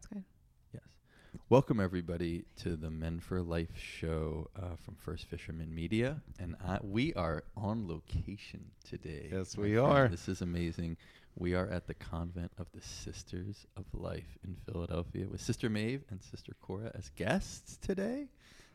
Sounds 0.00 0.06
good. 0.12 0.24
Yes. 0.72 0.82
Welcome 1.48 1.80
everybody 1.80 2.44
to 2.62 2.76
the 2.76 2.90
Men 2.90 3.20
for 3.20 3.42
Life 3.42 3.76
show 3.76 4.48
uh, 4.56 4.76
from 4.82 4.94
First 4.94 5.26
Fisherman 5.26 5.74
Media, 5.74 6.22
and 6.38 6.56
I, 6.66 6.78
we 6.82 7.12
are 7.14 7.44
on 7.56 7.86
location 7.86 8.70
today. 8.88 9.28
Yes, 9.30 9.56
we 9.56 9.74
friend. 9.74 9.86
are. 9.86 10.08
This 10.08 10.28
is 10.28 10.40
amazing. 10.40 10.96
We 11.36 11.54
are 11.54 11.66
at 11.68 11.86
the 11.86 11.94
convent 11.94 12.52
of 12.58 12.66
the 12.72 12.80
Sisters 12.80 13.66
of 13.76 13.84
Life 13.92 14.38
in 14.44 14.56
Philadelphia 14.70 15.26
with 15.28 15.40
Sister 15.40 15.68
Maeve 15.68 16.02
and 16.10 16.22
Sister 16.22 16.52
Cora 16.62 16.92
as 16.94 17.10
guests 17.10 17.76
today, 17.76 18.28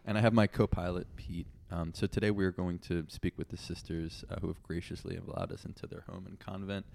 and 0.05 0.17
I 0.17 0.21
have 0.21 0.33
my 0.33 0.47
co-pilot 0.47 1.07
Pete. 1.15 1.47
Um, 1.71 1.91
so 1.93 2.07
today 2.07 2.29
we 2.29 2.45
are 2.45 2.51
going 2.51 2.79
to 2.79 3.05
speak 3.07 3.37
with 3.37 3.49
the 3.49 3.57
sisters 3.57 4.23
uh, 4.29 4.35
who 4.41 4.47
have 4.47 4.61
graciously 4.61 5.17
allowed 5.17 5.51
us 5.51 5.65
into 5.65 5.87
their 5.87 6.03
home 6.07 6.25
and 6.27 6.39
convent 6.39 6.85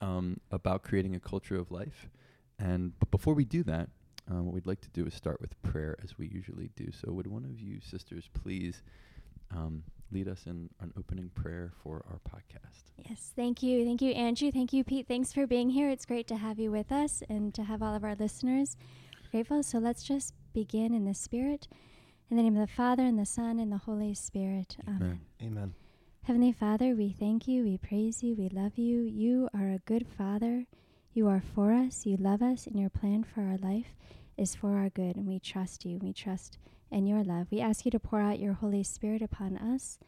um, 0.00 0.38
about 0.52 0.82
creating 0.82 1.16
a 1.16 1.20
culture 1.20 1.56
of 1.56 1.72
life. 1.72 2.08
And 2.58 2.92
but 2.98 3.10
before 3.10 3.34
we 3.34 3.44
do 3.44 3.62
that, 3.64 3.88
uh, 4.30 4.42
what 4.42 4.54
we'd 4.54 4.66
like 4.66 4.80
to 4.80 4.90
do 4.90 5.06
is 5.06 5.14
start 5.14 5.40
with 5.40 5.60
prayer 5.62 5.96
as 6.02 6.18
we 6.18 6.26
usually 6.28 6.70
do. 6.76 6.90
So 6.92 7.12
would 7.12 7.26
one 7.26 7.44
of 7.44 7.60
you 7.60 7.80
sisters 7.80 8.28
please 8.32 8.82
um, 9.54 9.82
lead 10.12 10.28
us 10.28 10.46
in 10.46 10.70
an 10.80 10.92
opening 10.96 11.30
prayer 11.34 11.72
for 11.82 12.04
our 12.08 12.20
podcast? 12.28 12.84
Yes, 13.08 13.32
thank 13.36 13.62
you. 13.62 13.84
Thank 13.84 14.00
you, 14.00 14.12
Andrew. 14.12 14.50
Thank 14.50 14.72
you, 14.72 14.84
Pete. 14.84 15.06
Thanks 15.08 15.32
for 15.32 15.46
being 15.46 15.70
here. 15.70 15.90
It's 15.90 16.06
great 16.06 16.26
to 16.28 16.36
have 16.36 16.58
you 16.58 16.70
with 16.70 16.92
us 16.92 17.22
and 17.28 17.52
to 17.54 17.64
have 17.64 17.82
all 17.82 17.94
of 17.94 18.04
our 18.04 18.14
listeners 18.14 18.76
grateful. 19.30 19.62
So 19.64 19.78
let's 19.78 20.04
just 20.04 20.32
begin 20.52 20.94
in 20.94 21.04
the 21.04 21.14
Spirit. 21.14 21.66
In 22.30 22.36
the 22.36 22.42
name 22.42 22.56
of 22.56 22.66
the 22.66 22.72
Father, 22.72 23.02
and 23.02 23.18
the 23.18 23.26
Son, 23.26 23.58
and 23.58 23.70
the 23.70 23.78
Holy 23.78 24.14
Spirit. 24.14 24.76
Amen. 24.88 25.20
Amen. 25.42 25.74
Heavenly 26.22 26.52
Father, 26.52 26.94
we 26.94 27.10
thank 27.10 27.46
you, 27.46 27.64
we 27.64 27.76
praise 27.76 28.22
you, 28.22 28.34
we 28.34 28.48
love 28.48 28.78
you. 28.78 29.02
You 29.02 29.50
are 29.52 29.72
a 29.72 29.78
good 29.84 30.06
Father. 30.16 30.64
You 31.14 31.28
are 31.28 31.40
for 31.40 31.72
us, 31.72 32.06
you 32.06 32.16
love 32.16 32.42
us, 32.42 32.66
and 32.66 32.76
your 32.76 32.90
plan 32.90 33.22
for 33.22 33.42
our 33.42 33.56
life 33.56 33.94
is 34.36 34.56
for 34.56 34.76
our 34.76 34.90
good, 34.90 35.14
and 35.14 35.28
we 35.28 35.38
trust 35.38 35.84
you. 35.84 35.96
We 35.98 36.12
trust 36.12 36.58
in 36.90 37.06
your 37.06 37.22
love. 37.22 37.46
We 37.52 37.60
ask 37.60 37.84
you 37.84 37.92
to 37.92 38.00
pour 38.00 38.18
out 38.18 38.40
your 38.40 38.54
Holy 38.54 38.82
Spirit 38.82 39.22
upon 39.22 39.56
us 39.56 40.00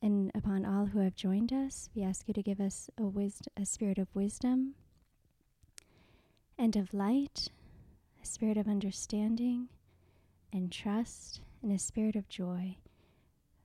and 0.00 0.30
upon 0.34 0.64
all 0.64 0.86
who 0.86 1.00
have 1.00 1.14
joined 1.14 1.52
us. 1.52 1.90
We 1.94 2.02
ask 2.02 2.26
you 2.26 2.32
to 2.32 2.42
give 2.42 2.60
us 2.60 2.88
a, 2.96 3.02
wisd- 3.02 3.48
a 3.60 3.66
spirit 3.66 3.98
of 3.98 4.08
wisdom 4.14 4.74
and 6.58 6.76
of 6.76 6.94
light, 6.94 7.48
a 8.22 8.26
spirit 8.26 8.56
of 8.56 8.66
understanding 8.66 9.68
and 10.50 10.72
trust, 10.72 11.42
and 11.62 11.72
a 11.72 11.78
spirit 11.78 12.16
of 12.16 12.26
joy. 12.26 12.78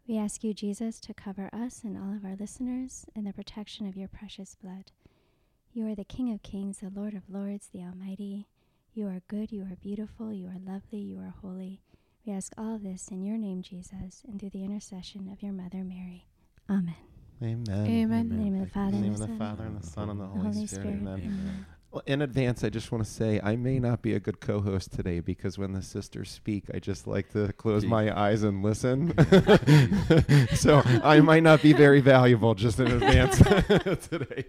We 0.05 0.17
ask 0.17 0.43
you, 0.43 0.53
Jesus, 0.53 0.99
to 1.01 1.13
cover 1.13 1.49
us 1.53 1.81
and 1.85 1.97
all 1.97 2.13
of 2.13 2.25
our 2.25 2.35
listeners 2.35 3.05
in 3.15 3.23
the 3.23 3.31
protection 3.31 3.87
of 3.87 3.95
your 3.95 4.09
precious 4.09 4.57
blood. 4.61 4.91
You 5.71 5.87
are 5.87 5.95
the 5.95 6.03
King 6.03 6.33
of 6.33 6.41
kings, 6.43 6.79
the 6.79 6.89
Lord 6.89 7.13
of 7.13 7.29
lords, 7.29 7.67
the 7.71 7.81
Almighty. 7.81 8.47
You 8.93 9.07
are 9.07 9.21
good, 9.27 9.51
you 9.51 9.61
are 9.63 9.75
beautiful, 9.75 10.33
you 10.33 10.47
are 10.47 10.57
lovely, 10.59 10.99
you 10.99 11.19
are 11.19 11.33
holy. 11.41 11.81
We 12.25 12.33
ask 12.33 12.51
all 12.57 12.75
of 12.75 12.83
this 12.83 13.07
in 13.09 13.23
your 13.23 13.37
name, 13.37 13.61
Jesus, 13.61 14.23
and 14.27 14.39
through 14.39 14.49
the 14.49 14.63
intercession 14.63 15.29
of 15.31 15.41
your 15.43 15.53
Mother, 15.53 15.83
Mary. 15.83 16.25
Amen. 16.69 16.95
Amen. 17.41 17.69
Amen. 17.69 18.19
In 18.21 18.29
the 18.29 18.35
name 18.35 18.55
of 18.55 18.61
the 18.61 18.73
Father, 18.73 18.87
In 18.87 18.91
the 18.93 18.97
name 19.01 19.13
and 19.13 19.13
of 19.13 19.19
the 19.19 19.25
the 19.27 19.27
Son, 19.27 19.37
Father 19.37 19.63
and 19.63 19.81
the 19.81 19.87
Son 19.87 20.09
and 20.09 20.19
the 20.19 20.25
Holy, 20.25 20.41
Holy 20.53 20.67
Spirit. 20.67 20.81
Spirit. 20.83 20.97
Amen. 21.01 21.19
Amen. 21.19 21.65
Well, 21.91 22.03
in 22.05 22.21
advance, 22.21 22.63
I 22.63 22.69
just 22.69 22.91
want 22.91 23.03
to 23.03 23.09
say 23.09 23.39
I 23.43 23.55
may 23.55 23.79
not 23.79 24.03
be 24.03 24.13
a 24.13 24.19
good 24.19 24.39
co-host 24.39 24.91
today 24.93 25.21
because 25.21 25.57
when 25.57 25.73
the 25.73 25.81
sisters 25.81 26.29
speak, 26.29 26.65
I 26.71 26.77
just 26.77 27.07
like 27.07 27.29
to 27.33 27.51
close 27.53 27.81
Gee. 27.81 27.87
my 27.87 28.15
eyes 28.15 28.43
and 28.43 28.61
listen. 28.61 29.11
so 30.55 30.83
I 31.03 31.19
might 31.21 31.41
not 31.41 31.63
be 31.63 31.73
very 31.73 31.99
valuable 31.99 32.53
just 32.53 32.79
in 32.79 32.91
advance 32.91 33.39
today. 34.07 34.45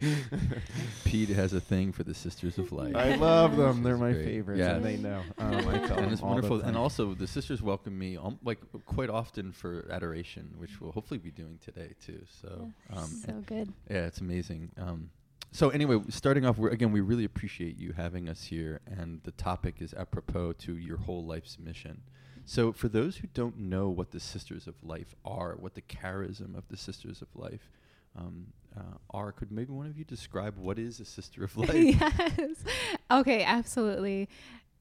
Pete 1.04 1.30
has 1.30 1.54
a 1.54 1.60
thing 1.60 1.92
for 1.92 2.04
the 2.04 2.12
Sisters 2.12 2.58
of 2.58 2.72
light. 2.72 2.94
I 2.94 3.14
love 3.14 3.56
them; 3.56 3.82
they're 3.82 3.96
my 3.96 4.12
great. 4.12 4.24
favorites, 4.26 4.58
Yeah. 4.58 4.74
and 4.76 4.84
they 4.84 4.98
know. 4.98 5.22
Um, 5.38 5.54
I 5.68 5.78
tell 5.78 5.98
and 5.98 6.12
it's 6.12 6.20
wonderful. 6.20 6.60
And 6.60 6.76
also, 6.76 7.14
the 7.14 7.26
sisters 7.26 7.62
welcome 7.62 7.98
me 7.98 8.18
um, 8.18 8.38
like 8.44 8.58
quite 8.84 9.08
often 9.08 9.52
for 9.52 9.86
adoration, 9.90 10.52
which 10.58 10.78
we'll 10.78 10.92
hopefully 10.92 11.16
be 11.16 11.30
doing 11.30 11.58
today 11.64 11.94
too. 12.04 12.20
So, 12.42 12.70
Yeah, 12.92 12.98
um, 12.98 13.06
so 13.06 13.32
good. 13.46 13.72
Yeah, 13.90 14.04
it's 14.06 14.20
amazing. 14.20 14.72
Um, 14.76 15.08
so 15.52 15.70
anyway, 15.70 16.00
starting 16.08 16.46
off, 16.46 16.58
again, 16.58 16.92
we 16.92 17.00
really 17.00 17.24
appreciate 17.24 17.78
you 17.78 17.92
having 17.92 18.28
us 18.28 18.44
here, 18.44 18.80
and 18.86 19.20
the 19.24 19.32
topic 19.32 19.76
is 19.80 19.92
apropos 19.94 20.52
to 20.54 20.76
your 20.76 20.98
whole 20.98 21.24
life's 21.24 21.58
mission. 21.58 22.02
So 22.44 22.72
for 22.72 22.88
those 22.88 23.16
who 23.18 23.28
don't 23.32 23.58
know 23.58 23.88
what 23.88 24.10
the 24.12 24.20
Sisters 24.20 24.66
of 24.66 24.74
Life 24.82 25.14
are, 25.24 25.56
what 25.58 25.74
the 25.74 25.82
charism 25.82 26.56
of 26.56 26.68
the 26.68 26.76
Sisters 26.76 27.22
of 27.22 27.28
Life 27.34 27.68
um, 28.16 28.46
uh, 28.76 28.98
are, 29.10 29.32
could 29.32 29.52
maybe 29.52 29.72
one 29.72 29.86
of 29.86 29.96
you 29.98 30.04
describe 30.04 30.56
what 30.56 30.78
is 30.78 31.00
a 31.00 31.04
Sister 31.04 31.44
of 31.44 31.56
Life? 31.56 31.70
yes. 31.74 32.64
Okay, 33.10 33.44
absolutely. 33.44 34.28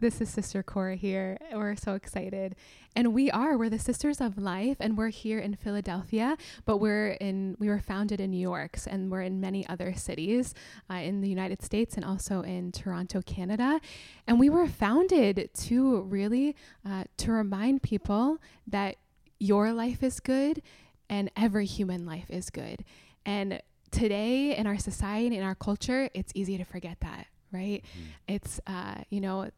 This 0.01 0.21
is 0.21 0.29
Sister 0.29 0.63
Cora 0.63 0.95
here. 0.95 1.37
We're 1.53 1.75
so 1.75 1.93
excited. 1.93 2.55
And 2.95 3.13
we 3.13 3.29
are. 3.31 3.57
We're 3.57 3.69
the 3.69 3.77
Sisters 3.77 4.21
of 4.21 4.37
Life 4.37 4.77
and 4.79 4.97
we're 4.97 5.09
here 5.09 5.39
in 5.39 5.57
Philadelphia, 5.57 6.37
but 6.63 6.77
we're 6.77 7.09
in 7.19 7.57
we 7.59 7.67
were 7.67 7.81
founded 7.81 8.21
in 8.21 8.31
New 8.31 8.39
York 8.39 8.77
and 8.87 9.11
we're 9.11 9.23
in 9.23 9.41
many 9.41 9.67
other 9.67 9.93
cities 9.93 10.53
uh, 10.89 10.93
in 10.93 11.19
the 11.19 11.27
United 11.27 11.61
States 11.61 11.97
and 11.97 12.05
also 12.05 12.43
in 12.43 12.71
Toronto, 12.71 13.21
Canada. 13.21 13.81
And 14.25 14.39
we 14.39 14.49
were 14.49 14.69
founded 14.69 15.49
to 15.53 16.03
really 16.03 16.55
uh, 16.89 17.03
to 17.17 17.33
remind 17.33 17.83
people 17.83 18.37
that 18.67 18.95
your 19.37 19.73
life 19.73 20.01
is 20.01 20.21
good 20.21 20.61
and 21.09 21.29
every 21.35 21.65
human 21.65 22.05
life 22.05 22.29
is 22.29 22.49
good. 22.49 22.85
And 23.25 23.61
today 23.91 24.55
in 24.55 24.65
our 24.65 24.77
society 24.77 25.35
in 25.35 25.43
our 25.43 25.55
culture 25.55 26.09
it's 26.13 26.31
easy 26.35 26.59
to 26.59 26.63
forget 26.63 26.99
that 26.99 27.25
right 27.51 27.83
it's 28.27 28.61
uh, 28.67 28.93
you 29.09 29.19
know 29.19 29.49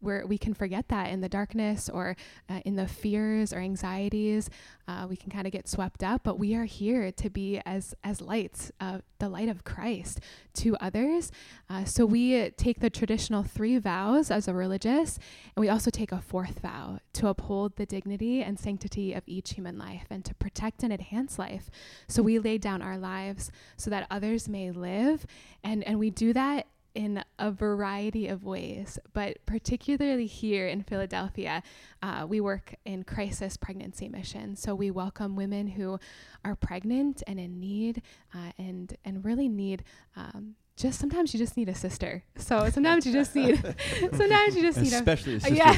where 0.00 0.26
we 0.26 0.38
can 0.38 0.54
forget 0.54 0.88
that 0.88 1.10
in 1.10 1.20
the 1.20 1.28
darkness 1.28 1.88
or 1.88 2.16
uh, 2.48 2.60
in 2.64 2.76
the 2.76 2.86
fears 2.86 3.52
or 3.52 3.58
anxieties 3.58 4.50
uh, 4.86 5.06
we 5.08 5.16
can 5.16 5.30
kind 5.30 5.46
of 5.46 5.52
get 5.52 5.68
swept 5.68 6.02
up 6.02 6.22
but 6.24 6.38
we 6.38 6.54
are 6.54 6.64
here 6.64 7.10
to 7.12 7.28
be 7.30 7.60
as 7.64 7.94
as 8.04 8.20
lights 8.20 8.70
uh, 8.80 8.98
the 9.18 9.28
light 9.28 9.48
of 9.48 9.64
christ 9.64 10.20
to 10.58 10.76
others. 10.80 11.30
Uh, 11.70 11.84
so 11.84 12.04
we 12.04 12.50
take 12.50 12.80
the 12.80 12.90
traditional 12.90 13.42
three 13.44 13.78
vows 13.78 14.30
as 14.30 14.48
a 14.48 14.54
religious 14.54 15.18
and 15.54 15.60
we 15.60 15.68
also 15.68 15.90
take 15.90 16.10
a 16.10 16.20
fourth 16.20 16.58
vow 16.58 16.98
to 17.12 17.28
uphold 17.28 17.76
the 17.76 17.86
dignity 17.86 18.42
and 18.42 18.58
sanctity 18.58 19.12
of 19.12 19.22
each 19.26 19.54
human 19.54 19.78
life 19.78 20.06
and 20.10 20.24
to 20.24 20.34
protect 20.34 20.82
and 20.82 20.92
enhance 20.92 21.38
life. 21.38 21.70
So 22.08 22.22
we 22.22 22.38
lay 22.38 22.58
down 22.58 22.82
our 22.82 22.98
lives 22.98 23.52
so 23.76 23.88
that 23.90 24.06
others 24.10 24.48
may 24.48 24.70
live 24.70 25.26
and 25.62 25.84
and 25.84 25.98
we 25.98 26.10
do 26.10 26.32
that 26.32 26.66
in 26.98 27.22
a 27.38 27.52
variety 27.52 28.26
of 28.26 28.42
ways, 28.42 28.98
but 29.12 29.36
particularly 29.46 30.26
here 30.26 30.66
in 30.66 30.82
Philadelphia, 30.82 31.62
uh, 32.02 32.26
we 32.28 32.40
work 32.40 32.74
in 32.84 33.04
crisis 33.04 33.56
pregnancy 33.56 34.08
mission. 34.08 34.56
So 34.56 34.74
we 34.74 34.90
welcome 34.90 35.36
women 35.36 35.68
who 35.68 36.00
are 36.44 36.56
pregnant 36.56 37.22
and 37.28 37.38
in 37.38 37.60
need, 37.60 38.02
uh, 38.34 38.50
and 38.58 38.96
and 39.04 39.24
really 39.24 39.48
need. 39.48 39.84
Um, 40.16 40.56
just 40.76 40.98
sometimes 40.98 41.32
you 41.32 41.38
just 41.38 41.56
need 41.56 41.68
a 41.68 41.74
sister. 41.74 42.24
So 42.36 42.68
sometimes 42.68 43.06
you 43.06 43.12
just 43.12 43.32
need. 43.36 43.62
sometimes 44.16 44.56
you 44.56 44.62
just 44.62 44.80
need 44.80 44.92
a 44.92 44.96
Especially 44.96 45.34
a 45.36 45.40
Sister 45.40 45.54
yes. 45.54 45.76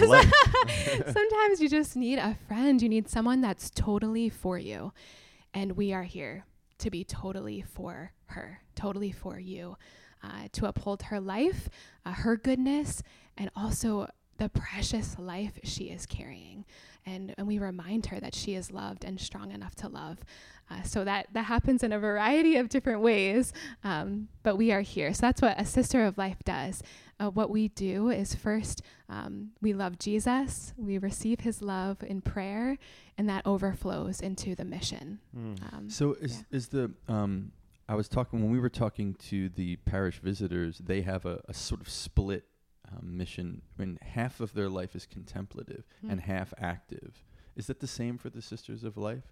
Sometimes 1.12 1.60
you 1.60 1.68
just 1.68 1.96
need 1.96 2.18
a 2.18 2.38
friend. 2.48 2.80
You 2.80 2.88
need 2.88 3.10
someone 3.10 3.42
that's 3.42 3.68
totally 3.68 4.30
for 4.30 4.56
you. 4.56 4.94
And 5.52 5.72
we 5.72 5.92
are 5.92 6.04
here 6.04 6.46
to 6.78 6.90
be 6.90 7.04
totally 7.04 7.60
for 7.60 8.12
her, 8.26 8.62
totally 8.74 9.12
for 9.12 9.38
you, 9.38 9.76
uh, 10.22 10.48
to 10.52 10.66
uphold 10.66 11.02
her 11.02 11.20
life, 11.20 11.68
uh, 12.04 12.12
her 12.12 12.36
goodness, 12.36 13.02
and 13.36 13.50
also 13.56 14.08
the 14.38 14.48
precious 14.48 15.18
life 15.18 15.58
she 15.64 15.84
is 15.84 16.06
carrying. 16.06 16.64
And, 17.06 17.34
and 17.38 17.46
we 17.46 17.58
remind 17.58 18.06
her 18.06 18.20
that 18.20 18.34
she 18.34 18.54
is 18.54 18.70
loved 18.70 19.04
and 19.04 19.20
strong 19.20 19.52
enough 19.52 19.74
to 19.76 19.88
love. 19.88 20.18
Uh, 20.70 20.82
so 20.82 21.04
that, 21.04 21.26
that 21.32 21.44
happens 21.44 21.82
in 21.82 21.92
a 21.92 21.98
variety 21.98 22.56
of 22.56 22.68
different 22.68 23.00
ways, 23.00 23.52
um, 23.82 24.28
but 24.42 24.56
we 24.56 24.70
are 24.70 24.82
here. 24.82 25.12
So 25.12 25.22
that's 25.22 25.42
what 25.42 25.58
a 25.58 25.64
sister 25.64 26.04
of 26.04 26.16
life 26.16 26.38
does. 26.44 26.82
Uh, 27.18 27.28
what 27.30 27.50
we 27.50 27.68
do 27.68 28.08
is 28.10 28.34
first, 28.34 28.82
um, 29.08 29.50
we 29.60 29.72
love 29.72 29.98
Jesus, 29.98 30.72
we 30.76 30.96
receive 30.96 31.40
his 31.40 31.60
love 31.60 32.02
in 32.02 32.20
prayer, 32.20 32.78
and 33.18 33.28
that 33.28 33.44
overflows 33.46 34.20
into 34.20 34.54
the 34.54 34.64
mission. 34.64 35.18
Mm. 35.36 35.74
Um, 35.74 35.90
So 35.90 36.14
is 36.14 36.44
is 36.50 36.68
the 36.68 36.92
um 37.08 37.52
I 37.90 37.94
was 37.94 38.08
talking 38.08 38.40
when 38.40 38.52
we 38.52 38.60
were 38.60 38.68
talking 38.68 39.14
to 39.30 39.48
the 39.48 39.74
parish 39.74 40.20
visitors, 40.20 40.78
they 40.78 41.00
have 41.00 41.26
a, 41.26 41.40
a 41.48 41.52
sort 41.54 41.80
of 41.80 41.88
split 41.88 42.44
um, 42.88 43.16
mission 43.16 43.62
when 43.74 43.98
half 44.00 44.38
of 44.38 44.54
their 44.54 44.68
life 44.68 44.94
is 44.94 45.06
contemplative 45.06 45.82
Mm. 46.06 46.12
and 46.12 46.20
half 46.20 46.54
active. 46.56 47.24
Is 47.56 47.66
that 47.66 47.80
the 47.80 47.88
same 47.88 48.16
for 48.16 48.30
the 48.30 48.42
Sisters 48.42 48.84
of 48.84 48.96
Life? 48.96 49.24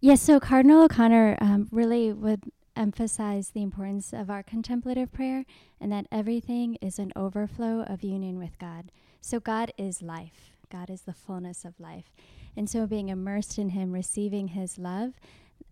Yes, 0.00 0.20
so 0.20 0.38
Cardinal 0.38 0.84
O'Connor 0.84 1.38
um, 1.40 1.68
really 1.72 2.12
would 2.12 2.42
emphasize 2.76 3.50
the 3.50 3.62
importance 3.62 4.12
of 4.12 4.28
our 4.28 4.42
contemplative 4.42 5.10
prayer 5.10 5.46
and 5.80 5.90
that 5.90 6.06
everything 6.12 6.76
is 6.82 6.98
an 6.98 7.10
overflow 7.16 7.84
of 7.84 8.02
union 8.02 8.38
with 8.38 8.58
God. 8.58 8.92
So 9.22 9.40
God 9.40 9.72
is 9.78 10.02
life, 10.02 10.52
God 10.70 10.90
is 10.90 11.02
the 11.02 11.14
fullness 11.14 11.64
of 11.64 11.80
life. 11.80 12.12
And 12.54 12.68
so 12.68 12.86
being 12.86 13.08
immersed 13.08 13.58
in 13.58 13.70
Him, 13.70 13.92
receiving 13.92 14.48
His 14.48 14.76
love, 14.76 15.14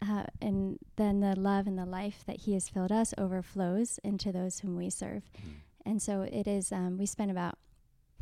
uh, 0.06 0.24
and 0.40 0.78
then 0.96 1.20
the 1.20 1.38
love 1.38 1.66
and 1.66 1.78
the 1.78 1.86
life 1.86 2.24
that 2.26 2.40
He 2.40 2.54
has 2.54 2.68
filled 2.68 2.92
us 2.92 3.14
overflows 3.18 3.98
into 4.02 4.32
those 4.32 4.60
whom 4.60 4.76
we 4.76 4.90
serve. 4.90 5.22
And 5.84 6.00
so 6.00 6.22
it 6.22 6.46
is, 6.46 6.72
um, 6.72 6.98
we 6.98 7.06
spend 7.06 7.30
about 7.30 7.58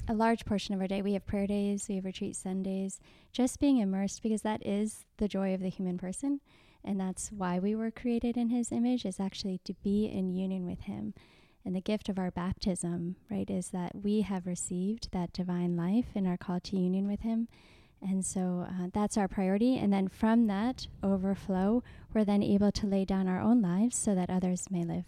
a 0.08 0.14
large 0.14 0.44
portion 0.44 0.74
of 0.74 0.80
our 0.80 0.86
day. 0.86 1.02
We 1.02 1.12
have 1.14 1.26
prayer 1.26 1.46
days, 1.46 1.86
we 1.88 1.96
have 1.96 2.04
retreat 2.04 2.36
Sundays, 2.36 3.00
just 3.32 3.60
being 3.60 3.78
immersed 3.78 4.22
because 4.22 4.42
that 4.42 4.64
is 4.66 5.04
the 5.18 5.28
joy 5.28 5.54
of 5.54 5.60
the 5.60 5.68
human 5.68 5.98
person. 5.98 6.40
And 6.84 6.98
that's 6.98 7.30
why 7.30 7.58
we 7.58 7.74
were 7.74 7.90
created 7.90 8.36
in 8.36 8.48
his 8.48 8.72
image, 8.72 9.04
is 9.04 9.20
actually 9.20 9.60
to 9.64 9.74
be 9.82 10.06
in 10.06 10.32
union 10.32 10.64
with 10.64 10.82
him. 10.82 11.12
And 11.64 11.74
the 11.76 11.80
gift 11.80 12.08
of 12.08 12.18
our 12.18 12.30
baptism, 12.30 13.16
right, 13.30 13.50
is 13.50 13.68
that 13.70 13.92
we 13.94 14.22
have 14.22 14.46
received 14.46 15.10
that 15.12 15.32
divine 15.32 15.76
life 15.76 16.06
and 16.14 16.26
are 16.26 16.38
called 16.38 16.64
to 16.64 16.78
union 16.78 17.06
with 17.06 17.20
him. 17.20 17.48
And 18.00 18.24
so 18.24 18.66
uh, 18.68 18.88
that's 18.92 19.16
our 19.16 19.28
priority. 19.28 19.76
And 19.76 19.92
then 19.92 20.08
from 20.08 20.46
that 20.46 20.86
overflow, 21.02 21.82
we're 22.14 22.24
then 22.24 22.42
able 22.42 22.72
to 22.72 22.86
lay 22.86 23.04
down 23.04 23.28
our 23.28 23.40
own 23.40 23.60
lives 23.60 23.96
so 23.96 24.14
that 24.14 24.30
others 24.30 24.70
may 24.70 24.84
live. 24.84 25.04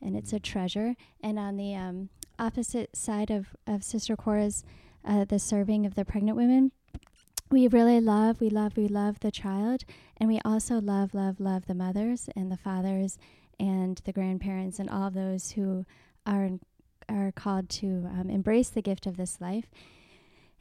And 0.00 0.16
it's 0.16 0.32
a 0.32 0.38
treasure. 0.38 0.94
And 1.22 1.38
on 1.38 1.56
the 1.56 1.74
um, 1.74 2.10
opposite 2.38 2.96
side 2.96 3.30
of, 3.30 3.48
of 3.66 3.82
Sister 3.82 4.16
Cora's, 4.16 4.64
uh, 5.04 5.24
the 5.24 5.38
serving 5.38 5.86
of 5.86 5.94
the 5.94 6.04
pregnant 6.04 6.36
women, 6.36 6.72
we 7.50 7.68
really 7.68 8.00
love, 8.00 8.40
we 8.40 8.48
love, 8.48 8.76
we 8.76 8.88
love 8.88 9.20
the 9.20 9.30
child. 9.30 9.84
And 10.16 10.28
we 10.28 10.40
also 10.44 10.80
love, 10.80 11.14
love, 11.14 11.40
love 11.40 11.66
the 11.66 11.74
mothers 11.74 12.28
and 12.36 12.50
the 12.50 12.56
fathers 12.56 13.18
and 13.58 14.00
the 14.04 14.12
grandparents 14.12 14.78
and 14.78 14.88
all 14.88 15.10
those 15.10 15.52
who 15.52 15.84
are, 16.26 16.50
are 17.08 17.32
called 17.32 17.68
to 17.68 18.08
um, 18.10 18.30
embrace 18.30 18.68
the 18.68 18.82
gift 18.82 19.06
of 19.06 19.16
this 19.16 19.40
life. 19.40 19.66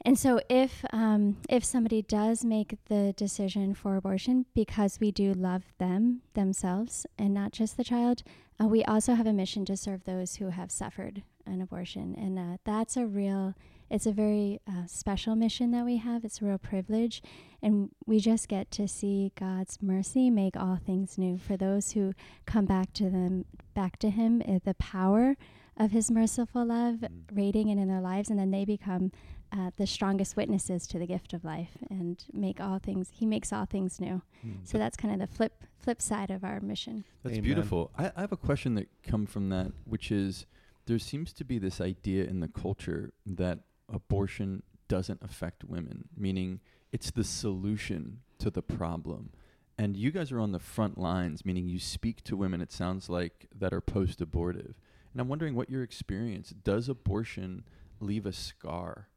And 0.06 0.20
so, 0.20 0.42
if 0.50 0.84
um, 0.92 1.38
if 1.50 1.64
somebody 1.64 2.02
does 2.02 2.44
make 2.44 2.78
the 2.88 3.14
decision 3.16 3.74
for 3.74 3.96
abortion 3.96 4.46
because 4.54 5.00
we 5.00 5.12
do 5.12 5.34
love 5.34 5.64
them 5.78 6.22
themselves 6.34 7.06
and 7.18 7.34
not 7.34 7.54
just 7.54 7.78
the 7.78 7.84
child, 7.86 8.24
uh, 8.62 8.68
we 8.68 8.84
also 8.84 9.14
have 9.16 9.28
a 9.28 9.34
mission 9.34 9.66
to 9.66 9.78
serve 9.78 10.04
those 10.04 10.36
who 10.36 10.50
have 10.50 10.72
suffered 10.72 11.24
an 11.46 11.62
abortion, 11.62 12.16
and 12.18 12.38
uh, 12.38 12.58
that's 12.66 12.98
a 12.98 13.06
real. 13.06 13.56
It's 13.90 14.06
a 14.08 14.12
very 14.12 14.60
uh, 14.68 14.88
special 14.88 15.36
mission 15.36 15.70
that 15.72 15.86
we 15.86 15.98
have. 15.98 16.26
It's 16.26 16.42
a 16.42 16.46
real 16.46 16.58
privilege, 16.58 17.22
and 17.62 17.90
we 18.06 18.20
just 18.20 18.48
get 18.48 18.72
to 18.72 18.88
see 18.88 19.32
God's 19.40 19.78
mercy 19.82 20.30
make 20.30 20.58
all 20.58 20.80
things 20.84 21.18
new 21.18 21.38
for 21.38 21.58
those 21.58 21.92
who 21.92 22.14
come 22.46 22.66
back 22.66 22.92
to 22.94 23.10
them, 23.10 23.46
back 23.74 24.00
to 24.00 24.10
Him. 24.10 24.42
Uh, 24.48 24.60
the 24.64 24.74
power 24.76 25.36
of 25.78 25.92
His 25.92 26.10
merciful 26.10 26.66
love 26.66 26.96
mm. 26.96 27.10
radiating 27.32 27.78
in 27.78 27.88
their 27.88 28.02
lives, 28.02 28.30
and 28.30 28.40
then 28.40 28.52
they 28.52 28.66
become 28.66 29.12
uh, 29.54 29.70
the 29.78 29.86
strongest 29.86 30.36
witnesses 30.36 30.88
to 30.88 30.98
the 30.98 31.06
gift 31.06 31.34
of 31.34 31.46
life 31.46 31.78
and 31.90 32.26
make 32.34 32.60
all 32.60 32.80
things 32.80 33.10
he 33.12 33.26
makes 33.26 33.54
all 33.54 33.66
things 33.66 34.00
new. 34.00 34.22
Mm. 34.46 34.58
so 34.64 34.78
that's 34.78 34.98
kind 34.98 35.14
of 35.14 35.20
the 35.20 35.34
flip 35.34 35.64
flip 35.78 36.02
side 36.02 36.32
of 36.32 36.44
our 36.44 36.60
mission. 36.60 37.04
That's 37.24 37.34
Amen. 37.34 37.44
beautiful. 37.44 37.92
I, 37.98 38.12
I 38.16 38.22
have 38.22 38.32
a 38.32 38.38
question 38.38 38.76
that 38.76 38.90
come 39.04 39.26
from 39.26 39.50
that 39.50 39.72
which 39.86 40.12
is 40.12 40.46
there 40.86 41.00
seems 41.00 41.32
to 41.34 41.46
be 41.46 41.60
this 41.60 41.80
idea 41.80 42.26
in 42.26 42.40
the 42.40 42.48
culture 42.48 43.14
that 43.26 43.60
abortion 43.92 44.64
doesn't 44.88 45.22
affect 45.22 45.64
women 45.64 46.10
meaning 46.18 46.60
it's 46.92 47.12
the 47.12 47.24
solution 47.24 48.22
to 48.40 48.50
the 48.50 48.62
problem. 48.62 49.32
And 49.78 49.98
you 49.98 50.12
guys 50.12 50.32
are 50.32 50.40
on 50.40 50.52
the 50.52 50.60
front 50.60 50.98
lines 50.98 51.46
meaning 51.46 51.68
you 51.68 51.80
speak 51.80 52.24
to 52.24 52.36
women 52.36 52.62
it 52.62 52.72
sounds 52.72 53.08
like 53.08 53.48
that 53.56 53.74
are 53.74 53.82
post 53.82 54.22
abortive 54.22 54.80
and 55.12 55.22
i'm 55.22 55.28
wondering 55.28 55.56
what 55.56 55.70
your 55.70 55.84
experience 55.84 56.50
does 56.50 56.90
abortion 56.90 57.64
leave 58.00 58.26
a 58.26 58.34
scar 58.34 59.08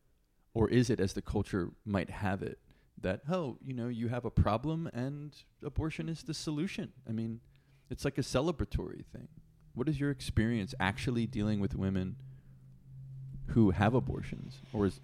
or 0.57 0.71
is 0.71 0.89
it 0.89 0.99
as 0.99 1.13
the 1.13 1.21
culture 1.21 1.71
might 1.85 2.09
have 2.09 2.43
it 2.43 2.59
that 2.99 3.21
oh 3.31 3.59
you 3.63 3.75
know 3.75 3.89
you 3.89 4.09
have 4.09 4.25
a 4.25 4.31
problem 4.31 4.89
and 4.95 5.37
abortion 5.63 6.09
is 6.09 6.23
the 6.23 6.33
solution? 6.33 6.93
I 7.07 7.13
mean 7.13 7.41
it's 7.91 8.05
like 8.07 8.17
a 8.17 8.23
celebratory 8.23 9.05
thing. 9.05 9.29
What 9.75 9.87
is 9.87 10.01
your 10.01 10.11
experience 10.11 10.75
actually 10.81 11.27
dealing 11.27 11.61
with 11.61 11.75
women 11.75 12.17
who 13.49 13.71
have 13.71 13.93
abortions 13.95 14.61
or 14.73 14.87
is 14.87 15.01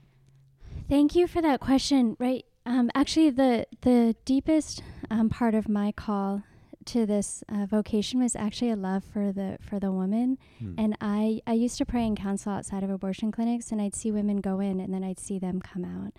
thank 0.88 1.14
you 1.14 1.26
for 1.26 1.43
that 1.43 1.60
question 1.60 2.16
right? 2.19 2.46
Um, 2.64 2.90
actually 2.94 3.28
the 3.28 3.66
the 3.82 4.16
deepest 4.25 4.82
um, 5.10 5.28
part 5.28 5.54
of 5.54 5.69
my 5.69 5.93
call 5.93 6.44
to 6.87 7.06
this 7.06 7.43
uh, 7.49 7.67
vocation 7.67 8.20
was 8.20 8.34
actually 8.37 8.70
a 8.70 8.76
love 8.76 9.05
for 9.05 9.32
the 9.32 9.58
for 9.61 9.79
the 9.79 9.93
woman. 9.93 10.38
Hmm. 10.58 10.75
and 10.79 10.96
I 11.00 11.40
I 11.46 11.52
used 11.52 11.79
to 11.79 11.87
pray 11.87 12.06
and 12.06 12.17
counsel 12.17 12.52
outside 12.52 12.82
of 12.82 12.90
abortion 12.90 13.32
clinics 13.32 13.70
and 13.73 13.81
I'd 13.81 13.94
see 13.94 14.11
women 14.11 14.40
go 14.40 14.61
in 14.61 14.81
and 14.81 14.93
then 14.93 15.05
I'd 15.05 15.20
see 15.20 15.38
them 15.38 15.61
come 15.61 15.84
out. 15.84 16.12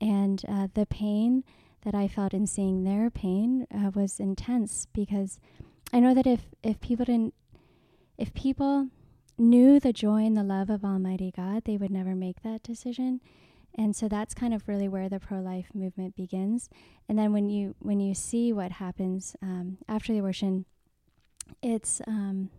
And 0.00 0.42
uh, 0.48 0.68
the 0.74 0.86
pain 0.86 1.44
that 1.82 1.94
I 1.94 2.08
felt 2.08 2.34
in 2.34 2.46
seeing 2.46 2.84
their 2.84 3.10
pain 3.10 3.66
uh, 3.74 3.90
was 3.94 4.20
intense 4.20 4.86
because 4.92 5.38
I 5.92 6.00
know 6.00 6.14
that 6.14 6.26
if 6.26 6.42
if 6.62 6.80
people 6.80 7.04
didn't 7.04 7.34
if 8.16 8.34
people 8.34 8.88
knew 9.38 9.78
the 9.78 9.92
joy 9.92 10.24
and 10.24 10.36
the 10.36 10.42
love 10.42 10.70
of 10.70 10.84
Almighty 10.84 11.32
God 11.34 11.64
they 11.64 11.76
would 11.76 11.90
never 11.90 12.14
make 12.14 12.42
that 12.42 12.62
decision 12.62 13.20
and 13.78 13.94
so 13.96 14.08
that's 14.08 14.34
kind 14.34 14.52
of 14.52 14.66
really 14.66 14.88
where 14.88 15.08
the 15.08 15.20
pro-life 15.20 15.68
movement 15.72 16.16
begins. 16.16 16.68
And 17.08 17.16
then 17.18 17.32
when 17.32 17.48
you 17.48 17.74
when 17.78 18.00
you 18.00 18.12
see 18.12 18.52
what 18.52 18.72
happens 18.72 19.36
um, 19.40 19.78
after 19.88 20.12
the 20.12 20.18
abortion 20.18 20.66
it's 21.62 22.02
um, 22.06 22.50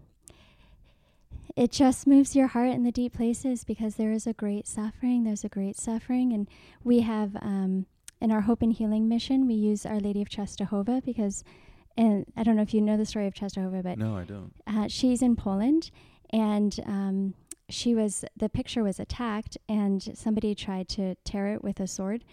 it 1.56 1.72
just 1.72 2.08
moves 2.08 2.36
your 2.36 2.48
heart 2.48 2.70
in 2.70 2.84
the 2.84 2.92
deep 2.92 3.14
places 3.14 3.64
because 3.64 3.96
there 3.96 4.12
is 4.12 4.26
a 4.26 4.34
great 4.34 4.66
suffering 4.66 5.24
there's 5.26 5.44
a 5.44 5.50
great 5.50 5.78
suffering. 5.78 6.34
And 6.34 6.48
we 6.84 7.02
have 7.02 7.36
um, 7.42 7.86
in 8.22 8.32
our 8.32 8.42
hope 8.42 8.62
and 8.62 8.74
healing 8.74 9.08
mission 9.08 9.48
we 9.48 9.54
use 9.54 9.86
our 9.86 10.00
lady 10.00 10.22
of 10.22 10.30
Czestochowa 10.30 11.04
because 11.06 11.44
and 11.98 12.26
i 12.38 12.44
don't 12.44 12.56
know 12.56 12.62
if 12.62 12.74
you 12.74 12.82
know 12.82 12.98
the 12.98 13.06
story 13.06 13.28
of 13.28 13.34
Czestochowa 13.34 13.82
but 13.84 13.98
no 13.98 14.16
i 14.18 14.24
don't. 14.24 14.52
uh, 14.68 14.88
she's 14.88 15.22
in 15.22 15.36
poland 15.36 15.90
and 16.32 16.80
um, 16.86 17.34
she 17.70 17.96
was 17.96 18.26
the 18.36 18.50
picture 18.50 18.84
was 18.84 19.00
attacked 19.00 19.58
and 19.68 20.18
somebody 20.18 20.56
tried 20.56 20.90
to 20.90 21.16
tear 21.24 21.54
it 21.54 21.64
with 21.64 21.80
a 21.80 21.88
sword 21.88 22.24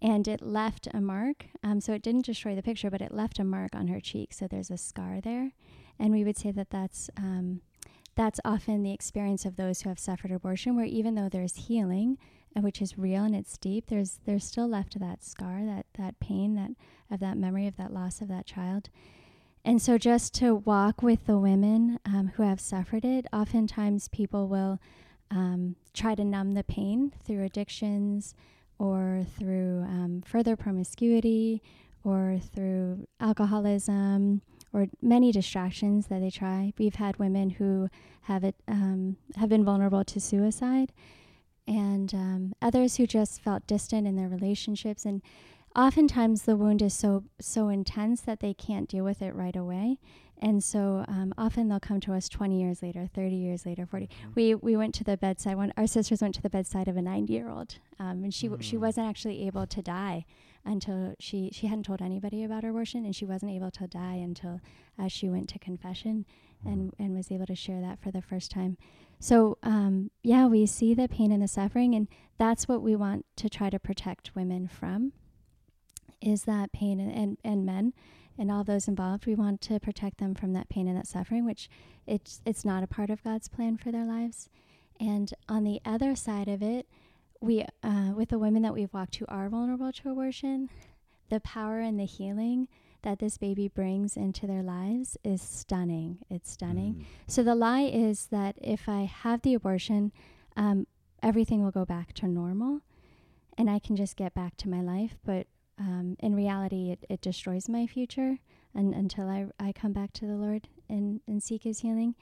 and 0.00 0.28
it 0.28 0.42
left 0.42 0.88
a 0.92 1.00
mark. 1.00 1.46
Um, 1.62 1.80
so 1.80 1.92
it 1.92 2.02
didn't 2.02 2.26
destroy 2.26 2.54
the 2.54 2.62
picture 2.62 2.90
but 2.90 3.00
it 3.00 3.12
left 3.12 3.38
a 3.38 3.44
mark 3.44 3.74
on 3.74 3.88
her 3.88 4.00
cheek. 4.00 4.32
So 4.32 4.46
there's 4.46 4.70
a 4.70 4.76
scar 4.76 5.20
there. 5.20 5.52
And 5.98 6.12
we 6.12 6.24
would 6.24 6.36
say 6.38 6.52
that 6.52 6.70
that's 6.70 7.10
um, 7.16 7.60
that's 8.14 8.40
often 8.44 8.82
the 8.82 8.92
experience 8.92 9.44
of 9.44 9.56
those 9.56 9.82
who 9.82 9.88
have 9.88 9.98
suffered 9.98 10.32
abortion 10.32 10.74
where 10.74 10.84
even 10.84 11.14
though 11.14 11.28
there's 11.28 11.54
healing 11.54 12.18
uh, 12.56 12.60
which 12.60 12.82
is 12.82 12.98
real 12.98 13.22
and 13.22 13.36
it's 13.36 13.56
deep 13.58 13.86
there's 13.86 14.18
there's 14.26 14.44
still 14.44 14.68
left 14.68 14.98
that 14.98 15.22
scar 15.22 15.64
that 15.64 15.86
that 15.96 16.18
pain 16.18 16.56
that 16.56 16.70
of 17.12 17.20
that 17.20 17.36
memory 17.36 17.66
of 17.68 17.76
that 17.76 17.92
loss 17.92 18.20
of 18.20 18.26
that 18.26 18.44
child 18.44 18.90
and 19.64 19.82
so, 19.82 19.98
just 19.98 20.34
to 20.34 20.54
walk 20.54 21.02
with 21.02 21.26
the 21.26 21.38
women 21.38 21.98
um, 22.04 22.32
who 22.34 22.42
have 22.42 22.60
suffered 22.60 23.04
it, 23.04 23.26
oftentimes 23.32 24.08
people 24.08 24.48
will 24.48 24.80
um, 25.30 25.76
try 25.92 26.14
to 26.14 26.24
numb 26.24 26.52
the 26.52 26.64
pain 26.64 27.12
through 27.24 27.44
addictions 27.44 28.34
or 28.78 29.24
through 29.38 29.82
um, 29.82 30.22
further 30.24 30.56
promiscuity 30.56 31.62
or 32.04 32.38
through 32.54 33.06
alcoholism 33.20 34.40
or 34.72 34.86
many 35.02 35.32
distractions 35.32 36.06
that 36.06 36.20
they 36.20 36.30
try. 36.30 36.72
We've 36.78 36.94
had 36.94 37.18
women 37.18 37.50
who 37.50 37.88
have 38.22 38.44
it 38.44 38.54
um, 38.66 39.16
have 39.36 39.48
been 39.48 39.64
vulnerable 39.64 40.04
to 40.04 40.20
suicide, 40.20 40.92
and 41.66 42.14
um, 42.14 42.54
others 42.62 42.96
who 42.96 43.06
just 43.06 43.42
felt 43.42 43.66
distant 43.66 44.06
in 44.06 44.16
their 44.16 44.28
relationships 44.28 45.04
and 45.04 45.22
oftentimes 45.78 46.42
the 46.42 46.56
wound 46.56 46.82
is 46.82 46.92
so 46.92 47.22
so 47.40 47.68
intense 47.68 48.20
that 48.22 48.40
they 48.40 48.52
can't 48.52 48.88
deal 48.88 49.04
with 49.04 49.22
it 49.22 49.32
right 49.34 49.54
away 49.54 49.98
and 50.40 50.62
so 50.62 51.04
um, 51.08 51.32
often 51.38 51.68
they'll 51.68 51.80
come 51.80 52.00
to 52.00 52.12
us 52.12 52.28
20 52.28 52.60
years 52.60 52.82
later 52.82 53.08
30 53.14 53.36
years 53.36 53.64
later 53.64 53.86
40 53.86 54.06
mm-hmm. 54.06 54.30
we 54.34 54.54
we 54.56 54.76
went 54.76 54.92
to 54.92 55.04
the 55.04 55.16
bedside 55.16 55.56
when 55.56 55.72
our 55.76 55.86
sisters 55.86 56.20
went 56.20 56.34
to 56.34 56.42
the 56.42 56.50
bedside 56.50 56.88
of 56.88 56.96
a 56.96 57.02
90 57.02 57.32
year 57.32 57.48
old 57.48 57.76
um, 58.00 58.24
and 58.24 58.34
she 58.34 58.48
mm. 58.48 58.60
she 58.60 58.76
wasn't 58.76 59.08
actually 59.08 59.46
able 59.46 59.66
to 59.68 59.80
die 59.80 60.26
until 60.64 61.14
she 61.20 61.48
she 61.52 61.68
hadn't 61.68 61.84
told 61.84 62.02
anybody 62.02 62.42
about 62.42 62.64
her 62.64 62.70
abortion 62.70 63.04
and 63.04 63.14
she 63.14 63.24
wasn't 63.24 63.50
able 63.50 63.70
to 63.70 63.86
die 63.86 64.16
until 64.16 64.60
uh, 64.98 65.06
she 65.06 65.28
went 65.28 65.48
to 65.48 65.60
confession 65.60 66.26
mm. 66.66 66.72
and 66.72 66.92
and 66.98 67.14
was 67.14 67.30
able 67.30 67.46
to 67.46 67.54
share 67.54 67.80
that 67.80 68.00
for 68.00 68.10
the 68.10 68.22
first 68.22 68.50
time 68.50 68.76
so 69.20 69.56
um, 69.62 70.10
yeah 70.24 70.44
we 70.46 70.66
see 70.66 70.92
the 70.92 71.06
pain 71.06 71.30
and 71.30 71.42
the 71.42 71.48
suffering 71.48 71.94
and 71.94 72.08
that's 72.36 72.66
what 72.66 72.82
we 72.82 72.96
want 72.96 73.24
to 73.36 73.48
try 73.48 73.70
to 73.70 73.78
protect 73.78 74.34
women 74.34 74.66
from 74.66 75.12
is 76.20 76.44
that 76.44 76.72
pain 76.72 77.00
and, 77.00 77.12
and, 77.12 77.38
and 77.44 77.66
men 77.66 77.92
and 78.38 78.50
all 78.50 78.64
those 78.64 78.88
involved. 78.88 79.26
We 79.26 79.34
want 79.34 79.60
to 79.62 79.80
protect 79.80 80.18
them 80.18 80.34
from 80.34 80.52
that 80.52 80.68
pain 80.68 80.86
and 80.86 80.96
that 80.96 81.06
suffering, 81.06 81.44
which 81.44 81.68
it's 82.06 82.40
it's 82.46 82.64
not 82.64 82.82
a 82.82 82.86
part 82.86 83.10
of 83.10 83.22
God's 83.24 83.48
plan 83.48 83.76
for 83.76 83.90
their 83.90 84.04
lives. 84.04 84.48
And 85.00 85.32
on 85.48 85.64
the 85.64 85.80
other 85.84 86.14
side 86.16 86.48
of 86.48 86.62
it, 86.62 86.86
we 87.40 87.64
uh, 87.82 88.12
with 88.14 88.30
the 88.30 88.38
women 88.38 88.62
that 88.62 88.74
we've 88.74 88.92
walked 88.92 89.16
who 89.16 89.26
are 89.28 89.48
vulnerable 89.48 89.92
to 89.92 90.10
abortion, 90.10 90.70
the 91.28 91.40
power 91.40 91.80
and 91.80 91.98
the 91.98 92.04
healing 92.04 92.68
that 93.02 93.18
this 93.20 93.38
baby 93.38 93.68
brings 93.68 94.16
into 94.16 94.46
their 94.46 94.62
lives 94.62 95.16
is 95.22 95.40
stunning. 95.40 96.18
It's 96.28 96.50
stunning. 96.50 96.94
Mm. 96.94 97.04
So 97.28 97.42
the 97.42 97.54
lie 97.54 97.82
is 97.84 98.26
that 98.26 98.56
if 98.60 98.88
I 98.88 99.02
have 99.02 99.42
the 99.42 99.54
abortion, 99.54 100.12
um, 100.56 100.86
everything 101.22 101.62
will 101.62 101.70
go 101.70 101.84
back 101.84 102.12
to 102.14 102.26
normal, 102.26 102.80
and 103.56 103.70
I 103.70 103.78
can 103.78 103.94
just 103.94 104.16
get 104.16 104.34
back 104.34 104.56
to 104.58 104.68
my 104.68 104.80
life. 104.80 105.16
But 105.24 105.46
um, 105.78 106.16
in 106.20 106.34
reality, 106.34 106.90
it, 106.90 107.04
it 107.08 107.20
destroys 107.20 107.68
my 107.68 107.86
future 107.86 108.38
and, 108.74 108.94
until 108.94 109.28
I, 109.28 109.46
I 109.60 109.72
come 109.72 109.92
back 109.92 110.12
to 110.14 110.26
the 110.26 110.36
Lord 110.36 110.68
and, 110.88 111.20
and 111.26 111.42
seek 111.42 111.62
His 111.62 111.80
healing. 111.80 112.14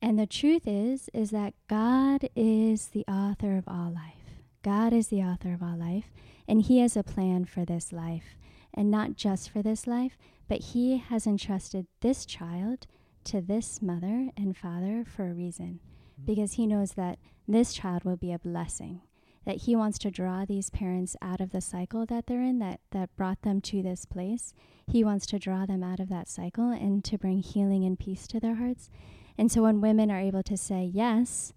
And 0.00 0.18
the 0.18 0.26
truth 0.26 0.62
is, 0.66 1.08
is 1.14 1.30
that 1.30 1.54
God 1.68 2.28
is 2.36 2.88
the 2.88 3.04
author 3.08 3.56
of 3.56 3.64
all 3.66 3.90
life. 3.94 4.40
God 4.62 4.92
is 4.92 5.08
the 5.08 5.22
author 5.22 5.52
of 5.52 5.62
all 5.62 5.76
life, 5.76 6.10
and 6.48 6.62
He 6.62 6.80
has 6.80 6.96
a 6.96 7.02
plan 7.02 7.44
for 7.44 7.64
this 7.64 7.92
life. 7.92 8.36
And 8.72 8.90
not 8.90 9.14
just 9.14 9.50
for 9.50 9.62
this 9.62 9.86
life, 9.86 10.18
but 10.48 10.60
He 10.60 10.98
has 10.98 11.26
entrusted 11.26 11.86
this 12.00 12.26
child 12.26 12.86
to 13.24 13.40
this 13.40 13.80
mother 13.80 14.30
and 14.36 14.56
father 14.56 15.04
for 15.06 15.30
a 15.30 15.34
reason, 15.34 15.80
because 16.24 16.54
He 16.54 16.66
knows 16.66 16.92
that 16.92 17.18
this 17.46 17.72
child 17.72 18.04
will 18.04 18.16
be 18.16 18.32
a 18.32 18.38
blessing. 18.38 19.02
That 19.44 19.62
he 19.62 19.76
wants 19.76 19.98
to 19.98 20.10
draw 20.10 20.44
these 20.44 20.70
parents 20.70 21.16
out 21.20 21.40
of 21.40 21.50
the 21.50 21.60
cycle 21.60 22.06
that 22.06 22.26
they're 22.26 22.42
in, 22.42 22.58
that, 22.60 22.80
that 22.92 23.14
brought 23.16 23.42
them 23.42 23.60
to 23.62 23.82
this 23.82 24.06
place. 24.06 24.54
He 24.86 25.04
wants 25.04 25.26
to 25.26 25.38
draw 25.38 25.66
them 25.66 25.82
out 25.82 26.00
of 26.00 26.08
that 26.08 26.28
cycle 26.28 26.70
and 26.70 27.04
to 27.04 27.18
bring 27.18 27.40
healing 27.40 27.84
and 27.84 27.98
peace 27.98 28.26
to 28.28 28.40
their 28.40 28.54
hearts. 28.54 28.88
And 29.36 29.50
so 29.52 29.62
when 29.62 29.80
women 29.80 30.10
are 30.10 30.20
able 30.20 30.42
to 30.44 30.56
say 30.56 30.84
yes, 30.92 31.52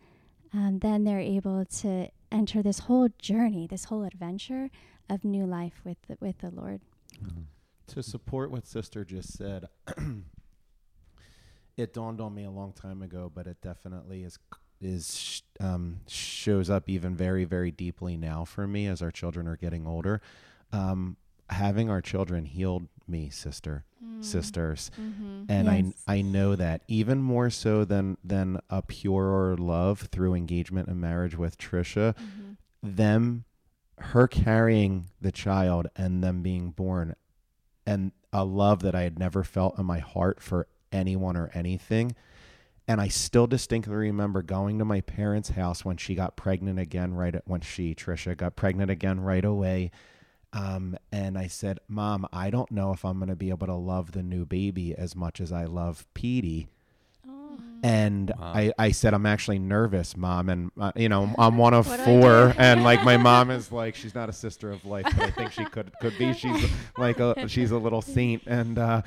um, 0.53 0.79
then 0.79 1.03
they're 1.03 1.19
able 1.19 1.65
to 1.65 2.09
enter 2.31 2.61
this 2.61 2.79
whole 2.79 3.09
journey, 3.19 3.67
this 3.67 3.85
whole 3.85 4.03
adventure 4.03 4.69
of 5.09 5.23
new 5.23 5.45
life 5.45 5.81
with 5.83 5.97
the, 6.07 6.17
with 6.19 6.39
the 6.39 6.49
Lord. 6.49 6.81
To 7.87 8.03
support 8.03 8.51
what 8.51 8.67
Sister 8.67 9.05
just 9.05 9.37
said, 9.37 9.65
it 11.77 11.93
dawned 11.93 12.19
on 12.19 12.33
me 12.35 12.43
a 12.43 12.51
long 12.51 12.73
time 12.73 13.01
ago, 13.01 13.31
but 13.33 13.47
it 13.47 13.61
definitely 13.61 14.23
is 14.23 14.37
is 14.81 15.41
um, 15.59 15.99
shows 16.07 16.69
up 16.69 16.87
even 16.89 17.15
very 17.15 17.45
very 17.45 17.71
deeply 17.71 18.15
now 18.17 18.45
for 18.45 18.67
me 18.67 18.87
as 18.87 19.01
our 19.01 19.11
children 19.11 19.47
are 19.47 19.57
getting 19.57 19.87
older. 19.87 20.21
Um, 20.71 21.17
having 21.49 21.89
our 21.89 22.01
children 22.01 22.45
healed 22.45 22.87
me, 23.07 23.29
sister, 23.29 23.85
sisters, 24.19 24.91
Mm-hmm. 24.99 25.43
and 25.49 25.67
Yes. 25.67 25.93
I 26.07 26.15
I 26.17 26.21
know 26.21 26.55
that 26.55 26.81
even 26.87 27.21
more 27.21 27.49
so 27.49 27.85
than 27.85 28.17
than 28.23 28.59
a 28.69 28.81
purer 28.81 29.55
love 29.57 30.01
through 30.11 30.33
engagement 30.33 30.89
and 30.89 30.99
marriage 30.99 31.37
with 31.37 31.57
Trisha, 31.57 32.13
Mm-hmm. 32.15 32.51
them 32.95 33.45
her 33.99 34.27
carrying 34.27 35.05
the 35.21 35.31
child 35.31 35.87
and 35.95 36.23
them 36.23 36.43
being 36.43 36.69
born 36.71 37.15
and 37.85 38.11
a 38.33 38.43
love 38.45 38.81
that 38.81 38.93
I 38.93 39.01
had 39.03 39.17
never 39.17 39.43
felt 39.43 39.79
in 39.79 39.85
my 39.85 39.99
heart 39.99 40.41
for 40.41 40.67
anyone 40.91 41.35
or 41.37 41.49
anything. 41.53 42.13
And 42.87 43.01
I 43.01 43.09
still 43.09 43.47
distinctly 43.47 43.95
remember 43.95 44.41
going 44.41 44.79
to 44.79 44.85
my 44.85 45.01
parents' 45.01 45.49
house 45.49 45.83
when 45.83 45.97
she 45.97 46.15
got 46.15 46.37
pregnant 46.37 46.79
again, 46.79 47.13
right 47.13 47.35
at, 47.35 47.43
when 47.45 47.59
she, 47.61 47.93
Trisha, 47.93 48.35
got 48.37 48.55
pregnant 48.55 48.89
again 48.89 49.19
right 49.19 49.43
away. 49.43 49.91
Um, 50.53 50.97
and 51.11 51.37
I 51.37 51.47
said, 51.47 51.79
Mom, 51.89 52.25
I 52.31 52.49
don't 52.49 52.71
know 52.71 52.93
if 52.93 53.03
I'm 53.03 53.17
going 53.19 53.27
to 53.29 53.35
be 53.35 53.49
able 53.49 53.67
to 53.67 53.75
love 53.75 54.13
the 54.13 54.23
new 54.23 54.45
baby 54.45 54.95
as 54.95 55.15
much 55.15 55.41
as 55.41 55.51
I 55.51 55.65
love 55.65 56.05
Petey. 56.13 56.67
And 57.83 58.31
Wow. 58.39 58.53
I, 58.55 58.73
I 58.79 58.91
said, 58.91 59.13
I'm 59.13 59.25
actually 59.27 59.59
nervous, 59.59 60.17
mom. 60.17 60.49
And, 60.49 60.71
uh, 60.79 60.93
you 60.95 61.09
know, 61.09 61.33
I'm 61.37 61.57
one 61.59 61.73
of 61.75 61.87
What 61.87 61.97
do 61.97 62.01
I 62.01 62.05
four. 62.05 62.53
And 62.57 62.83
like 62.83 63.03
my 63.03 63.17
mom 63.17 63.51
is 63.51 63.71
like, 63.71 63.93
she's 63.95 64.15
not 64.15 64.29
a 64.29 64.33
sister 64.33 64.71
of 64.71 64.83
life, 64.85 65.05
but 65.05 65.25
I 65.25 65.31
think 65.31 65.51
she 65.51 65.63
could, 65.65 65.91
could 66.01 66.17
be. 66.17 66.33
She's 66.33 66.69
like, 66.97 67.19
a, 67.19 67.47
she's 67.47 67.69
a 67.71 67.77
little 67.77 68.01
saint. 68.01 68.43
And, 68.47 68.79
uh, 68.79 69.01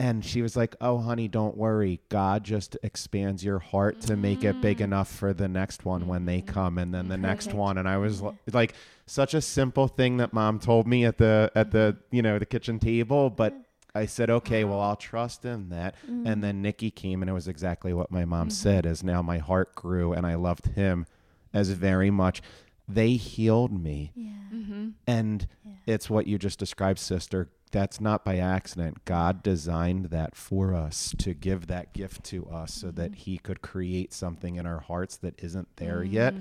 and 0.00 0.24
she 0.24 0.40
was 0.40 0.56
like, 0.56 0.74
"Oh, 0.80 0.96
honey, 0.98 1.28
don't 1.28 1.58
worry. 1.58 2.00
God 2.08 2.42
just 2.42 2.76
expands 2.82 3.44
your 3.44 3.58
heart 3.58 4.00
to 4.02 4.16
make 4.16 4.42
it 4.42 4.62
big 4.62 4.78
mm. 4.78 4.84
enough 4.84 5.08
for 5.14 5.34
the 5.34 5.46
next 5.46 5.84
one 5.84 6.06
when 6.06 6.24
they 6.24 6.40
mm. 6.40 6.46
come, 6.46 6.78
and 6.78 6.92
then 6.92 7.08
the 7.08 7.18
next 7.18 7.52
one." 7.52 7.76
And 7.76 7.86
I 7.86 7.98
was 7.98 8.22
li- 8.22 8.32
like, 8.50 8.72
such 9.04 9.34
a 9.34 9.42
simple 9.42 9.88
thing 9.88 10.16
that 10.16 10.32
mom 10.32 10.58
told 10.58 10.86
me 10.88 11.04
at 11.04 11.18
the 11.18 11.52
at 11.54 11.70
the 11.70 11.98
you 12.10 12.22
know 12.22 12.38
the 12.38 12.46
kitchen 12.46 12.78
table, 12.78 13.28
but 13.28 13.54
I 13.94 14.06
said, 14.06 14.30
"Okay, 14.30 14.64
well, 14.64 14.80
I'll 14.80 14.96
trust 14.96 15.44
in 15.44 15.68
that." 15.68 15.96
And 16.06 16.26
mm-hmm. 16.26 16.40
then 16.40 16.62
Nikki 16.62 16.90
came, 16.90 17.22
and 17.22 17.28
it 17.28 17.34
was 17.34 17.46
exactly 17.46 17.92
what 17.92 18.10
my 18.10 18.24
mom 18.24 18.48
mm-hmm. 18.48 18.52
said. 18.52 18.86
As 18.86 19.04
now 19.04 19.20
my 19.20 19.36
heart 19.36 19.74
grew, 19.74 20.14
and 20.14 20.26
I 20.26 20.34
loved 20.36 20.68
him 20.68 21.04
as 21.52 21.68
very 21.70 22.10
much. 22.10 22.40
They 22.88 23.12
healed 23.12 23.70
me, 23.70 24.12
Yeah. 24.16 24.30
Mm-hmm. 24.52 24.88
and 25.06 25.46
Yeah. 25.64 25.72
it's 25.86 26.08
what 26.08 26.26
you 26.26 26.38
just 26.38 26.58
described, 26.58 26.98
sister. 26.98 27.50
That's 27.72 28.00
not 28.00 28.24
by 28.24 28.38
accident. 28.38 29.04
God 29.04 29.42
designed 29.42 30.06
that 30.06 30.34
for 30.34 30.74
us 30.74 31.14
to 31.18 31.34
give 31.34 31.68
that 31.68 31.92
gift 31.92 32.24
to 32.24 32.46
us 32.46 32.74
so 32.74 32.90
that 32.90 33.12
mm-hmm. 33.12 33.20
He 33.20 33.38
could 33.38 33.62
create 33.62 34.12
something 34.12 34.56
in 34.56 34.66
our 34.66 34.80
hearts 34.80 35.16
that 35.18 35.34
isn't 35.42 35.76
there 35.76 36.00
mm. 36.00 36.12
yet. 36.12 36.34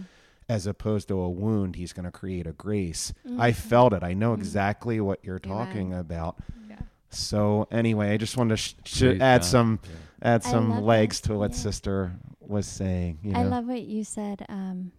As 0.48 0.66
opposed 0.66 1.08
to 1.10 1.20
a 1.20 1.30
wound, 1.30 1.76
He's 1.76 1.94
going 1.94 2.06
to 2.06 2.12
create 2.12 2.48
a 2.48 2.54
grace. 2.54 3.14
I 3.38 3.52
mm-hmm. 3.52 3.70
felt 3.70 3.94
it. 3.94 4.04
I 4.04 4.14
know 4.14 4.32
mm-hmm. 4.32 4.42
exactly 4.42 5.00
what 5.00 5.20
you're 5.24 5.38
talking 5.38 5.94
about. 5.94 6.38
Yeah. 6.68 6.78
So 7.12 7.68
anyway, 7.72 8.12
I 8.12 8.18
just 8.18 8.36
wanted 8.36 8.56
to 8.56 8.58
sh- 8.58 8.76
sh- 8.86 9.04
add 9.04 9.42
God. 9.42 9.46
some 9.46 9.80
Yeah. 9.84 10.34
add 10.34 10.44
some 10.44 10.84
legs 10.84 11.22
that. 11.22 11.28
to 11.30 11.38
what 11.38 11.52
Yeah. 11.52 11.58
Sister 11.58 12.12
was 12.40 12.66
saying. 12.66 13.20
You 13.22 13.34
know? 13.34 13.40
I 13.40 13.44
love 13.44 13.68
what 13.68 13.84
you 13.84 14.04
said. 14.04 14.46
Um, 14.50 14.92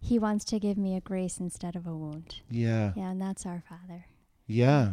he 0.00 0.18
wants 0.18 0.44
to 0.46 0.58
give 0.58 0.76
me 0.76 0.96
a 0.96 1.00
grace 1.00 1.38
instead 1.38 1.76
of 1.76 1.86
a 1.86 1.96
wound. 1.96 2.40
yeah, 2.50 2.92
Yeah, 2.96 3.10
and 3.10 3.22
that's 3.22 3.46
our 3.46 3.62
Father. 3.66 4.06
yeah. 4.46 4.92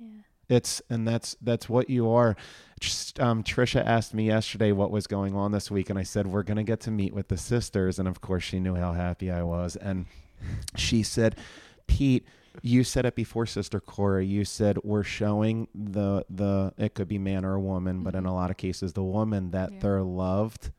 Yeah. 0.00 0.08
It's 0.48 0.80
and 0.88 1.06
that's 1.08 1.36
that's 1.40 1.68
what 1.68 1.90
you 1.90 2.08
are. 2.10 2.36
Just, 2.78 3.18
um, 3.18 3.42
Trisha 3.42 3.84
asked 3.84 4.14
me 4.14 4.26
yesterday 4.26 4.70
what 4.70 4.90
was 4.90 5.06
going 5.06 5.34
on 5.34 5.50
this 5.50 5.70
week, 5.70 5.90
and 5.90 5.98
I 5.98 6.02
said 6.04 6.26
we're 6.26 6.42
gonna 6.44 6.62
get 6.62 6.80
to 6.82 6.90
meet 6.90 7.12
with 7.14 7.28
the 7.28 7.36
sisters, 7.36 7.98
and 7.98 8.06
of 8.06 8.20
course 8.20 8.44
she 8.44 8.60
knew 8.60 8.74
how 8.76 8.92
happy 8.92 9.30
I 9.30 9.42
was, 9.42 9.74
and 9.76 10.06
she 10.76 11.02
said, 11.02 11.36
"Pete, 11.88 12.24
you 12.62 12.84
said 12.84 13.04
it 13.06 13.14
before, 13.16 13.46
Sister 13.46 13.80
Cora. 13.80 14.24
You 14.24 14.44
said 14.44 14.78
we're 14.84 15.02
showing 15.02 15.66
the 15.74 16.24
the 16.30 16.72
it 16.78 16.94
could 16.94 17.08
be 17.08 17.18
man 17.18 17.44
or 17.44 17.58
woman, 17.58 18.02
but 18.04 18.14
in 18.14 18.24
a 18.26 18.32
lot 18.34 18.50
of 18.50 18.56
cases 18.56 18.92
the 18.92 19.02
woman 19.02 19.50
that 19.50 19.72
Yeah. 19.72 19.78
they're 19.80 20.02
loved 20.02 20.70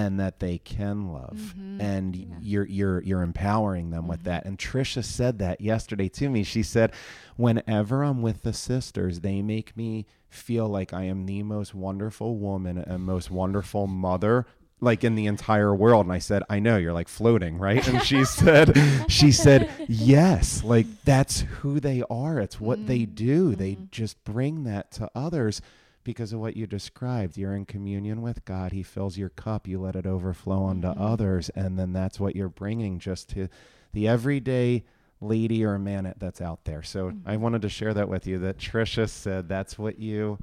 and 0.00 0.18
that 0.20 0.38
they 0.38 0.58
can 0.58 1.12
love, 1.12 1.54
Mhm. 1.58 1.80
and 1.82 2.16
Yeah. 2.16 2.24
you're 2.40 2.66
you're 2.66 3.02
you're 3.02 3.22
empowering 3.22 3.90
them 3.90 4.06
with 4.06 4.20
Mhm. 4.20 4.24
that." 4.30 4.44
And 4.46 4.56
Trisha 4.58 5.02
said 5.02 5.38
that 5.40 5.60
yesterday 5.60 6.08
to 6.10 6.28
me. 6.28 6.42
She 6.44 6.62
said 6.62 6.92
whenever 7.36 8.02
I'm 8.04 8.22
with 8.22 8.42
the 8.42 8.52
sisters, 8.52 9.20
they 9.20 9.42
make 9.42 9.76
me 9.76 10.06
feel 10.28 10.68
like 10.68 10.92
I 10.92 11.04
am 11.04 11.26
the 11.26 11.42
most 11.42 11.74
wonderful 11.74 12.36
woman 12.36 12.78
and 12.78 13.02
most 13.04 13.30
wonderful 13.30 13.86
mother 13.86 14.46
like 14.80 15.02
in 15.02 15.16
the 15.16 15.26
entire 15.26 15.74
world 15.74 16.06
and 16.06 16.12
I 16.12 16.18
said 16.20 16.42
I 16.48 16.60
know 16.60 16.76
you're 16.76 16.92
like 16.92 17.08
floating 17.08 17.58
right 17.58 17.84
and 17.88 18.00
she 18.02 18.24
said 18.40 18.76
she 19.08 19.32
said 19.32 19.68
yes 19.88 20.62
like 20.62 20.86
that's 21.04 21.40
who 21.40 21.80
they 21.80 22.04
are 22.08 22.38
it's 22.38 22.60
what 22.60 22.86
they 22.86 23.04
do 23.04 23.56
they 23.56 23.74
Mhm. 23.74 23.90
just 23.90 24.22
bring 24.22 24.62
that 24.64 24.92
to 24.92 25.10
others 25.16 25.60
because 26.08 26.32
of 26.32 26.40
what 26.40 26.56
you 26.56 26.66
described 26.66 27.36
you're 27.36 27.54
in 27.54 27.66
communion 27.66 28.22
with 28.22 28.42
God 28.46 28.72
he 28.72 28.82
fills 28.82 29.18
your 29.18 29.28
cup 29.28 29.68
you 29.68 29.78
let 29.78 29.94
it 29.94 30.06
overflow 30.06 30.62
onto 30.62 30.88
Mhm. 30.88 30.94
others 30.98 31.50
and 31.50 31.78
then 31.78 31.92
that's 31.92 32.18
what 32.18 32.34
you're 32.34 32.48
bringing 32.48 32.98
just 32.98 33.28
to 33.30 33.48
the 33.92 34.08
everyday 34.08 34.84
lady 35.20 35.62
or 35.62 35.78
man 35.78 36.14
that's 36.18 36.40
out 36.40 36.64
there. 36.64 36.82
So 36.82 37.12
I 37.26 37.36
Mhm. 37.36 37.40
wanted 37.40 37.60
to 37.62 37.68
share 37.68 37.92
that 37.92 38.08
with 38.08 38.26
you 38.26 38.38
that 38.38 38.56
Trisha 38.56 39.06
said 39.08 39.48
that's 39.50 39.78
what 39.78 39.98
you 39.98 40.38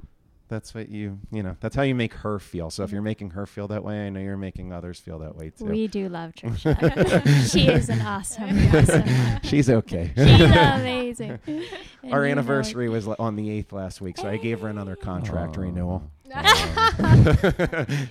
that's 0.48 0.74
what 0.74 0.88
you 0.88 1.18
you 1.30 1.42
know 1.42 1.56
that's 1.60 1.74
how 1.74 1.82
you 1.82 1.94
make 1.94 2.14
her 2.14 2.38
feel. 2.38 2.70
So 2.70 2.82
if 2.84 2.92
you're 2.92 3.02
making 3.02 3.30
her 3.30 3.46
feel 3.46 3.68
that 3.68 3.82
way, 3.84 4.06
I 4.06 4.08
know 4.10 4.20
you're 4.20 4.36
making 4.36 4.72
others 4.72 5.00
feel 5.00 5.18
that 5.20 5.36
way 5.36 5.50
too. 5.50 5.64
We 5.64 5.86
do 5.88 6.08
love 6.08 6.32
Trisha. 6.32 7.50
she 7.52 7.68
is 7.68 7.88
an 7.88 8.00
awesome, 8.02 8.58
awesome. 8.74 9.04
She's 9.42 9.68
okay. 9.70 10.12
She's 10.16 10.40
amazing. 10.40 11.38
Our 11.48 11.60
you 12.02 12.10
know 12.10 12.22
anniversary 12.24 12.88
was 12.88 13.08
on 13.08 13.36
the 13.36 13.62
8th 13.62 13.72
last 13.72 14.00
week, 14.00 14.18
so 14.18 14.28
I 14.28 14.36
gave 14.36 14.60
her 14.60 14.68
another 14.68 14.96
contract 14.96 15.56
Aw. 15.56 15.60
renewal. 15.60 16.10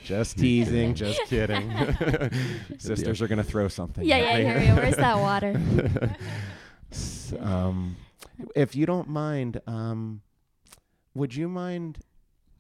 just 0.04 0.38
teasing, 0.38 0.96
just 0.96 1.22
kidding. 1.26 1.72
Sisters 2.78 3.22
are 3.22 3.28
going 3.28 3.38
to 3.38 3.44
throw 3.44 3.68
something. 3.68 4.06
Yeah, 4.06 4.18
yeah, 4.18 4.38
me. 4.38 4.44
yeah, 4.44 4.64
yeah. 4.64 4.76
Where's 4.76 4.96
that 4.96 5.18
water? 5.20 5.62
S- 6.92 7.34
um, 7.40 7.98
if 8.56 8.76
you 8.76 8.86
don't 8.86 9.10
mind, 9.10 9.62
um, 9.68 10.22
would 11.14 11.36
you 11.36 11.48
mind 11.48 12.00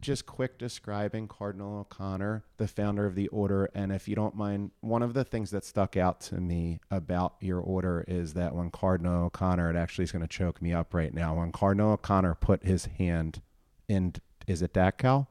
just 0.05 0.25
quick 0.25 0.57
describing 0.57 1.27
Cardinal 1.27 1.79
O'Connor, 1.79 2.43
the 2.57 2.67
founder 2.67 3.05
of 3.05 3.15
the 3.15 3.27
order? 3.29 3.69
And 3.73 3.91
if 3.91 4.07
you 4.07 4.15
don't 4.15 4.35
mind, 4.35 4.71
one 4.81 5.01
of 5.01 5.13
the 5.13 5.23
things 5.23 5.51
that 5.51 5.65
stuck 5.65 5.97
out 5.97 6.21
to 6.21 6.35
me 6.35 6.79
about 6.91 7.35
your 7.39 7.59
order 7.59 8.05
is 8.07 8.33
that 8.33 8.55
when 8.55 8.69
Cardinal 8.71 9.25
O'Connor, 9.25 9.69
it 9.69 9.75
actually 9.75 10.03
is 10.03 10.11
going 10.11 10.21
to 10.21 10.27
choke 10.27 10.61
me 10.61 10.73
up 10.73 10.93
right 10.93 11.13
now. 11.13 11.35
When 11.35 11.51
Cardinal 11.51 11.91
O'Connor 11.91 12.35
put 12.35 12.63
his 12.63 12.85
hand 12.85 13.41
in, 13.87 14.13
is 14.47 14.61
it 14.61 14.73
Dachau? 14.73 15.27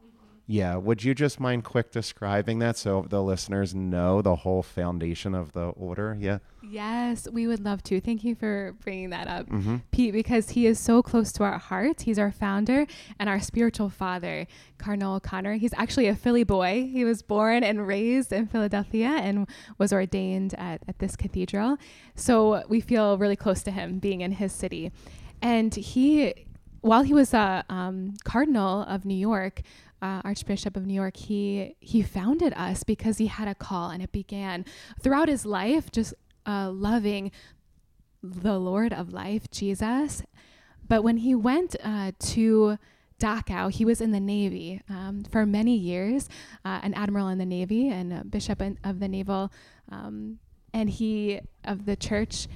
Yeah. 0.47 0.77
Would 0.77 1.03
you 1.03 1.15
just 1.15 1.41
mind 1.41 1.65
quick 1.65 1.91
describing 1.91 2.59
that 2.59 2.77
so 2.77 3.07
the 3.09 3.23
listeners 3.23 3.75
know 3.75 4.21
the 4.21 4.37
whole 4.37 4.63
foundation 4.63 5.35
of 5.35 5.53
the 5.53 5.69
order? 5.69 6.17
Yeah. 6.21 6.39
Yes, 6.63 7.29
we 7.31 7.47
would 7.47 7.65
love 7.65 7.83
to. 7.85 8.01
Thank 8.01 8.25
you 8.25 8.35
for 8.35 8.75
bringing 8.83 9.11
that 9.11 9.27
up, 9.27 9.49
Mm-hmm. 9.49 9.77
Pete, 9.91 10.13
because 10.13 10.51
he 10.51 10.67
is 10.67 10.79
so 10.79 11.03
close 11.03 11.31
to 11.33 11.45
our 11.45 11.59
hearts. 11.59 12.03
He's 12.03 12.19
our 12.19 12.33
founder 12.33 12.87
and 13.19 13.29
our 13.29 13.41
spiritual 13.41 13.91
father, 13.91 14.47
Cardinal 14.79 15.17
O'Connor. 15.17 15.55
He's 15.55 15.75
actually 15.75 16.09
a 16.09 16.15
Philly 16.15 16.45
boy. 16.45 16.89
He 16.91 17.05
was 17.05 17.23
born 17.23 17.63
and 17.63 17.87
raised 17.87 18.33
in 18.33 18.47
Philadelphia 18.47 19.09
and 19.09 19.47
was 19.79 19.93
ordained 19.93 20.55
at, 20.55 20.83
at 20.89 20.99
this 20.99 21.17
cathedral. 21.17 21.77
So 22.15 22.63
we 22.69 22.81
feel 22.81 23.19
really 23.19 23.37
close 23.37 23.63
to 23.65 23.71
him 23.71 23.99
being 23.99 24.21
in 24.21 24.33
his 24.33 24.53
city. 24.53 24.91
And 25.43 25.75
he, 25.75 26.47
while 26.81 27.03
he 27.03 27.13
was 27.15 27.35
a 27.35 27.65
um, 27.69 28.15
cardinal 28.25 28.83
of 28.83 29.05
New 29.05 29.17
York, 29.17 29.63
uh, 30.05 30.21
Archbishop 30.23 30.77
of 30.77 30.85
New 30.85 30.93
York, 30.93 31.17
he 31.17 31.77
he 31.81 32.03
founded 32.03 32.53
us 32.55 32.85
because 32.85 33.17
he 33.17 33.27
had 33.27 33.49
a 33.49 33.55
call, 33.55 33.89
and 33.89 34.03
it 34.03 34.13
began 34.13 34.67
throughout 35.01 35.29
his 35.29 35.47
life, 35.47 35.91
just 35.91 36.13
uh, 36.45 36.71
loving 36.71 37.33
the 38.23 38.59
Lord 38.59 38.93
of 38.93 39.15
life, 39.15 39.51
Jesus. 39.51 40.23
But 40.87 41.03
when 41.03 41.17
he 41.17 41.35
went 41.35 41.75
uh, 41.83 42.13
to 42.19 42.79
Dachau, 43.19 43.71
he 43.71 43.87
was 43.87 44.03
in 44.03 44.13
the 44.13 44.21
Navy 44.21 44.83
um, 44.91 45.25
for 45.25 45.47
many 45.47 45.75
years, 45.75 46.29
uh, 46.67 46.81
an 46.83 46.93
admiral 46.93 47.29
in 47.29 47.39
the 47.39 47.47
Navy 47.47 47.89
and 47.89 48.13
a 48.13 48.25
bishop 48.25 48.61
in, 48.61 48.79
of 48.85 49.01
the 49.01 49.09
naval, 49.09 49.51
um, 49.91 50.39
and 50.75 50.91
he 50.91 51.41
of 51.65 51.87
the 51.87 51.97
church, 51.97 52.47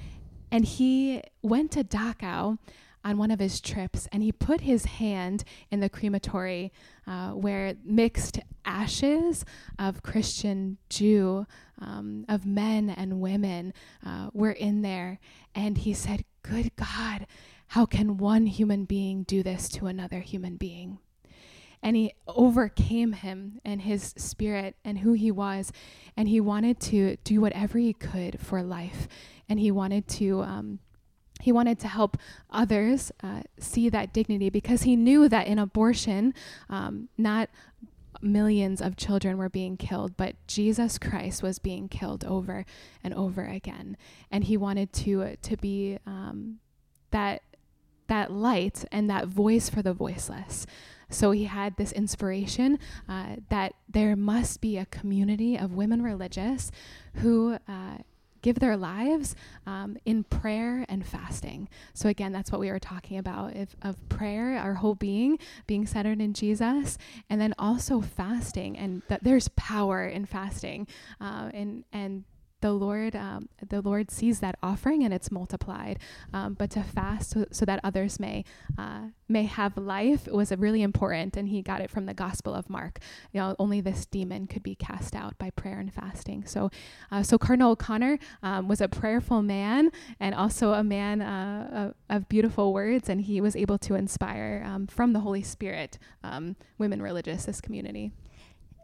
and 0.52 0.67
he 0.67 1.23
went 1.40 1.71
to 1.71 1.83
Dachau 1.83 2.59
on 3.05 3.19
one 3.19 3.31
of 3.31 3.40
his 3.40 3.61
trips, 3.61 4.09
and 4.12 4.23
he 4.23 4.33
put 4.33 4.62
his 4.62 4.85
hand 4.85 5.45
in 5.71 5.81
the 5.81 5.88
crematory 5.88 6.73
uh, 7.07 7.31
where 7.31 7.75
mixed 7.85 8.40
ashes 8.64 9.45
of 9.78 10.02
Christian 10.02 10.78
Jew, 10.90 11.47
um, 11.81 12.25
of 12.28 12.45
men 12.45 12.90
and 12.90 13.21
women, 13.21 13.73
uh, 14.05 14.31
were 14.33 14.50
in 14.52 14.83
there, 14.83 15.19
and 15.55 15.78
he 15.78 15.93
said, 15.95 16.25
"Good 16.43 16.75
God." 16.76 17.26
How 17.73 17.85
can 17.85 18.17
one 18.17 18.47
human 18.47 18.87
being 18.87 19.25
do 19.25 19.43
this 19.43 19.69
to 19.71 19.87
another 19.87 20.21
human 20.21 20.57
being? 20.57 21.00
And 21.83 21.97
he 21.97 22.14
overcame 22.26 23.12
him 23.12 23.61
and 23.64 23.83
his 23.83 24.14
spirit 24.17 24.76
and 24.85 25.00
who 25.00 25.12
he 25.12 25.31
was. 25.31 25.71
And 26.17 26.28
he 26.28 26.40
wanted 26.40 26.81
to 26.81 27.17
do 27.25 27.40
whatever 27.43 27.78
he 27.78 27.93
could 27.93 28.40
for 28.40 28.62
life. 28.62 29.07
And 29.49 29.61
he 29.61 29.71
wanted 29.71 30.09
to. 30.09 30.43
Um, 30.43 30.78
he 31.40 31.52
wanted 31.52 31.78
to 31.80 31.88
help 31.88 32.16
others 32.50 33.12
uh, 33.23 33.42
see 33.59 33.88
that 33.88 34.12
dignity 34.12 34.50
because 34.50 34.83
he 34.83 34.97
knew 34.97 35.28
that 35.28 35.47
in 35.47 35.59
abortion, 35.59 36.35
um, 36.68 37.09
not 37.16 37.49
millions 38.21 38.80
of 38.80 38.97
children 38.97 39.38
were 39.38 39.49
being 39.49 39.76
killed, 39.76 40.16
but 40.16 40.35
Jesus 40.47 40.99
Christ 40.99 41.42
was 41.42 41.59
being 41.59 41.88
killed 41.88 42.25
over 42.25 42.64
and 43.04 43.14
over 43.14 43.45
again. 43.45 43.97
And 44.30 44.45
he 44.45 44.57
wanted 44.57 44.92
to 44.95 45.23
uh, 45.23 45.35
to 45.42 45.57
be 45.57 45.99
um, 46.07 46.59
that 47.11 47.42
that 48.09 48.33
light 48.33 48.85
and 48.90 49.09
that 49.11 49.28
voice 49.28 49.68
for 49.68 49.83
the 49.83 49.92
voiceless. 49.92 50.66
So 51.11 51.30
he 51.30 51.45
had 51.45 51.76
this 51.76 51.92
inspiration 51.92 52.78
uh, 53.09 53.37
that 53.49 53.75
there 53.88 54.16
must 54.16 54.61
be 54.61 54.76
a 54.76 54.87
community 54.87 55.57
of 55.57 55.73
women 55.73 56.02
religious 56.02 56.71
who 57.14 57.59
uh, 57.66 57.99
give 58.42 58.59
their 58.59 58.76
lives 58.76 59.35
um, 59.66 59.97
in 60.04 60.25
prayer 60.25 60.85
and 60.88 61.07
fasting. 61.07 61.68
So 61.95 62.09
again, 62.09 62.33
that's 62.33 62.50
what 62.50 62.61
we 62.61 62.71
were 62.71 62.78
talking 62.78 63.18
about 63.18 63.54
if, 63.54 63.76
of 63.83 64.09
prayer, 64.09 64.59
our 64.59 64.75
whole 64.75 64.95
being 64.95 65.38
being 65.66 65.87
centered 65.87 66.21
in 66.21 66.33
Jesus, 66.33 66.99
and 67.28 67.40
then 67.40 67.54
also 67.59 68.00
fasting, 68.00 68.76
and 68.76 69.02
that 69.09 69.25
there's 69.25 69.49
power 69.49 70.07
in 70.07 70.26
fasting, 70.26 70.87
uh, 71.21 71.50
and 71.52 71.85
and 71.92 72.25
the 72.61 72.73
Lord, 72.73 73.15
um, 73.15 73.49
the 73.67 73.81
Lord 73.81 74.11
sees 74.11 74.41
that 74.41 74.57
offering 74.62 75.05
and 75.05 75.15
it's 75.15 75.31
multiplied. 75.31 75.99
Um, 76.33 76.55
but 76.55 76.71
to 76.71 76.83
fast 76.83 77.31
so, 77.31 77.47
so 77.50 77.65
that 77.65 77.81
others 77.85 78.19
may 78.19 78.45
uh, 78.77 79.09
may 79.29 79.45
have 79.45 79.77
life 79.77 80.27
was 80.27 80.53
really 80.57 80.83
important, 80.83 81.37
and 81.37 81.49
he 81.49 81.62
got 81.62 81.81
it 81.81 81.91
from 81.91 82.07
the 82.07 82.15
Gospel 82.15 82.55
of 82.55 82.71
Mark. 82.71 82.99
You 83.33 83.41
know, 83.41 83.57
only 83.59 83.81
this 83.81 84.07
demon 84.07 84.47
could 84.47 84.62
be 84.62 84.75
cast 84.75 85.15
out 85.15 85.38
by 85.38 85.50
prayer 85.50 85.79
and 85.79 85.93
fasting. 85.93 86.47
So, 86.47 86.71
uh, 87.11 87.23
so 87.23 87.38
Cardinal 87.38 87.73
O'Connor 87.73 88.19
um, 88.43 88.69
was 88.69 88.81
a 88.81 88.88
prayerful 88.88 89.43
man 89.43 89.91
and 90.19 90.35
also 90.35 90.73
a 90.73 90.83
man 90.83 91.21
uh, 91.21 91.93
of, 92.11 92.17
of, 92.17 92.29
beautiful 92.29 92.73
words, 92.73 93.09
and 93.09 93.21
he 93.21 93.41
was 93.41 93.55
able 93.55 93.79
to 93.79 93.95
inspire 93.95 94.62
um, 94.65 94.87
from 94.87 95.12
the 95.12 95.21
Holy 95.21 95.43
Spirit 95.43 95.99
um, 96.25 96.57
women 96.79 97.03
religious 97.03 97.45
this 97.45 97.61
community. 97.61 98.12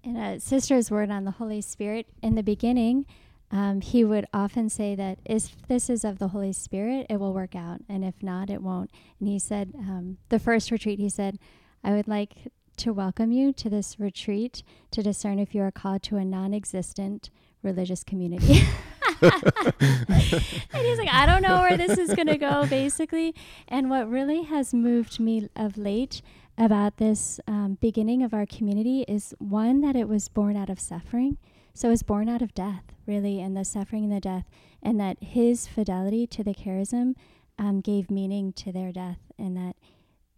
And 0.05 0.19
a 0.19 0.39
sister's 0.39 0.91
word 0.91 1.11
on 1.11 1.25
the 1.25 1.31
Holy 1.31 1.63
Spirit 1.63 2.07
in 2.23 2.35
the 2.35 2.43
beginning 2.43 3.07
um, 3.55 3.81
he 3.81 4.03
would 4.03 4.27
often 4.35 4.69
say 4.69 4.97
that 4.97 5.21
if 5.25 5.65
this 5.69 5.89
is 5.89 6.05
of 6.05 6.19
the 6.19 6.29
Holy 6.29 6.53
Spirit, 6.53 7.07
it 7.09 7.21
will 7.21 7.33
work 7.33 7.55
out, 7.55 7.79
and 7.89 8.05
if 8.05 8.21
not, 8.21 8.51
it 8.51 8.61
won't. 8.61 8.91
And 9.21 9.29
he 9.29 9.39
said, 9.39 9.73
um, 9.79 10.19
the 10.29 10.41
first 10.41 10.73
retreat, 10.73 10.99
he 10.99 11.09
said, 11.09 11.39
I 11.85 11.93
would 11.93 12.09
like 12.09 12.51
to 12.79 12.93
welcome 12.93 13.31
you 13.31 13.53
to 13.53 13.71
this 13.71 14.01
retreat 14.01 14.65
to 14.91 15.05
discern 15.05 15.39
if 15.39 15.55
you 15.55 15.63
are 15.63 15.71
called 15.71 16.03
to 16.03 16.17
a 16.17 16.25
non 16.25 16.53
existent 16.53 17.31
religious 17.63 18.03
community. 18.03 18.63
and 19.23 19.33
he's 20.73 20.99
like, 20.99 21.13
I 21.13 21.25
don't 21.25 21.43
know 21.43 21.61
where 21.61 21.77
this 21.77 21.97
is 21.97 22.13
going 22.13 22.27
to 22.27 22.37
go, 22.37 22.67
basically. 22.69 23.37
And 23.69 23.89
what 23.89 24.11
really 24.11 24.43
has 24.43 24.75
moved 24.75 25.21
me 25.21 25.49
of 25.55 25.79
late 25.79 26.23
about 26.59 26.97
this 26.97 27.39
um, 27.47 27.79
beginning 27.81 28.25
of 28.25 28.35
our 28.35 28.47
community 28.47 29.05
is 29.07 29.33
one, 29.39 29.81
that 29.83 29.95
it 29.95 30.09
was 30.09 30.29
born 30.29 30.57
out 30.57 30.71
of 30.71 30.81
suffering. 30.81 31.39
So 31.75 31.89
it 31.89 31.91
was 31.91 32.03
born 32.05 32.29
out 32.29 32.41
of 32.41 32.55
death, 32.55 32.85
really, 33.05 33.41
and 33.41 33.57
the 33.57 33.65
suffering 33.65 34.05
and 34.05 34.13
the 34.13 34.21
death, 34.21 34.45
and 34.81 34.99
that 35.01 35.21
his 35.21 35.67
fidelity 35.67 36.27
to 36.29 36.45
the 36.45 36.55
charism 36.55 37.15
um, 37.59 37.81
gave 37.81 38.11
meaning 38.11 38.53
to 38.55 38.73
their 38.73 38.93
death, 38.93 39.19
and 39.37 39.57
that 39.57 39.75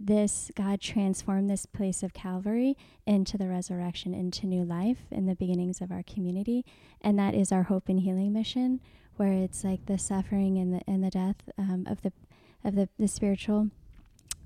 this 0.01 0.51
God 0.55 0.81
transformed 0.81 1.49
this 1.49 1.67
place 1.67 2.03
of 2.03 2.15
Calvary 2.15 2.77
into 3.07 3.37
the 3.37 3.49
resurrection, 3.49 4.15
into 4.15 4.47
new 4.47 4.65
life 4.65 5.03
in 5.11 5.27
the 5.27 5.35
beginnings 5.35 5.81
of 5.81 5.93
our 5.93 6.03
community, 6.03 6.65
and 7.01 7.19
that 7.19 7.35
is 7.35 7.53
our 7.53 7.65
hope 7.65 7.89
and 7.89 8.01
healing 8.01 8.33
mission, 8.33 8.81
where 9.17 9.33
it's 9.33 9.63
like 9.63 9.87
the 9.87 9.99
suffering 9.99 10.57
and 10.57 10.73
the 10.73 10.81
and 10.87 11.05
the 11.05 11.11
death 11.11 11.37
um, 11.59 11.87
of 11.87 12.03
the 12.03 12.13
of 12.65 12.75
the, 12.75 12.89
the 12.99 13.09
spiritual 13.09 13.71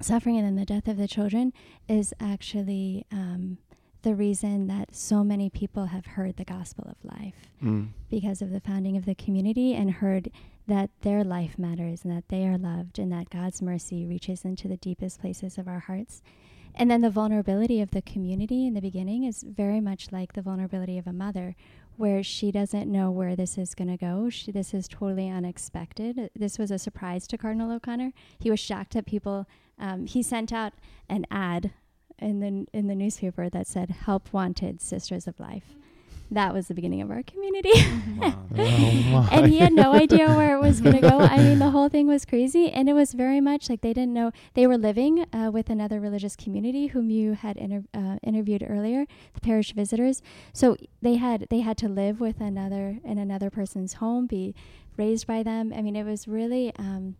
suffering 0.00 0.36
and 0.36 0.46
then 0.46 0.56
the 0.56 0.64
death 0.64 0.88
of 0.88 0.96
the 0.96 1.08
children 1.08 1.52
is 1.88 2.14
actually 2.20 3.04
um, 3.12 3.58
the 4.02 4.14
reason 4.14 4.66
that 4.68 4.94
so 4.94 5.22
many 5.22 5.50
people 5.50 5.86
have 5.86 6.06
heard 6.06 6.36
the 6.36 6.44
gospel 6.44 6.84
of 6.88 6.96
life 7.04 7.34
mm. 7.62 7.88
because 8.10 8.42
of 8.42 8.50
the 8.50 8.60
founding 8.60 8.96
of 8.96 9.04
the 9.04 9.14
community 9.14 9.74
and 9.74 9.90
heard 9.92 10.30
that 10.66 10.90
their 11.02 11.24
life 11.24 11.58
matters 11.58 12.04
and 12.04 12.16
that 12.16 12.28
they 12.28 12.46
are 12.46 12.58
loved 12.58 12.98
and 12.98 13.12
that 13.12 13.30
God's 13.30 13.60
mercy 13.60 14.06
reaches 14.06 14.44
into 14.44 14.68
the 14.68 14.76
deepest 14.76 15.20
places 15.20 15.58
of 15.58 15.66
our 15.66 15.80
hearts. 15.80 16.22
And 16.74 16.90
then 16.90 17.00
the 17.00 17.10
vulnerability 17.10 17.80
of 17.80 17.90
the 17.90 18.02
community 18.02 18.66
in 18.66 18.74
the 18.74 18.80
beginning 18.80 19.24
is 19.24 19.42
very 19.42 19.80
much 19.80 20.12
like 20.12 20.34
the 20.34 20.42
vulnerability 20.42 20.98
of 20.98 21.06
a 21.06 21.12
mother, 21.12 21.56
where 21.96 22.22
she 22.22 22.50
doesn't 22.50 22.90
know 22.90 23.10
where 23.10 23.36
this 23.36 23.58
is 23.58 23.74
going 23.74 23.90
to 23.90 23.96
go. 23.96 24.30
She, 24.30 24.52
this 24.52 24.72
is 24.72 24.88
totally 24.88 25.28
unexpected. 25.28 26.30
This 26.34 26.58
was 26.58 26.70
a 26.70 26.78
surprise 26.78 27.26
to 27.26 27.36
Cardinal 27.36 27.72
O'Connor. 27.72 28.12
He 28.38 28.50
was 28.50 28.60
shocked 28.60 28.96
at 28.96 29.04
people. 29.04 29.46
Um, 29.78 30.06
he 30.06 30.22
sent 30.22 30.52
out 30.52 30.72
an 31.08 31.26
ad 31.30 31.72
in 32.20 32.40
the 32.40 32.66
in 32.76 32.86
the 32.86 32.94
newspaper 32.94 33.48
that 33.48 33.66
said 33.66 33.90
"Help 33.90 34.32
Wanted 34.32 34.80
Sisters 34.80 35.26
of 35.26 35.38
Life." 35.40 35.76
That 36.32 36.54
was 36.54 36.68
the 36.68 36.74
beginning 36.74 37.02
of 37.02 37.10
our 37.10 37.24
community. 37.24 37.72
oh 38.22 39.28
and 39.32 39.48
he 39.48 39.58
had 39.58 39.72
no 39.72 39.92
idea 39.92 40.28
where 40.28 40.54
it 40.56 40.60
was 40.60 40.80
going 40.80 40.94
to 40.94 41.00
go. 41.00 41.18
I 41.18 41.38
mean, 41.38 41.58
the 41.58 41.70
whole 41.70 41.88
thing 41.88 42.06
was 42.06 42.24
crazy. 42.24 42.70
And 42.70 42.88
it 42.88 42.92
was 42.92 43.14
very 43.14 43.40
much 43.40 43.68
like 43.68 43.80
they 43.80 43.92
didn't 43.92 44.14
know. 44.14 44.30
They 44.54 44.68
were 44.68 44.78
living 44.78 45.26
uh, 45.32 45.50
with 45.52 45.70
another 45.70 45.98
religious 45.98 46.36
community 46.36 46.88
whom 46.88 47.10
you 47.10 47.32
had 47.32 47.56
inter- 47.56 47.82
uh, 47.92 48.18
interviewed 48.22 48.64
earlier, 48.68 49.06
the 49.34 49.40
parish 49.40 49.72
visitors. 49.72 50.22
So 50.52 50.76
they 51.02 51.16
had 51.16 51.48
they 51.50 51.60
had 51.60 51.76
to 51.78 51.88
live 51.88 52.20
with 52.20 52.40
another 52.40 53.00
in 53.04 53.18
another 53.18 53.50
person's 53.50 53.94
home, 53.94 54.26
be 54.26 54.54
raised 54.96 55.26
by 55.26 55.42
them. 55.42 55.72
I 55.74 55.82
mean, 55.82 55.96
it 55.96 56.04
was 56.04 56.28
really. 56.28 56.72
Um, 56.78 57.16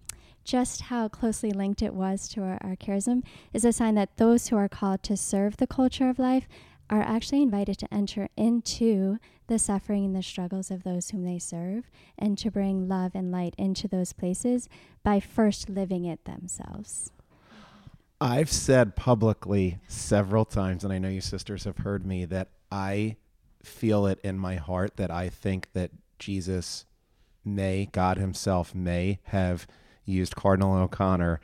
just 0.51 0.81
how 0.81 1.07
closely 1.07 1.53
linked 1.53 1.81
it 1.81 1.95
was 1.95 2.27
to 2.27 2.43
our, 2.43 2.59
our 2.61 2.75
charism 2.75 3.23
is 3.53 3.65
a 3.65 3.73
sign 3.73 3.95
that 3.95 4.17
those 4.17 4.49
who 4.49 4.57
are 4.57 4.69
called 4.69 5.01
to 5.01 5.17
serve 5.17 5.57
the 5.59 5.67
culture 5.67 6.09
of 6.09 6.19
life 6.19 6.49
are 6.91 7.03
actually 7.03 7.41
invited 7.41 7.79
to 7.79 7.95
enter 7.95 8.29
into 8.37 9.17
the 9.47 9.61
suffering 9.61 10.05
and 10.05 10.17
the 10.17 10.25
struggles 10.25 10.69
of 10.69 10.83
those 10.83 11.11
whom 11.11 11.23
they 11.23 11.39
serve 11.39 11.89
and 12.19 12.37
to 12.37 12.51
bring 12.51 12.89
love 12.89 13.13
and 13.15 13.31
light 13.31 13.55
into 13.59 13.87
those 13.87 14.13
places 14.13 14.69
by 15.05 15.21
first 15.21 15.69
living 15.69 16.05
it 16.05 16.25
themselves. 16.25 17.13
I've 18.21 18.51
said 18.51 18.97
publicly 18.97 19.79
several 19.87 20.45
times, 20.45 20.83
and 20.83 20.93
I 20.93 20.99
know 20.99 21.09
you 21.09 21.21
sisters 21.21 21.63
have 21.63 21.79
heard 21.79 22.05
me, 22.05 22.25
that 22.25 22.49
I 22.73 23.15
feel 23.63 24.05
it 24.05 24.19
in 24.25 24.37
my 24.37 24.57
heart 24.57 24.97
that 24.97 25.13
I 25.13 25.29
think 25.29 25.69
that 25.75 25.93
Jesus 26.19 26.87
may, 27.45 27.87
God 27.93 28.19
Himself 28.19 28.75
may 28.75 29.21
have 29.27 29.69
used 30.11 30.37
Cardinal 30.37 30.75
O'Connor 30.75 31.41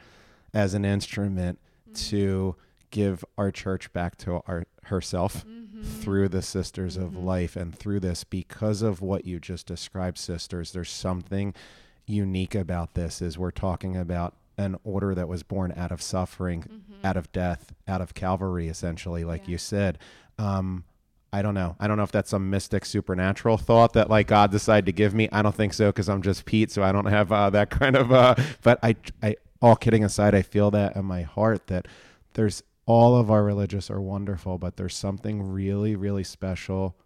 as 0.52 0.74
an 0.74 0.84
instrument 0.84 1.58
mm-hmm. 1.88 1.94
to 2.10 2.56
give 2.90 3.24
our 3.36 3.50
church 3.50 3.92
back 3.92 4.16
to 4.16 4.40
our 4.46 4.64
herself 4.84 5.44
mm-hmm. 5.44 5.82
through 5.82 6.28
the 6.28 6.42
sisters 6.42 6.96
mm-hmm. 6.96 7.06
of 7.06 7.16
life 7.16 7.56
and 7.56 7.76
through 7.76 8.00
this 8.00 8.24
because 8.24 8.82
of 8.82 9.00
what 9.00 9.24
you 9.24 9.40
just 9.40 9.66
described 9.66 10.16
sisters 10.16 10.72
there's 10.72 10.90
something 10.90 11.52
unique 12.06 12.54
about 12.54 12.94
this 12.94 13.20
is 13.20 13.36
we're 13.36 13.50
talking 13.50 13.96
about 13.96 14.34
an 14.56 14.76
order 14.84 15.14
that 15.14 15.28
was 15.28 15.42
born 15.42 15.74
out 15.76 15.90
of 15.90 16.00
suffering 16.00 16.62
mm-hmm. 16.62 17.04
out 17.04 17.16
of 17.16 17.30
death 17.32 17.74
out 17.88 18.00
of 18.00 18.14
calvary 18.14 18.68
essentially 18.68 19.24
like 19.24 19.42
yeah. 19.42 19.52
you 19.52 19.58
said 19.58 19.98
um, 20.38 20.84
I 21.32 21.42
don't 21.42 21.54
know. 21.54 21.76
I 21.78 21.86
don't 21.86 21.96
know 21.96 22.02
if 22.02 22.12
that's 22.12 22.30
some 22.30 22.50
mystic 22.50 22.84
supernatural 22.84 23.58
thought 23.58 23.92
that 23.94 24.08
like 24.08 24.28
God 24.28 24.50
decided 24.50 24.86
to 24.86 24.92
give 24.92 25.14
me. 25.14 25.28
I 25.32 25.42
don't 25.42 25.54
think 25.54 25.74
so 25.74 25.88
because 25.88 26.08
I'm 26.08 26.22
just 26.22 26.44
Pete, 26.44 26.70
so 26.70 26.82
I 26.82 26.92
don't 26.92 27.06
have 27.06 27.30
uh, 27.32 27.50
that 27.50 27.70
kind 27.70 27.96
of. 27.96 28.12
Uh, 28.12 28.34
but 28.62 28.78
I, 28.82 28.96
I, 29.22 29.36
all 29.60 29.76
kidding 29.76 30.04
aside, 30.04 30.34
I 30.34 30.42
feel 30.42 30.70
that 30.70 30.96
in 30.96 31.04
my 31.04 31.22
heart 31.22 31.66
that 31.66 31.86
there's 32.34 32.62
all 32.86 33.16
of 33.16 33.30
our 33.30 33.42
religious 33.42 33.90
are 33.90 34.00
wonderful, 34.00 34.58
but 34.58 34.76
there's 34.76 34.94
something 34.94 35.42
really, 35.42 35.96
really 35.96 36.24
special 36.24 36.96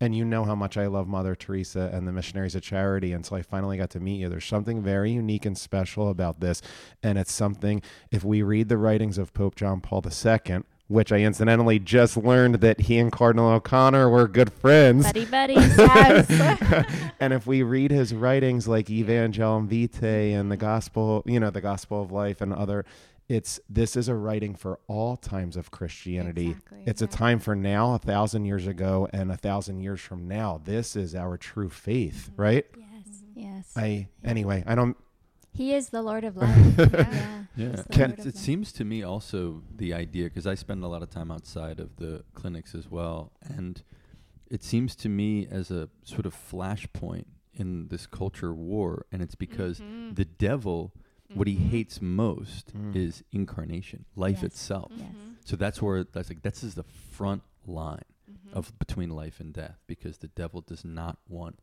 and 0.00 0.14
you 0.14 0.24
know 0.24 0.44
how 0.44 0.54
much 0.54 0.76
I 0.76 0.86
love 0.86 1.08
Mother 1.08 1.34
Teresa 1.34 1.90
and 1.92 2.06
the 2.06 2.12
Missionaries 2.12 2.54
of 2.54 2.62
Charity 2.62 3.12
until 3.12 3.38
I 3.38 3.42
finally 3.42 3.78
got 3.78 3.90
to 3.90 4.00
meet 4.00 4.20
you. 4.20 4.28
There's 4.28 4.44
something 4.44 4.82
very 4.82 5.12
unique 5.12 5.46
and 5.46 5.56
special 5.56 6.10
about 6.10 6.40
this. 6.40 6.60
And 7.02 7.16
it's 7.16 7.32
something, 7.32 7.80
if 8.10 8.22
we 8.22 8.42
read 8.42 8.68
the 8.68 8.76
writings 8.76 9.16
of 9.16 9.32
Pope 9.32 9.56
John 9.56 9.80
Paul 9.80 10.04
II, 10.04 10.62
which 10.88 11.10
I 11.10 11.18
incidentally 11.18 11.78
just 11.78 12.16
learned 12.16 12.56
that 12.56 12.82
he 12.82 12.98
and 12.98 13.10
Cardinal 13.10 13.50
O'Connor 13.50 14.08
were 14.08 14.28
good 14.28 14.52
friends. 14.52 15.06
Buddy 15.06 15.24
buddies. 15.24 15.56
yes. 15.78 16.86
and 17.20 17.32
if 17.32 17.46
we 17.46 17.62
read 17.62 17.90
his 17.90 18.14
writings 18.14 18.68
like 18.68 18.86
Evangelium 18.86 19.68
Vitae 19.68 20.32
and 20.32 20.50
the 20.50 20.56
Gospel, 20.56 21.22
you 21.26 21.40
know, 21.40 21.50
the 21.50 21.60
Gospel 21.60 22.02
of 22.02 22.12
Life 22.12 22.40
and 22.40 22.52
other, 22.52 22.84
it's 23.28 23.58
this 23.68 23.96
is 23.96 24.08
a 24.08 24.14
writing 24.14 24.54
for 24.54 24.78
all 24.86 25.16
times 25.16 25.56
of 25.56 25.70
Christianity. 25.72 26.50
Exactly, 26.50 26.82
It's 26.86 27.02
a 27.02 27.08
time 27.08 27.40
for 27.40 27.56
now, 27.56 27.94
a 27.94 27.98
thousand 27.98 28.44
years 28.44 28.68
ago, 28.68 29.08
and 29.12 29.32
a 29.32 29.36
thousand 29.36 29.80
years 29.80 30.00
from 30.00 30.28
now. 30.28 30.60
This 30.64 30.94
is 30.94 31.14
our 31.14 31.36
true 31.36 31.68
faith, 31.68 32.30
mm-hmm. 32.30 32.42
right? 32.42 32.66
yes. 32.76 32.86
Mm-hmm. 33.08 33.40
Yes. 33.40 33.72
I 33.76 34.08
anyway, 34.24 34.62
I 34.66 34.74
don't. 34.74 34.96
He 35.56 35.74
is 35.74 35.88
the 35.90 36.02
Lord 36.02 36.24
of 36.24 36.36
life. 36.44 36.74
Yeah. 36.78 36.86
yeah. 36.90 37.32
Yeah, 37.56 37.70
He's 37.70 37.82
Can- 37.90 38.12
it, 38.12 38.24
life. 38.24 38.34
seems 38.34 38.70
to 38.72 38.84
me 38.84 39.02
also 39.02 39.62
the 39.74 39.94
idea 39.94 40.24
because 40.24 40.46
I 40.46 40.54
spend 40.54 40.84
a 40.84 40.88
lot 40.88 41.02
of 41.02 41.08
time 41.10 41.30
outside 41.30 41.80
of 41.80 41.96
the 41.96 42.22
clinics 42.34 42.74
as 42.74 42.90
well, 42.90 43.32
and 43.42 43.82
it 44.50 44.62
seems 44.62 44.94
to 44.96 45.08
me 45.08 45.46
as 45.50 45.70
a 45.70 45.88
sort 46.04 46.26
of 46.26 46.34
flashpoint 46.34 47.24
in 47.54 47.88
this 47.88 48.06
culture 48.06 48.52
war, 48.52 49.06
and 49.10 49.22
it's 49.22 49.34
because 49.34 49.80
Mhm. 49.80 50.14
the 50.14 50.26
devil, 50.26 50.92
what 51.34 51.46
he 51.48 51.56
Mhm. 51.56 51.68
hates 51.70 52.02
most 52.02 52.74
Mm. 52.74 52.94
is 52.94 53.24
incarnation, 53.32 54.04
life 54.14 54.42
Yes. 54.42 54.52
itself. 54.52 54.92
Yes. 54.94 55.08
Mhm. 55.08 55.36
So 55.44 55.56
that's 55.56 55.80
where 55.80 56.04
that's 56.04 56.28
like 56.28 56.42
this 56.42 56.62
is 56.62 56.74
the 56.74 56.84
front 56.84 57.42
line 57.66 58.04
Mhm. 58.30 58.52
of 58.52 58.78
between 58.78 59.08
life 59.10 59.40
and 59.40 59.54
death 59.54 59.78
because 59.86 60.18
the 60.18 60.28
devil 60.28 60.60
does 60.60 60.84
not 60.84 61.18
want 61.28 61.58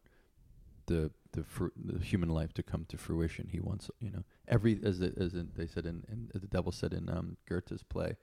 the 0.87 1.11
the, 1.31 1.43
fru- 1.43 1.71
the 1.75 1.99
human 1.99 2.29
life 2.29 2.53
to 2.53 2.63
come 2.63 2.85
to 2.89 2.97
fruition. 2.97 3.47
He 3.51 3.59
wants 3.59 3.89
you 3.99 4.11
know 4.11 4.23
every 4.47 4.79
as 4.83 4.99
the, 4.99 5.13
as 5.17 5.33
in, 5.33 5.49
they 5.55 5.67
said 5.67 5.85
in, 5.85 6.03
in 6.11 6.29
as 6.35 6.41
the 6.41 6.47
devil 6.47 6.71
said 6.71 6.93
in 6.93 7.09
um, 7.09 7.37
Goethe's 7.49 7.83
play, 7.83 8.17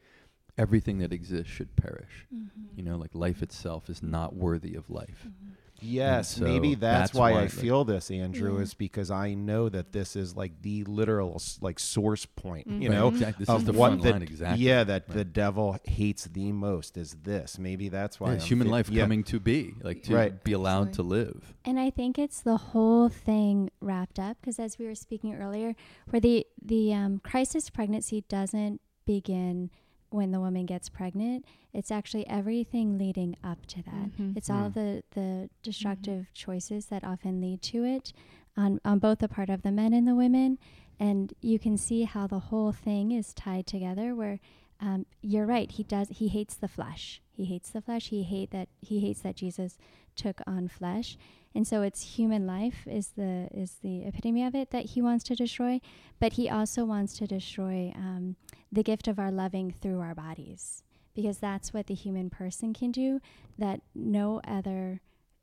everything 0.59 0.99
that 0.99 1.13
exists 1.13 1.53
should 1.53 1.75
perish. 1.77 2.27
Mhm. 2.35 2.49
You 2.77 2.83
know, 2.85 2.97
like 2.97 3.15
life 3.15 3.43
itself 3.43 3.89
is 3.91 4.03
not 4.03 4.35
worthy 4.35 4.75
of 4.75 4.89
life. 4.91 5.27
Mhm. 5.27 5.55
Yes, 5.83 6.37
so 6.37 6.45
maybe 6.45 6.75
that's, 6.75 7.11
that's 7.11 7.15
why, 7.15 7.33
why, 7.33 7.43
I 7.43 7.49
feel 7.49 7.85
this, 7.85 8.11
Andrew, 8.11 8.57
Yeah. 8.57 8.63
is 8.63 8.75
because 8.75 9.11
I 9.11 9.35
know 9.35 9.69
that 9.69 9.93
this 9.93 10.17
is 10.17 10.37
like 10.37 10.63
the 10.63 10.85
literal 10.85 11.41
like 11.61 11.79
source 11.79 12.27
point. 12.27 12.67
You 12.67 12.73
Mhm. 12.73 12.81
Right, 12.89 12.91
know, 12.91 13.09
exactly. 13.09 13.45
This 13.45 13.49
of 13.55 13.61
is 13.61 13.67
the 13.67 13.73
what 13.73 13.89
front 13.89 14.03
the 14.03 14.11
line 14.13 14.23
exactly. 14.23 14.65
yeah 14.65 14.85
that 14.85 15.09
the 15.09 15.25
devil 15.25 15.77
hates 15.85 16.25
the 16.25 16.53
most 16.53 16.97
is 16.97 17.17
this. 17.23 17.59
Maybe 17.59 17.89
that's 17.89 18.19
why 18.21 18.35
Yeah, 18.35 18.41
human 18.41 18.67
fe- 18.67 18.73
life 18.73 18.89
yeah. 18.91 19.03
coming 19.03 19.25
to 19.25 19.41
be, 19.41 19.75
like 19.83 20.03
to 20.05 20.15
Right. 20.15 20.45
be 20.45 20.53
allowed 20.53 20.89
Absolutely. 20.89 21.25
to 21.25 21.31
live. 21.33 21.55
And 21.65 21.79
I 21.81 21.91
think 21.91 22.19
it's 22.19 22.41
the 22.41 22.57
whole 22.57 23.09
thing 23.09 23.71
wrapped 23.81 24.19
up 24.19 24.37
because, 24.41 24.59
as 24.59 24.79
we 24.79 24.87
were 24.87 24.95
speaking 24.95 25.35
earlier, 25.35 25.75
where 26.09 26.21
the 26.21 26.47
the 26.61 26.93
um, 26.95 27.19
crisis 27.21 27.71
pregnancy 27.71 28.25
doesn't 28.29 28.81
begin 29.07 29.71
when 30.11 30.31
the 30.33 30.41
woman 30.41 30.67
gets 30.67 30.89
pregnant. 30.89 31.45
It's 31.73 31.91
actually 31.91 32.27
everything 32.27 32.99
leading 32.99 33.37
up 33.45 33.67
to 33.67 33.83
that. 33.83 34.17
Mhm. 34.19 34.37
It's 34.37 34.51
all 34.51 34.71
Mm. 34.71 34.75
the 34.75 35.03
the 35.13 35.51
destructive 35.63 36.33
choices 36.35 36.87
that 36.87 37.05
often 37.05 37.41
lead 37.41 37.63
to 37.63 37.85
it, 37.85 38.13
on 38.57 38.81
on 38.85 38.99
both 38.99 39.19
the 39.21 39.29
part 39.29 39.49
of 39.51 39.63
the 39.63 39.73
men 39.73 39.93
and 39.93 40.07
the 40.07 40.15
women. 40.15 40.59
And 40.99 41.33
you 41.41 41.59
can 41.59 41.77
see 41.79 42.03
how 42.05 42.27
the 42.27 42.41
whole 42.51 42.73
thing 42.73 43.11
is 43.13 43.33
tied 43.33 43.67
together. 43.67 44.15
Where 44.15 44.39
um, 44.81 45.07
you're 45.21 45.47
right, 45.47 45.71
he 45.71 45.83
does. 45.83 46.09
He 46.11 46.29
hates 46.29 46.55
the 46.55 46.69
flesh. 46.69 47.21
He 47.31 47.45
hates 47.45 47.71
the 47.71 47.81
flesh. 47.81 48.09
He 48.09 48.23
hate 48.23 48.51
that. 48.51 48.69
He 48.81 49.01
hates 49.01 49.21
that 49.21 49.37
Jesus 49.37 49.77
took 50.17 50.41
on 50.47 50.69
flesh 50.69 51.17
and 51.55 51.67
so 51.67 51.83
it's 51.83 52.17
human 52.17 52.47
life 52.47 52.87
is 52.87 53.09
the 53.17 53.49
is 53.53 53.77
the 53.83 54.03
epitome 54.03 54.45
of 54.45 54.55
it 54.55 54.71
that 54.71 54.87
he 54.87 55.03
wants 55.03 55.25
to 55.25 55.35
destroy 55.35 55.81
but 56.19 56.35
he 56.35 56.49
also 56.49 56.85
wants 56.85 57.17
to 57.19 57.27
destroy 57.27 57.93
um, 57.97 58.37
the 58.71 58.83
gift 58.83 59.09
of 59.09 59.19
our 59.19 59.31
loving 59.31 59.75
through 59.81 60.01
our 60.01 60.15
bodies 60.15 60.83
because 61.15 61.39
that's 61.39 61.73
what 61.73 61.87
the 61.87 61.95
human 61.95 62.31
person 62.31 62.73
can 62.73 62.91
do 62.91 63.21
that 63.59 63.81
no 63.95 64.41
other 64.47 65.01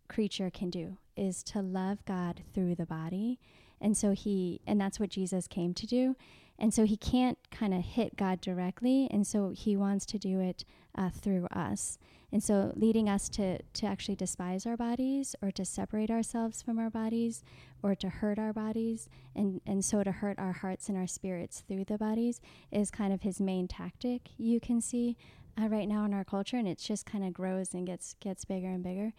creature 0.08 0.50
can 0.50 0.70
do 0.70 0.98
is 1.16 1.44
to 1.44 1.62
love 1.62 2.04
god 2.06 2.42
through 2.54 2.76
the 2.76 2.86
body 2.86 3.40
and 3.82 3.98
so 3.98 4.12
he 4.12 4.62
and 4.66 4.80
that's 4.80 5.00
what 5.00 5.10
jesus 5.10 5.48
came 5.48 5.74
to 5.74 5.86
do 5.86 6.16
and 6.60 6.74
so 6.74 6.86
he 6.86 6.98
can't 6.98 7.38
kind 7.52 7.74
of 7.74 7.84
hit 7.84 8.16
god 8.16 8.42
directly 8.42 9.08
and 9.12 9.26
so 9.26 9.52
he 9.56 9.76
wants 9.76 10.06
to 10.06 10.18
do 10.18 10.40
it 10.40 10.64
uh, 10.98 11.10
through 11.10 11.46
us. 11.48 12.00
And 12.32 12.44
so 12.44 12.74
leading 12.76 13.08
us 13.08 13.30
to 13.30 13.60
to 13.62 13.86
actually 13.86 14.16
despise 14.16 14.66
our 14.66 14.76
bodies 14.76 15.36
or 15.42 15.52
to 15.52 15.64
separate 15.64 16.12
ourselves 16.12 16.62
from 16.62 16.78
our 16.78 16.90
bodies 16.90 17.44
or 17.82 17.96
to 17.96 18.10
hurt 18.10 18.38
our 18.38 18.52
bodies 18.52 19.08
and 19.36 19.62
and 19.66 19.86
so 19.86 20.04
to 20.04 20.12
hurt 20.12 20.38
our 20.38 20.52
hearts 20.52 20.90
and 20.90 20.98
our 20.98 21.08
spirits 21.08 21.64
through 21.68 21.86
the 21.86 21.98
bodies 21.98 22.42
is 22.70 22.92
kind 22.92 23.14
of 23.14 23.22
his 23.22 23.40
main 23.40 23.68
tactic 23.68 24.32
you 24.38 24.60
can 24.60 24.82
see 24.82 25.16
uh, 25.60 25.68
right 25.70 25.88
now 25.88 26.04
in 26.04 26.14
our 26.14 26.26
culture 26.26 26.58
and 26.58 26.68
it 26.68 26.78
just 26.78 27.06
kind 27.06 27.24
of 27.24 27.34
grows 27.34 27.74
and 27.74 27.88
gets 27.88 28.16
gets 28.20 28.44
bigger 28.44 28.68
and 28.68 28.84
bigger. 28.84 29.14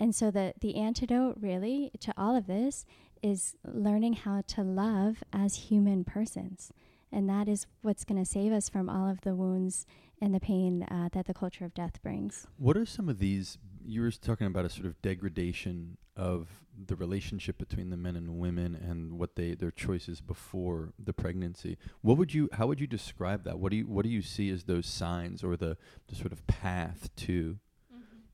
And 0.00 0.14
so 0.14 0.30
the 0.30 0.54
the 0.60 0.76
antidote 0.76 1.36
really 1.40 1.90
to 2.00 2.14
all 2.16 2.34
of 2.34 2.46
this 2.46 2.86
is 3.24 3.56
learning 3.64 4.12
how 4.12 4.42
to 4.46 4.62
love 4.62 5.24
as 5.32 5.54
human 5.54 6.04
persons 6.04 6.70
and 7.10 7.28
that 7.28 7.48
is 7.48 7.66
what's 7.80 8.04
going 8.04 8.22
to 8.22 8.28
save 8.28 8.52
us 8.52 8.68
from 8.68 8.90
all 8.90 9.08
of 9.08 9.20
the 9.22 9.34
wounds 9.34 9.86
and 10.20 10.34
the 10.34 10.40
pain 10.40 10.82
uh, 10.82 11.08
that 11.12 11.26
the 11.26 11.32
culture 11.32 11.64
of 11.64 11.72
death 11.72 12.02
brings 12.02 12.46
What 12.58 12.76
are 12.76 12.84
some 12.84 13.08
of 13.08 13.18
these? 13.18 13.56
You 13.86 14.02
were 14.02 14.10
talking 14.10 14.46
about 14.46 14.64
a 14.64 14.70
sort 14.70 14.86
of 14.86 15.00
degradation 15.00 15.96
of 16.16 16.48
the 16.86 16.96
relationship 16.96 17.56
between 17.58 17.90
the 17.90 17.96
men 17.96 18.16
and 18.16 18.38
women 18.38 18.74
and 18.74 19.18
what 19.18 19.36
they 19.36 19.54
their 19.54 19.70
choices 19.70 20.20
before 20.20 20.92
the 20.98 21.12
pregnancy. 21.12 21.78
What 22.02 22.18
would 22.18 22.34
you? 22.34 22.48
How 22.52 22.66
would 22.66 22.80
you 22.80 22.86
describe 22.86 23.44
that? 23.44 23.58
What 23.58 23.70
do 23.70 23.76
you 23.78 23.86
What 23.86 24.04
do 24.04 24.08
you 24.10 24.22
see 24.22 24.50
as 24.50 24.64
those 24.64 24.86
signs 24.86 25.44
or 25.44 25.56
the 25.56 25.76
the 26.08 26.14
sort 26.14 26.32
of 26.32 26.46
path 26.46 27.10
to? 27.16 27.58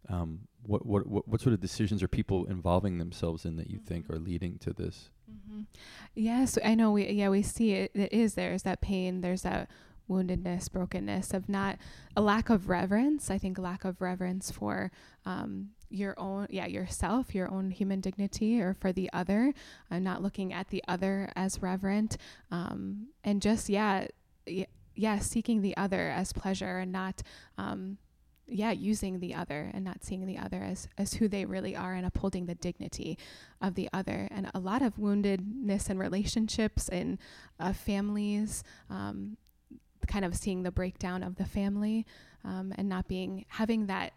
Um, 0.08 0.48
what, 0.62 0.84
what 0.86 1.06
what 1.06 1.26
what 1.28 1.40
sort 1.40 1.52
of 1.54 1.60
decisions 1.60 2.02
are 2.02 2.08
people 2.08 2.44
involving 2.46 2.98
themselves 2.98 3.44
in 3.44 3.56
that 3.56 3.70
you 3.70 3.78
think 3.78 4.06
Mhm. 4.06 4.14
are 4.14 4.18
leading 4.18 4.58
to 4.58 4.72
this? 4.72 5.10
Mhm. 5.30 5.66
Yes, 6.14 6.58
I 6.64 6.74
know. 6.74 6.92
We 6.92 7.08
yeah 7.10 7.28
we 7.28 7.42
see 7.42 7.72
it. 7.72 7.90
It 7.94 8.12
is 8.12 8.34
there's 8.34 8.62
that 8.64 8.80
pain. 8.80 9.20
There's 9.20 9.42
that 9.42 9.68
woundedness, 10.08 10.70
brokenness 10.70 11.32
of 11.32 11.48
not 11.48 11.78
a 12.16 12.20
lack 12.20 12.50
of 12.50 12.68
reverence. 12.68 13.30
I 13.30 13.38
think 13.38 13.58
lack 13.58 13.84
of 13.84 14.00
reverence 14.00 14.50
for 14.50 14.90
um, 15.24 15.70
your 15.88 16.18
own 16.18 16.46
yeah 16.50 16.66
yourself, 16.66 17.34
your 17.34 17.50
own 17.50 17.70
human 17.70 18.00
dignity, 18.00 18.60
or 18.60 18.74
for 18.74 18.92
the 18.92 19.08
other. 19.12 19.54
Uh, 19.90 19.98
not 19.98 20.20
looking 20.22 20.52
at 20.52 20.68
the 20.68 20.82
other 20.88 21.32
as 21.36 21.62
reverent, 21.62 22.16
um, 22.50 23.06
and 23.24 23.40
just 23.40 23.68
yeah 23.68 24.06
y- 24.46 24.66
yeah 24.96 25.18
seeking 25.20 25.62
the 25.62 25.76
other 25.76 26.10
as 26.10 26.32
pleasure 26.32 26.78
and 26.78 26.92
not. 26.92 27.22
Um, 27.56 27.98
yeah, 28.50 28.72
using 28.72 29.20
the 29.20 29.34
other 29.34 29.70
and 29.72 29.84
not 29.84 30.04
seeing 30.04 30.26
the 30.26 30.38
other 30.38 30.62
as, 30.62 30.88
as 30.98 31.14
who 31.14 31.28
they 31.28 31.44
really 31.44 31.76
are 31.76 31.94
and 31.94 32.04
upholding 32.04 32.46
the 32.46 32.54
dignity 32.54 33.18
of 33.60 33.74
the 33.74 33.88
other. 33.92 34.28
And 34.30 34.50
a 34.54 34.58
lot 34.58 34.82
of 34.82 34.96
woundedness 34.96 35.88
in 35.88 35.98
relationships 35.98 36.88
and 36.88 37.18
uh, 37.58 37.72
families, 37.72 38.62
um, 38.88 39.36
kind 40.06 40.24
of 40.24 40.34
seeing 40.34 40.62
the 40.62 40.72
breakdown 40.72 41.22
of 41.22 41.36
the 41.36 41.44
family 41.44 42.06
um, 42.44 42.72
and 42.76 42.88
not 42.88 43.06
being 43.06 43.44
having 43.48 43.86
that 43.86 44.12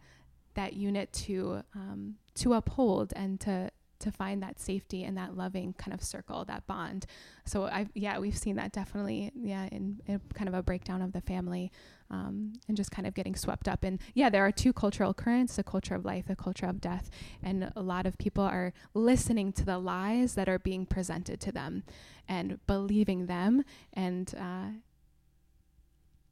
that 0.56 0.74
unit 0.74 1.12
to 1.12 1.64
um, 1.76 2.16
to 2.36 2.54
uphold 2.54 3.14
and 3.16 3.40
to 3.42 3.70
to 4.00 4.12
find 4.12 4.44
that 4.44 4.60
safety 4.60 5.06
and 5.06 5.18
that 5.18 5.38
loving 5.38 5.74
kind 5.74 5.94
of 5.94 6.04
circle, 6.04 6.44
that 6.46 6.68
bond. 6.68 7.06
So 7.46 7.64
I 7.66 7.88
yeah, 7.94 8.20
we've 8.20 8.38
seen 8.38 8.56
that 8.58 8.72
definitely 8.72 9.32
yeah 9.36 9.68
in, 9.72 10.02
in 10.06 10.22
kind 10.34 10.48
of 10.48 10.54
a 10.54 10.64
breakdown 10.64 11.02
of 11.02 11.14
the 11.14 11.22
family 11.22 11.72
um, 12.14 12.54
and 12.68 12.78
just 12.78 12.92
kind 12.92 13.08
of 13.08 13.14
getting 13.20 13.36
swept 13.36 13.68
up 13.68 13.82
in 13.84 14.00
yeah 14.14 14.30
there 14.30 14.46
are 14.48 14.52
two 14.64 14.72
cultural 14.84 15.14
currents 15.14 15.56
the 15.56 15.64
culture 15.64 15.96
of 15.96 16.04
life 16.06 16.26
the 16.28 16.36
culture 16.48 16.68
of 16.74 16.80
death 16.80 17.10
and 17.42 17.72
a 17.76 17.82
lot 17.82 18.06
of 18.06 18.18
people 18.18 18.44
are 18.44 18.72
listening 18.94 19.52
to 19.60 19.64
the 19.66 19.78
lies 19.80 20.36
that 20.36 20.48
are 20.48 20.60
being 20.60 20.86
presented 20.86 21.38
to 21.40 21.52
them 21.52 21.84
and 22.28 22.48
believing 22.68 23.26
them 23.26 23.64
and 23.94 24.34
uh, 24.38 24.70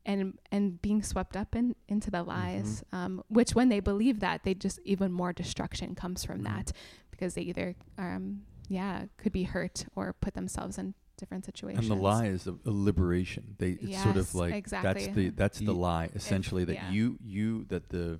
and 0.06 0.38
and 0.52 0.82
being 0.82 1.02
swept 1.04 1.36
up 1.38 1.56
in 1.56 1.76
into 1.88 2.10
the 2.10 2.24
lies 2.24 2.84
um, 2.91 3.24
which 3.28 3.54
when 3.54 3.70
they 3.70 3.80
believe 3.80 4.20
that 4.20 4.44
they 4.44 4.54
just 4.54 4.80
even 4.84 5.12
more 5.12 5.32
destruction 5.34 5.94
comes 5.96 6.24
from 6.26 6.39
Mhm. 6.41 6.44
that 6.46 6.72
because 7.12 7.36
they 7.36 7.41
either 7.44 7.76
um 7.98 8.41
yeah 8.67 9.06
could 9.17 9.32
be 9.32 9.44
hurt 9.44 9.86
or 9.96 10.13
put 10.13 10.34
themselves 10.34 10.78
in 10.78 10.96
different 11.22 11.46
situations 11.46 11.88
And 11.88 11.92
the 11.98 12.02
lie 12.02 12.26
is 12.26 12.48
a, 12.48 12.52
a 12.66 12.72
liberation. 12.72 13.56
They 13.60 13.72
it's 13.80 14.02
sort 14.04 14.18
of 14.18 14.34
like 14.36 14.56
exactly. 14.56 14.92
that's 15.06 15.16
the 15.16 15.30
that's 15.30 15.60
the 15.60 15.74
lie 15.74 16.10
essentially 16.16 16.66
that 16.66 16.74
yeah. 16.74 16.92
you 16.92 17.18
you 17.24 17.66
that 17.70 17.90
the 17.90 18.20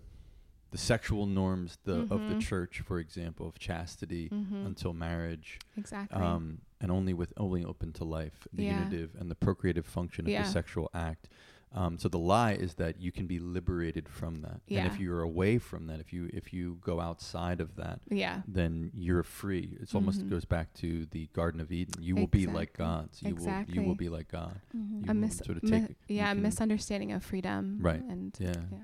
the 0.70 0.78
sexual 0.78 1.26
norms 1.26 1.80
the 1.84 2.02
of 2.04 2.20
the 2.30 2.36
Mhm. 2.36 2.42
church, 2.42 2.80
for 2.86 3.00
example, 3.00 3.46
of 3.48 3.58
chastity 3.60 4.30
Mhm. 4.30 4.66
until 4.68 4.94
marriage, 4.94 5.60
exactly 5.76 6.22
um, 6.22 6.60
and 6.80 6.90
only 6.92 7.14
with 7.14 7.34
only 7.38 7.66
open 7.66 7.92
to 7.94 8.04
life, 8.06 8.48
the 8.54 8.64
Yeah. 8.64 8.78
unitive 8.80 9.10
and 9.20 9.30
the 9.30 9.36
procreative 9.36 9.86
function 9.86 10.26
of 10.26 10.30
Yeah. 10.32 10.44
the 10.44 10.50
sexual 10.50 10.90
act. 10.94 11.28
Um, 11.74 11.98
so 11.98 12.10
the 12.10 12.20
lie 12.20 12.52
is 12.52 12.74
that 12.76 13.00
you 13.00 13.14
can 13.14 13.28
be 13.28 13.40
liberated 13.40 14.10
from 14.10 14.42
that, 14.42 14.60
and 14.70 14.88
if 14.88 15.00
you're 15.00 15.22
away 15.22 15.58
from 15.58 15.88
that, 15.88 16.02
if 16.02 16.12
you 16.12 16.30
if 16.34 16.52
you 16.52 16.78
go 16.82 17.00
outside 17.00 17.62
of 17.62 17.76
that, 17.78 18.02
Yeah. 18.10 18.42
then 18.46 18.92
you're 18.94 19.24
free. 19.24 19.78
It's 19.80 19.96
almost 19.96 20.22
Mhm. 20.22 20.30
goes 20.30 20.44
back 20.44 20.74
to 20.76 21.06
the 21.06 21.28
Garden 21.34 21.62
of 21.62 21.72
Eden. 21.72 22.04
You 22.04 22.16
will 22.18 22.28
be 22.28 22.46
like 22.46 22.72
Exactly. 22.76 22.86
God. 22.86 23.16
So 23.16 23.28
you 23.30 23.36
will 23.36 23.64
you 23.70 23.82
will 23.84 23.96
be 23.96 24.10
like 24.10 24.28
God. 24.28 24.60
Mhm. 24.76 25.06
You 25.06 25.12
A 25.12 25.14
mis- 25.14 25.38
sort 25.38 25.58
of 25.58 25.64
mi- 25.64 25.96
yeah, 26.10 26.32
a 26.32 26.36
misunderstanding 26.36 27.14
of 27.14 27.24
freedom. 27.24 27.80
Right. 27.82 28.04
And 28.04 28.36
Yeah. 28.38 28.54
yeah. 28.72 28.84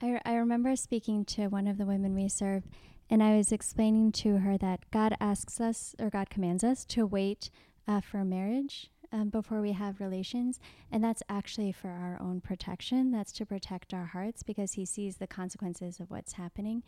I, 0.00 0.20
I 0.24 0.34
remember 0.36 0.76
speaking 0.76 1.24
to 1.24 1.48
one 1.48 1.66
of 1.66 1.76
the 1.76 1.86
women 1.86 2.14
we 2.14 2.28
serve, 2.28 2.68
and 3.10 3.20
I 3.20 3.36
was 3.36 3.50
explaining 3.50 4.12
to 4.12 4.38
her 4.38 4.56
that 4.58 4.88
God 4.92 5.16
asks 5.20 5.60
us, 5.60 5.96
or 5.98 6.08
God 6.08 6.30
commands 6.30 6.62
us, 6.62 6.84
to 6.84 7.04
wait 7.04 7.50
uh, 7.88 8.00
for 8.00 8.22
marriage 8.24 8.92
um, 9.12 9.28
before 9.28 9.60
we 9.60 9.72
have 9.72 10.00
relations. 10.00 10.58
And 10.90 11.02
that's 11.02 11.22
actually 11.28 11.72
for 11.72 11.88
our 11.88 12.18
own 12.20 12.40
protection. 12.40 13.10
That's 13.10 13.32
to 13.32 13.46
protect 13.46 13.94
our 13.94 14.06
hearts 14.06 14.42
because 14.42 14.72
He 14.72 14.84
sees 14.84 15.16
the 15.16 15.26
consequences 15.26 16.00
of 16.00 16.10
what's 16.10 16.34
happening. 16.34 16.82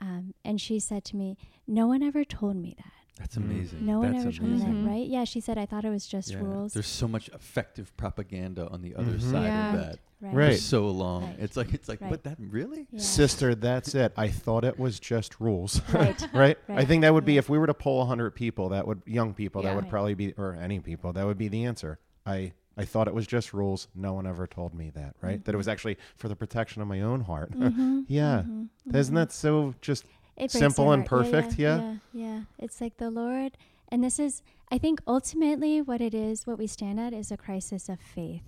Um, 0.00 0.34
and 0.44 0.60
she 0.60 0.80
said 0.80 1.04
to 1.06 1.16
me, 1.16 1.36
No 1.66 1.86
one 1.86 2.02
ever 2.02 2.24
told 2.24 2.56
me 2.56 2.74
that. 2.78 2.99
That's 3.18 3.36
Mm. 3.36 3.44
amazing. 3.44 3.86
No 3.86 3.98
one 4.00 4.12
That's 4.12 4.24
ever 4.24 4.32
told 4.36 4.50
me. 4.50 4.58
That, 4.84 4.88
right? 4.90 5.06
Yeah, 5.06 5.24
she 5.24 5.40
said, 5.40 5.58
I 5.58 5.66
thought 5.66 5.84
it 5.84 5.90
was 5.90 6.06
just 6.06 6.30
Yeah. 6.32 6.38
rules. 6.40 6.72
There's 6.72 6.86
so 6.86 7.06
much 7.06 7.28
effective 7.30 7.94
propaganda 7.96 8.68
on 8.68 8.82
the 8.82 8.94
other 8.94 9.12
Mhm. 9.18 9.30
side 9.30 9.44
Yeah. 9.44 9.74
of 9.74 9.80
that 9.80 9.98
right. 10.22 10.52
for 10.54 10.58
so 10.58 10.88
long. 10.88 11.24
Right. 11.24 11.36
It's 11.38 11.56
like 11.56 11.74
it's 11.74 11.88
like, 11.88 12.00
Right. 12.00 12.10
but 12.10 12.24
that 12.24 12.38
really? 12.38 12.86
Yeah. 12.90 13.00
Sister, 13.00 13.54
that's 13.54 13.94
it. 13.94 14.12
I 14.16 14.28
thought 14.28 14.64
it 14.64 14.78
was 14.78 14.98
just 14.98 15.38
rules. 15.40 15.80
Right. 15.92 16.28
right? 16.34 16.58
I 16.68 16.84
think 16.84 17.02
that 17.02 17.12
would 17.12 17.24
be 17.26 17.36
if 17.36 17.48
we 17.50 17.58
were 17.58 17.66
to 17.66 17.74
poll 17.74 18.00
100 18.00 18.34
people, 18.34 18.70
that 18.70 18.86
would 18.86 19.02
young 19.06 19.34
people, 19.34 19.62
Yeah. 19.62 19.70
that 19.70 19.74
would 19.76 19.84
Right. 19.84 19.90
probably 19.90 20.14
be 20.14 20.32
or 20.38 20.54
any 20.54 20.80
people, 20.80 21.12
that 21.12 21.26
would 21.26 21.38
be 21.38 21.48
the 21.48 21.64
answer. 21.64 21.98
I 22.24 22.52
I 22.78 22.84
thought 22.86 23.08
it 23.08 23.14
was 23.14 23.26
just 23.26 23.52
rules. 23.52 23.88
No 23.94 24.14
one 24.14 24.26
ever 24.26 24.46
told 24.46 24.72
me 24.72 24.88
that, 24.90 25.14
right? 25.20 25.44
That 25.44 25.54
it 25.54 25.58
was 25.58 25.66
Mhm. 25.66 25.72
actually 25.72 25.98
for 26.16 26.28
the 26.28 26.36
protection 26.36 26.80
of 26.80 26.88
my 26.88 27.02
own 27.02 27.22
heart. 27.22 27.50
Mhm, 27.52 28.04
Yeah. 28.08 28.44
mhm, 28.46 28.68
Isn't 28.94 29.12
mhm. 29.12 29.18
that 29.18 29.32
so 29.32 29.74
just 29.82 30.04
It 30.04 30.08
breaks 30.08 30.19
simple 30.48 30.92
and 30.92 31.04
perfect? 31.04 31.58
Yeah, 31.58 31.76
Yeah. 31.78 31.96
yeah, 32.12 32.26
yeah. 32.26 32.40
It's 32.58 32.80
like 32.80 32.96
the 32.96 33.10
Lord, 33.10 33.56
and 33.88 34.02
this 34.02 34.18
is, 34.18 34.42
I 34.70 34.78
think, 34.78 35.00
ultimately 35.06 35.80
what 35.82 36.00
it 36.00 36.14
is. 36.14 36.46
What 36.46 36.58
we 36.58 36.66
stand 36.66 36.98
at 37.00 37.12
is 37.12 37.30
a 37.30 37.36
crisis 37.36 37.88
of 37.88 38.00
faith. 38.00 38.44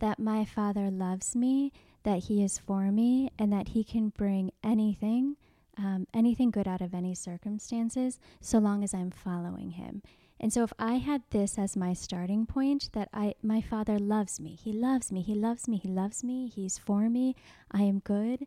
That 0.00 0.18
my 0.18 0.44
Father 0.44 0.90
loves 0.90 1.34
me, 1.36 1.72
that 2.02 2.24
He 2.24 2.42
is 2.42 2.58
for 2.58 2.90
me, 2.90 3.30
and 3.38 3.52
that 3.52 3.68
He 3.68 3.84
can 3.84 4.08
bring 4.10 4.50
anything, 4.64 5.36
um, 5.78 6.06
anything 6.12 6.50
good 6.50 6.68
out 6.68 6.80
of 6.80 6.92
any 6.94 7.14
circumstances, 7.14 8.18
so 8.40 8.58
long 8.58 8.82
as 8.84 8.92
I'm 8.94 9.10
following 9.10 9.70
Him. 9.70 10.02
And 10.40 10.52
so, 10.52 10.64
if 10.64 10.72
I 10.76 10.94
had 10.94 11.22
this 11.30 11.56
as 11.56 11.76
my 11.76 11.92
starting 11.92 12.46
point, 12.46 12.90
that 12.94 13.08
I, 13.14 13.34
my 13.42 13.60
Father 13.60 13.98
loves 13.98 14.40
me, 14.40 14.56
He 14.60 14.72
loves 14.72 15.12
me, 15.12 15.22
He 15.22 15.34
loves 15.36 15.68
me, 15.68 15.76
He 15.76 15.88
loves 15.88 16.24
me, 16.24 16.48
He's 16.48 16.78
for 16.78 17.08
me, 17.08 17.36
I 17.70 17.82
am 17.82 18.00
good 18.00 18.46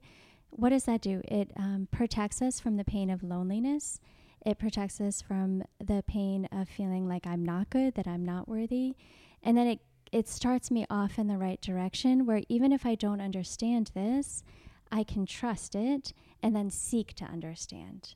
what 0.56 0.70
does 0.70 0.86
that 0.86 1.02
do? 1.02 1.22
It 1.26 1.52
um, 1.58 1.88
protects 1.92 2.42
us 2.42 2.60
from 2.60 2.78
the 2.78 2.86
pain 2.86 3.10
of 3.10 3.24
loneliness. 3.24 4.00
It 4.46 4.58
protects 4.58 5.02
us 5.02 5.22
from 5.22 5.64
the 5.84 6.04
pain 6.08 6.48
of 6.52 6.70
feeling 6.70 7.08
like 7.08 7.28
I'm 7.28 7.44
not 7.44 7.70
good, 7.70 7.96
that 7.96 8.08
I'm 8.08 8.24
not 8.24 8.48
worthy. 8.48 8.96
And 9.44 9.58
then 9.58 9.68
it, 9.68 9.80
it 10.12 10.30
starts 10.30 10.72
me 10.72 10.86
off 10.90 11.20
in 11.20 11.28
the 11.28 11.38
right 11.38 11.60
direction 11.62 12.26
where 12.26 12.42
even 12.48 12.72
if 12.72 12.86
I 12.86 12.96
don't 12.96 13.22
understand 13.22 13.92
this, 13.94 14.44
I 14.92 15.04
can 15.04 15.26
trust 15.26 15.76
it 15.76 16.14
and 16.42 16.56
then 16.56 16.70
seek 16.70 17.14
to 17.16 17.26
understand 17.26 18.16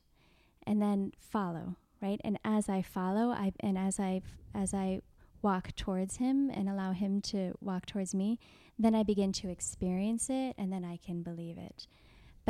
and 0.66 0.80
then 0.80 1.12
follow, 1.18 1.76
right? 2.00 2.20
And 2.24 2.38
as 2.44 2.68
I 2.68 2.80
follow, 2.80 3.30
I 3.30 3.52
and 3.60 3.76
as 3.76 3.98
I 3.98 4.22
as 4.54 4.72
I 4.72 5.00
walk 5.42 5.74
towards 5.74 6.18
him 6.18 6.48
and 6.50 6.68
allow 6.68 6.92
him 6.92 7.20
to 7.22 7.54
walk 7.60 7.86
towards 7.86 8.14
me, 8.14 8.38
then 8.78 8.94
I 8.94 9.02
begin 9.02 9.32
to 9.32 9.50
experience 9.50 10.30
it 10.30 10.54
and 10.56 10.72
then 10.72 10.84
I 10.84 10.96
can 10.96 11.22
believe 11.22 11.58
it 11.58 11.86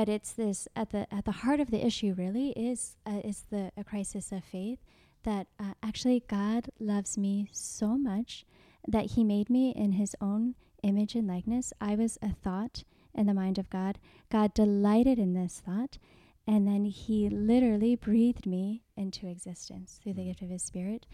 but 0.00 0.08
it's 0.08 0.32
this 0.32 0.66
at 0.74 0.92
the 0.92 1.06
at 1.12 1.26
the 1.26 1.30
heart 1.30 1.60
of 1.60 1.70
the 1.70 1.84
issue 1.84 2.14
really 2.16 2.52
is 2.52 2.96
uh, 3.04 3.20
is 3.22 3.44
the 3.50 3.70
a 3.76 3.84
crisis 3.84 4.32
of 4.32 4.42
faith 4.42 4.78
that 5.24 5.46
uh, 5.58 5.74
actually 5.82 6.24
God 6.26 6.70
loves 6.78 7.18
me 7.18 7.50
so 7.52 7.98
much 7.98 8.46
that 8.88 9.10
he 9.10 9.22
made 9.22 9.50
me 9.50 9.74
in 9.76 9.92
his 9.92 10.16
own 10.18 10.54
image 10.82 11.14
and 11.14 11.28
likeness. 11.28 11.74
I 11.82 11.96
was 11.96 12.16
a 12.22 12.30
thought 12.30 12.82
in 13.14 13.26
the 13.26 13.34
mind 13.34 13.58
of 13.58 13.68
God. 13.68 13.98
God 14.30 14.54
delighted 14.54 15.18
in 15.18 15.34
this 15.34 15.60
thought 15.66 15.98
and 16.46 16.66
then 16.66 16.86
he 16.86 17.28
literally 17.28 17.94
breathed 17.94 18.46
me 18.46 18.84
into 18.96 19.26
existence 19.26 20.00
through 20.02 20.14
the 20.14 20.24
gift 20.24 20.40
of 20.40 20.48
his 20.48 20.62
spirit 20.62 21.04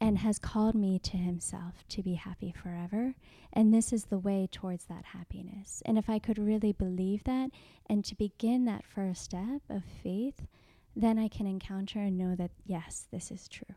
and 0.00 0.18
has 0.18 0.38
called 0.38 0.74
me 0.74 0.98
to 0.98 1.16
himself 1.16 1.84
to 1.88 2.02
be 2.02 2.14
happy 2.14 2.52
forever 2.52 3.14
and 3.52 3.72
this 3.72 3.92
is 3.92 4.04
the 4.06 4.18
way 4.18 4.48
towards 4.50 4.86
that 4.86 5.04
happiness 5.06 5.82
and 5.86 5.96
if 5.96 6.10
i 6.10 6.18
could 6.18 6.38
really 6.38 6.72
believe 6.72 7.24
that 7.24 7.50
and 7.86 8.04
to 8.04 8.14
begin 8.14 8.64
that 8.64 8.84
first 8.86 9.22
step 9.22 9.62
of 9.68 9.82
faith, 10.02 10.46
then 10.96 11.18
I 11.18 11.28
can 11.28 11.46
encounter 11.46 11.98
and 11.98 12.16
know 12.16 12.34
that, 12.36 12.50
yes, 12.64 13.06
this 13.10 13.30
is 13.30 13.48
true. 13.48 13.74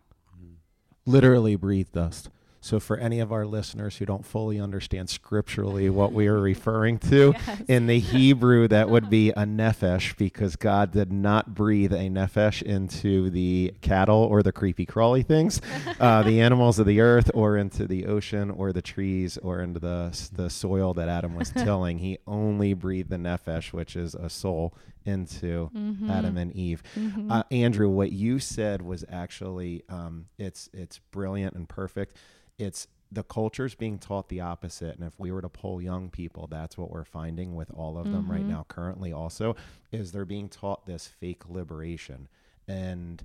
Literally 1.06 1.56
breathed 1.56 1.98
us. 1.98 2.30
So 2.68 2.82
for 2.82 2.98
any 2.98 3.22
of 3.22 3.32
our 3.32 3.46
listeners 3.46 3.96
who 3.96 4.06
don't 4.06 4.26
fully 4.26 4.60
understand 4.60 5.10
scripturally 5.10 5.90
what 5.90 6.12
we 6.12 6.28
are 6.28 6.38
referring 6.42 7.00
to, 7.10 7.34
Yes. 7.48 7.62
in 7.70 7.88
the 7.88 8.00
Hebrew 8.00 8.68
that 8.68 8.90
would 8.90 9.10
be 9.10 9.30
a 9.30 9.36
nephesh 9.46 10.18
because 10.18 10.58
God 10.58 10.92
did 10.92 11.10
not 11.14 11.56
breathe 11.56 11.94
a 11.94 12.10
nephesh 12.10 12.62
into 12.62 13.30
the 13.30 13.74
cattle 13.80 14.18
or 14.18 14.44
the 14.44 14.52
creepy 14.52 14.86
crawly 14.86 15.24
things, 15.24 15.62
uh, 16.02 16.24
the 16.24 16.42
animals 16.42 16.78
of 16.78 16.86
the 16.88 17.00
earth, 17.00 17.32
or 17.34 17.56
into 17.56 17.88
the 17.88 18.06
ocean 18.06 18.52
or 18.52 18.74
the 18.74 18.82
trees 18.82 19.38
or 19.38 19.62
into 19.62 19.80
the 19.80 19.98
the 20.34 20.50
soil 20.50 20.94
that 20.94 21.08
Adam 21.08 21.36
was 21.36 21.52
tilling. 21.52 22.00
He 22.00 22.18
only 22.28 22.74
breathed 22.74 23.10
the 23.10 23.16
nephesh, 23.18 23.72
which 23.72 23.96
is 23.96 24.14
a 24.14 24.30
soul, 24.30 24.74
into 25.06 25.70
Mhm. 25.74 26.10
Adam 26.10 26.38
and 26.38 26.52
Eve. 26.54 26.84
Mhm. 26.98 27.32
Uh, 27.32 27.44
Andrew, 27.50 27.88
what 27.88 28.12
you 28.12 28.40
said 28.40 28.82
was 28.82 29.06
actually 29.10 29.84
um, 29.88 30.26
it's 30.38 30.70
it's 30.74 31.00
brilliant 31.12 31.56
and 31.56 31.70
perfect. 31.70 32.18
It's 32.58 32.88
the 33.12 33.24
culture's 33.24 33.76
being 33.76 34.00
taught 34.00 34.28
the 34.30 34.42
opposite, 34.42 34.96
and 34.96 35.04
if 35.06 35.18
we 35.20 35.32
were 35.32 35.42
to 35.42 35.48
poll 35.50 35.82
young 35.82 36.10
people, 36.10 36.48
that's 36.48 36.78
what 36.78 36.92
we're 36.92 37.06
finding 37.06 37.56
with 37.56 37.72
all 37.72 37.98
of 37.98 38.12
them 38.12 38.30
right 38.30 38.44
Mhm. 38.44 38.50
now. 38.50 38.66
Currently, 38.68 39.14
also 39.14 39.56
is 39.92 40.12
they're 40.12 40.26
being 40.26 40.50
taught 40.50 40.86
this 40.86 41.08
fake 41.08 41.48
liberation, 41.48 42.28
and 42.68 43.24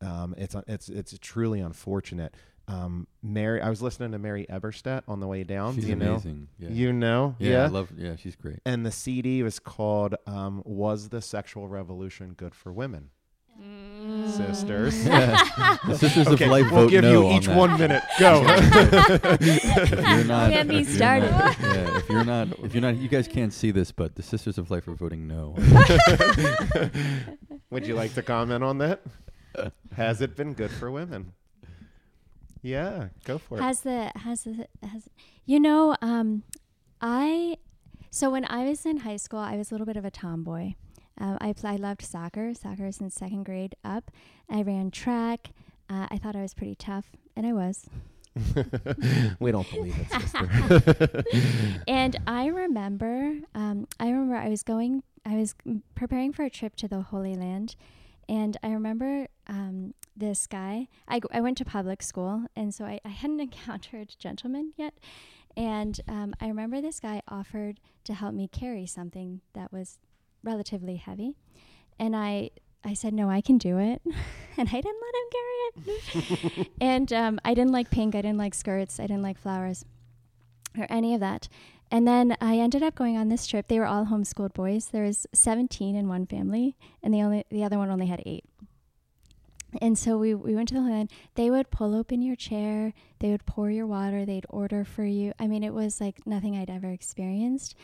um, 0.00 0.34
it's 0.38 0.56
it's 0.66 0.88
it's 0.88 1.16
truly 1.20 1.60
unfortunate. 1.60 2.34
Um, 2.66 3.06
Mary, 3.22 3.60
I 3.60 3.68
was 3.68 3.82
listening 3.82 4.12
to 4.12 4.18
Mary 4.18 4.46
Eberstadt 4.48 5.02
on 5.08 5.20
the 5.20 5.26
way 5.26 5.44
down. 5.44 5.74
She's 5.74 5.84
Do 5.84 5.90
you 5.90 5.96
know? 5.96 6.12
amazing. 6.12 6.48
Yeah. 6.58 6.68
You 6.70 6.92
know? 6.92 7.34
yeah, 7.38 7.64
I 7.64 7.66
love. 7.66 7.92
Yeah, 7.96 8.16
she's 8.16 8.36
great. 8.36 8.60
and 8.64 8.86
the 8.86 8.90
CD 8.92 9.42
was 9.42 9.58
called 9.58 10.14
um, 10.26 10.62
"Was 10.64 11.10
the 11.10 11.20
Sexual 11.20 11.68
Revolution 11.68 12.32
Good 12.34 12.54
for 12.54 12.72
Women?" 12.72 13.10
Mm. 13.60 13.99
Sisters. 14.24 15.06
Yeah. 15.06 15.42
the 15.86 15.96
Sisters 15.98 16.26
Okay, 16.28 16.44
of 16.44 16.50
Life 16.50 16.70
we'll 16.70 16.82
vote 16.82 16.90
give 16.90 17.04
no 17.04 17.30
you 17.30 17.36
each 17.36 17.46
that. 17.46 17.56
one 17.56 17.78
minute. 17.78 18.02
Go. 18.18 18.44
if 18.48 19.90
you're 19.90 20.24
not, 20.24 20.50
Get 20.50 20.66
me 20.66 20.80
if 20.80 20.88
you're 20.88 20.96
started. 20.96 21.30
not- 21.30 21.58
yeah, 21.60 21.96
if 21.98 22.08
you're 22.08 22.24
not, 22.24 22.48
if 22.62 22.74
you're 22.74 22.82
not, 22.82 22.96
you 22.96 23.08
guys 23.08 23.28
can't 23.28 23.52
see 23.52 23.70
this, 23.70 23.92
but 23.92 24.14
the 24.16 24.22
Sisters 24.22 24.58
of 24.58 24.70
Life 24.70 24.86
are 24.88 24.94
voting 24.94 25.26
no. 25.26 25.54
Would 27.70 27.86
you 27.86 27.94
like 27.94 28.14
to 28.14 28.22
comment 28.22 28.64
on 28.64 28.78
that? 28.78 29.00
Has 29.96 30.20
it 30.20 30.36
been 30.36 30.54
good 30.54 30.70
for 30.70 30.90
women? 30.90 31.32
Yeah, 32.62 33.08
go 33.24 33.38
for 33.38 33.58
it. 33.58 33.62
Has 33.62 33.80
the 33.80 34.12
has 34.16 34.44
the 34.44 34.66
has 34.86 35.08
you 35.46 35.58
know 35.58 35.96
um, 36.02 36.42
I 37.00 37.56
so 38.10 38.30
when 38.30 38.44
I 38.50 38.64
was 38.68 38.84
in 38.84 38.98
high 38.98 39.16
school, 39.16 39.38
I 39.38 39.56
was 39.56 39.70
a 39.70 39.74
little 39.74 39.86
bit 39.86 39.96
of 39.96 40.04
a 40.04 40.10
tomboy. 40.10 40.74
Um, 41.20 41.36
I 41.40 41.52
pl- 41.52 41.70
I 41.70 41.76
loved 41.76 42.02
soccer, 42.02 42.54
soccer 42.54 42.90
since 42.90 43.14
second 43.14 43.44
grade 43.44 43.74
up. 43.84 44.10
I 44.48 44.62
ran 44.62 44.90
track. 44.90 45.50
Uh, 45.88 46.06
I 46.10 46.18
thought 46.18 46.34
I 46.34 46.42
was 46.42 46.54
pretty 46.54 46.74
tough, 46.74 47.06
and 47.36 47.46
I 47.46 47.52
was. 47.52 47.86
we 49.40 49.50
don't 49.52 49.68
believe 49.70 49.94
it, 49.98 50.10
sister. 50.10 51.24
and 51.88 52.16
I 52.26 52.46
remember, 52.46 53.34
um, 53.54 53.86
I 53.98 54.08
remember 54.10 54.36
I 54.36 54.48
was 54.48 54.62
going, 54.62 55.02
I 55.26 55.36
was 55.36 55.54
preparing 55.94 56.32
for 56.32 56.44
a 56.44 56.50
trip 56.50 56.76
to 56.76 56.88
the 56.88 57.02
Holy 57.02 57.34
Land, 57.34 57.74
and 58.28 58.56
I 58.62 58.70
remember 58.70 59.26
um, 59.48 59.94
this 60.16 60.46
guy. 60.46 60.86
I, 61.08 61.18
g- 61.18 61.28
I 61.32 61.40
went 61.40 61.58
to 61.58 61.64
public 61.64 62.02
school, 62.02 62.44
and 62.54 62.72
so 62.72 62.84
I, 62.84 63.00
I 63.04 63.08
hadn't 63.08 63.40
encountered 63.40 64.14
gentlemen 64.18 64.72
yet. 64.76 64.94
And 65.56 66.00
um, 66.08 66.34
I 66.40 66.46
remember 66.46 66.80
this 66.80 67.00
guy 67.00 67.22
offered 67.26 67.80
to 68.04 68.14
help 68.14 68.32
me 68.34 68.46
carry 68.46 68.86
something 68.86 69.40
that 69.54 69.72
was 69.72 69.98
relatively 70.42 70.96
heavy, 70.96 71.36
and 71.98 72.16
I. 72.16 72.50
I 72.82 72.94
said 72.94 73.12
no, 73.12 73.28
I 73.28 73.42
can 73.42 73.58
do 73.58 73.76
it, 73.76 74.00
and 74.56 74.70
I 74.70 74.80
didn't 74.80 75.02
let 75.02 75.14
him 75.14 75.28
carry 75.32 76.62
it. 76.62 76.68
and 76.80 77.12
um, 77.12 77.40
I 77.44 77.52
didn't 77.52 77.72
like 77.72 77.90
pink, 77.90 78.14
I 78.14 78.22
didn't 78.22 78.38
like 78.38 78.54
skirts, 78.54 78.98
I 78.98 79.02
didn't 79.02 79.20
like 79.20 79.36
flowers, 79.36 79.84
or 80.78 80.86
any 80.88 81.12
of 81.12 81.20
that. 81.20 81.50
And 81.90 82.06
then 82.06 82.36
I 82.40 82.58
ended 82.58 82.82
up 82.82 82.94
going 82.94 83.16
on 83.16 83.28
this 83.28 83.46
trip. 83.46 83.68
They 83.68 83.78
were 83.78 83.86
all 83.86 84.06
homeschooled 84.06 84.54
boys. 84.54 84.86
There 84.86 85.02
was 85.02 85.26
17 85.34 85.96
in 85.96 86.08
one 86.08 86.24
family, 86.24 86.76
and 87.02 87.12
the 87.12 87.22
only 87.22 87.44
the 87.50 87.64
other 87.64 87.78
one 87.78 87.90
only 87.90 88.06
had 88.06 88.22
eight. 88.24 88.44
And 89.80 89.98
so 89.98 90.18
we, 90.18 90.34
we 90.34 90.54
went 90.54 90.68
to 90.68 90.74
the 90.74 90.80
Land. 90.80 91.10
They 91.34 91.50
would 91.50 91.70
pull 91.70 91.94
open 91.94 92.22
your 92.22 92.36
chair, 92.36 92.92
they 93.20 93.30
would 93.30 93.46
pour 93.46 93.70
your 93.70 93.86
water, 93.86 94.24
they'd 94.24 94.46
order 94.48 94.84
for 94.84 95.04
you. 95.04 95.32
I 95.38 95.46
mean, 95.46 95.62
it 95.62 95.74
was 95.74 96.00
like 96.00 96.26
nothing 96.26 96.56
I'd 96.56 96.70
ever 96.70 96.90
experienced. 96.90 97.76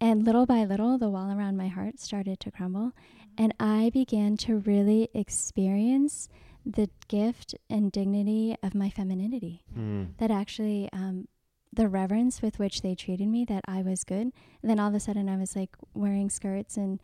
And 0.00 0.24
little 0.24 0.46
by 0.46 0.64
little, 0.64 0.96
the 0.96 1.08
wall 1.08 1.30
around 1.30 1.56
my 1.56 1.68
heart 1.68 1.98
started 1.98 2.38
to 2.40 2.50
crumble. 2.50 2.92
And 3.36 3.54
I 3.58 3.90
began 3.92 4.36
to 4.38 4.58
really 4.58 5.08
experience 5.14 6.28
the 6.64 6.88
gift 7.08 7.54
and 7.70 7.90
dignity 7.90 8.56
of 8.62 8.74
my 8.74 8.90
femininity. 8.90 9.62
Hmm. 9.74 10.04
That 10.18 10.30
actually, 10.30 10.88
um, 10.92 11.28
the 11.72 11.88
reverence 11.88 12.42
with 12.42 12.58
which 12.58 12.82
they 12.82 12.94
treated 12.94 13.28
me, 13.28 13.44
that 13.46 13.64
I 13.66 13.82
was 13.82 14.04
good. 14.04 14.32
And 14.62 14.70
then 14.70 14.78
all 14.78 14.88
of 14.88 14.94
a 14.94 15.00
sudden, 15.00 15.28
I 15.28 15.36
was 15.36 15.56
like 15.56 15.76
wearing 15.94 16.30
skirts 16.30 16.76
and 16.76 17.00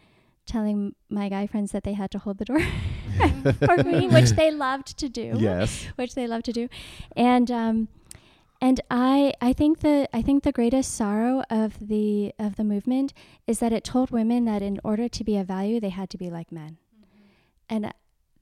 telling 0.46 0.94
my 1.08 1.28
guy 1.28 1.46
friends 1.46 1.72
that 1.72 1.84
they 1.84 1.94
had 1.94 2.10
to 2.12 2.18
hold 2.18 2.38
the 2.38 2.44
door 2.44 2.60
for 3.64 3.82
me, 3.82 4.08
which 4.08 4.30
they 4.36 4.50
loved 4.50 4.96
to 4.98 5.08
do. 5.08 5.34
Yes. 5.36 5.86
Which 5.96 6.14
they 6.14 6.26
loved 6.26 6.44
to 6.46 6.52
do. 6.52 6.68
And, 7.16 7.50
um, 7.50 7.88
and 8.64 8.80
I, 8.90 9.34
I 9.42 9.52
think 9.52 9.80
the 9.80 10.08
I 10.14 10.22
think 10.22 10.42
the 10.42 10.50
greatest 10.50 10.94
sorrow 10.94 11.42
of 11.50 11.86
the 11.86 12.32
of 12.38 12.56
the 12.56 12.64
movement 12.64 13.12
is 13.46 13.58
that 13.58 13.74
it 13.74 13.84
told 13.84 14.10
women 14.10 14.46
that 14.46 14.62
in 14.62 14.80
order 14.82 15.06
to 15.06 15.22
be 15.22 15.36
of 15.36 15.46
value 15.48 15.80
they 15.80 15.90
had 15.90 16.08
to 16.10 16.16
be 16.16 16.30
like 16.30 16.50
men, 16.50 16.78
mm-hmm. 16.98 17.28
and 17.68 17.92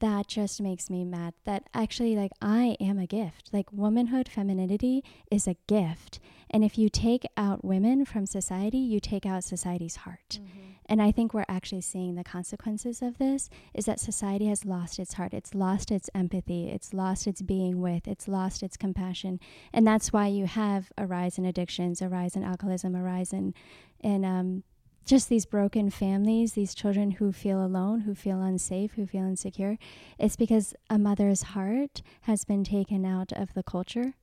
that 0.03 0.27
just 0.27 0.61
makes 0.61 0.89
me 0.89 1.05
mad. 1.05 1.33
That 1.45 1.63
actually 1.73 2.17
like 2.17 2.33
I 2.41 2.75
am 2.81 2.99
a 2.99 3.07
gift. 3.07 3.51
Like 3.53 3.71
womanhood, 3.71 4.27
femininity 4.27 5.01
is 5.31 5.47
a 5.47 5.55
gift, 5.65 6.19
and 6.49 6.61
if 6.61 6.77
you 6.77 6.89
take 6.89 7.25
out 7.37 7.63
women 7.63 8.03
from 8.03 8.25
society, 8.25 8.77
you 8.77 8.99
take 8.99 9.25
out 9.25 9.45
society's 9.45 9.95
heart. 9.95 10.39
And 10.87 11.01
I 11.01 11.11
think 11.11 11.33
we're 11.33 11.45
actually 11.47 11.81
seeing 11.81 12.15
the 12.15 12.23
consequences 12.25 13.01
of 13.01 13.17
this 13.17 13.49
is 13.73 13.85
that 13.85 14.01
society 14.01 14.47
has 14.47 14.65
lost 14.65 14.99
its 14.99 15.13
heart. 15.13 15.33
It's 15.33 15.55
lost 15.55 15.89
its 15.89 16.09
empathy. 16.13 16.69
It's 16.69 16.93
lost 16.93 17.25
its 17.25 17.41
being 17.41 17.81
with. 17.81 18.05
It's 18.05 18.27
lost 18.27 18.61
its 18.61 18.75
compassion. 18.75 19.39
And 19.71 19.87
that's 19.87 20.11
why 20.11 20.27
you 20.27 20.45
have 20.45 20.91
a 20.97 21.07
rise 21.07 21.37
in 21.37 21.45
addictions, 21.45 22.01
a 22.01 22.09
rise 22.09 22.35
in 22.35 22.43
alcoholism, 22.43 22.95
a 22.95 23.01
rise 23.01 23.31
in, 23.31 23.53
in 24.01 24.25
um, 24.25 24.63
just 25.05 25.29
these 25.29 25.45
broken 25.45 25.89
families, 25.89 26.53
these 26.53 26.73
children 26.73 27.11
who 27.11 27.31
feel 27.31 27.63
alone, 27.63 28.01
who 28.01 28.15
feel 28.15 28.41
unsafe, 28.41 28.93
who 28.93 29.05
feel 29.05 29.23
insecure. 29.23 29.77
It's 30.17 30.35
because 30.35 30.73
a 30.89 30.97
mother's 30.97 31.43
heart 31.43 32.01
has 32.21 32.45
been 32.45 32.63
taken 32.63 33.05
out 33.05 33.31
of 33.33 33.53
the 33.53 33.63
culture. 33.63 34.13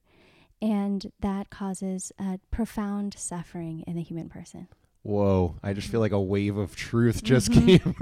And 0.62 1.10
that 1.20 1.48
causes 1.50 2.12
uh, 2.18 2.36
profound 2.50 3.14
suffering 3.18 3.82
in 3.86 3.94
the 3.96 4.02
human 4.02 4.28
person. 4.28 4.68
Whoa, 5.02 5.56
I 5.62 5.72
just 5.72 5.88
feel 5.88 6.00
like 6.00 6.12
a 6.12 6.20
wave 6.20 6.58
of 6.58 6.76
truth 6.76 7.24
just 7.24 7.50
Mhm. 7.50 7.80
came. 7.80 7.94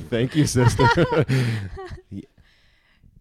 Thank 0.08 0.34
you, 0.36 0.46
sister. 0.46 0.86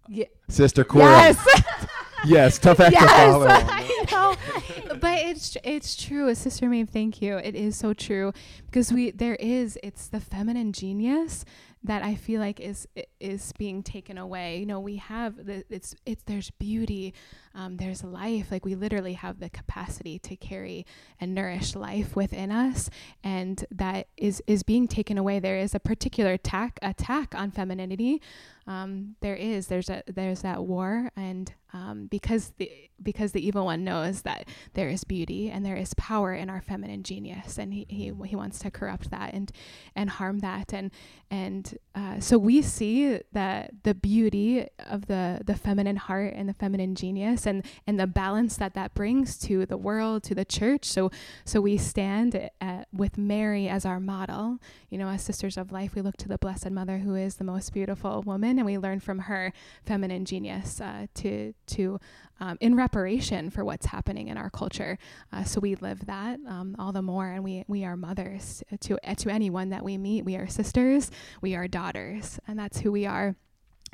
Yeah. 0.07 0.25
sister 0.47 0.83
Cora. 0.83 1.03
Yes. 1.05 1.87
Yes, 2.25 2.57
tough 2.57 2.79
act 2.79 2.95
to 2.95 3.01
yes. 3.01 3.31
follow. 3.31 3.47
I 3.47 4.05
know. 4.11 4.95
But 4.99 5.19
it's 5.19 5.57
it's 5.63 5.95
true. 5.95 6.33
Sister 6.35 6.69
Maeve, 6.69 6.89
thank 6.89 7.21
you. 7.21 7.37
It 7.37 7.55
is 7.55 7.75
so 7.75 7.93
true 7.93 8.33
because 8.65 8.91
we 8.91 9.11
there 9.11 9.35
is 9.35 9.77
it's 9.83 10.07
the 10.07 10.19
feminine 10.19 10.71
genius 10.73 11.45
that 11.85 12.03
I 12.03 12.15
feel 12.15 12.39
like 12.41 12.59
is 12.59 12.87
is 13.19 13.51
being 13.57 13.83
taken 13.83 14.17
away. 14.17 14.59
You 14.59 14.65
know, 14.65 14.79
we 14.79 14.97
have 14.97 15.45
the 15.45 15.63
it's 15.69 15.95
it's 16.05 16.23
there's 16.23 16.49
beauty, 16.51 17.13
um, 17.53 17.77
there's 17.77 18.03
life. 18.03 18.51
Like 18.51 18.65
we 18.65 18.75
literally 18.75 19.13
have 19.13 19.39
the 19.39 19.49
capacity 19.49 20.17
to 20.19 20.35
carry 20.35 20.85
and 21.19 21.35
nourish 21.35 21.75
life 21.75 22.15
within 22.15 22.51
us, 22.51 22.89
and 23.23 23.63
that 23.71 24.07
is 24.17 24.41
is 24.47 24.63
being 24.63 24.87
taken 24.87 25.17
away. 25.17 25.39
There 25.39 25.57
is 25.57 25.75
a 25.75 25.79
particular 25.79 26.33
attack 26.33 26.79
attack 26.81 27.35
on 27.35 27.51
femininity. 27.51 28.21
Um, 28.67 29.15
there 29.21 29.35
is 29.35 29.67
there's 29.67 29.89
a 29.89 30.01
there's 30.07 30.41
that 30.41 30.63
war, 30.65 31.11
and 31.15 31.53
um, 31.75 32.07
because 32.07 32.53
the 32.57 32.71
because 33.03 33.33
the 33.33 33.45
evil 33.45 33.65
one 33.65 33.83
knows 33.83 34.21
that 34.21 34.47
there 34.73 34.87
is 34.87 35.03
beauty 35.03 35.51
and 35.51 35.65
there 35.65 35.75
is 35.75 35.93
power 35.95 36.33
in 36.33 36.49
our 36.49 36.61
feminine 36.61 37.03
genius, 37.03 37.57
and 37.57 37.73
he 37.73 37.85
he, 37.89 38.13
he 38.25 38.35
wants 38.35 38.59
to 38.59 38.71
corrupt 38.71 39.11
that 39.11 39.33
and 39.33 39.51
and 39.93 40.11
harm 40.11 40.39
that, 40.39 40.73
and 40.73 40.89
and 41.29 41.77
uh, 41.93 42.19
so 42.21 42.37
we 42.37 42.61
see 42.61 43.19
that 43.33 43.71
the 43.83 43.93
beauty 43.93 44.67
of 44.89 45.07
the 45.07 45.41
the 45.45 45.55
feminine 45.55 45.97
heart 45.97 46.33
and 46.33 46.47
the 46.47 46.53
feminine 46.53 46.95
genius, 46.95 47.45
and 47.45 47.65
and 47.85 47.99
the 47.99 48.07
balance 48.07 48.55
that 48.55 48.73
that 48.73 48.93
brings 48.93 49.37
to 49.37 49.65
the 49.65 49.77
world, 49.77 50.23
to 50.23 50.33
the 50.33 50.45
church. 50.45 50.85
So 50.85 51.11
so 51.43 51.59
we 51.59 51.77
stand 51.77 52.49
at, 52.61 52.87
with 52.93 53.17
Mary 53.17 53.67
as 53.67 53.85
our 53.85 53.99
model. 53.99 54.59
You 54.89 54.97
know, 54.97 55.09
as 55.09 55.23
sisters 55.23 55.57
of 55.57 55.73
life, 55.73 55.93
we 55.93 56.01
look 56.01 56.15
to 56.17 56.29
the 56.29 56.37
Blessed 56.37 56.71
Mother, 56.71 56.99
who 56.99 57.15
is 57.15 57.35
the 57.35 57.43
most 57.43 57.73
beautiful 57.73 58.21
woman, 58.21 58.57
and 58.59 58.65
we 58.65 58.77
learn 58.77 59.01
from 59.01 59.19
her 59.19 59.51
feminine 59.83 60.23
genius 60.23 60.79
uh, 60.79 61.07
to 61.15 61.53
to 61.67 61.99
um, 62.39 62.57
in 62.59 62.75
reparation 62.75 63.49
for 63.49 63.63
what's 63.63 63.85
happening 63.85 64.27
in 64.27 64.37
our 64.37 64.49
culture. 64.49 64.97
Uh, 65.31 65.43
so 65.43 65.59
we 65.59 65.75
live 65.75 66.05
that 66.05 66.39
um, 66.47 66.75
all 66.77 66.91
the 66.91 67.01
more, 67.01 67.27
and 67.27 67.43
we 67.43 67.63
we 67.67 67.85
are 67.85 67.95
mothers 67.95 68.63
to 68.81 68.97
to 69.17 69.29
anyone 69.29 69.69
that 69.69 69.83
we 69.83 69.97
meet. 69.97 70.25
We 70.25 70.35
are 70.35 70.47
sisters, 70.47 71.11
we 71.41 71.55
are 71.55 71.67
daughters, 71.67 72.39
and 72.47 72.59
that's 72.59 72.79
who 72.79 72.91
we 72.91 73.05
are. 73.05 73.35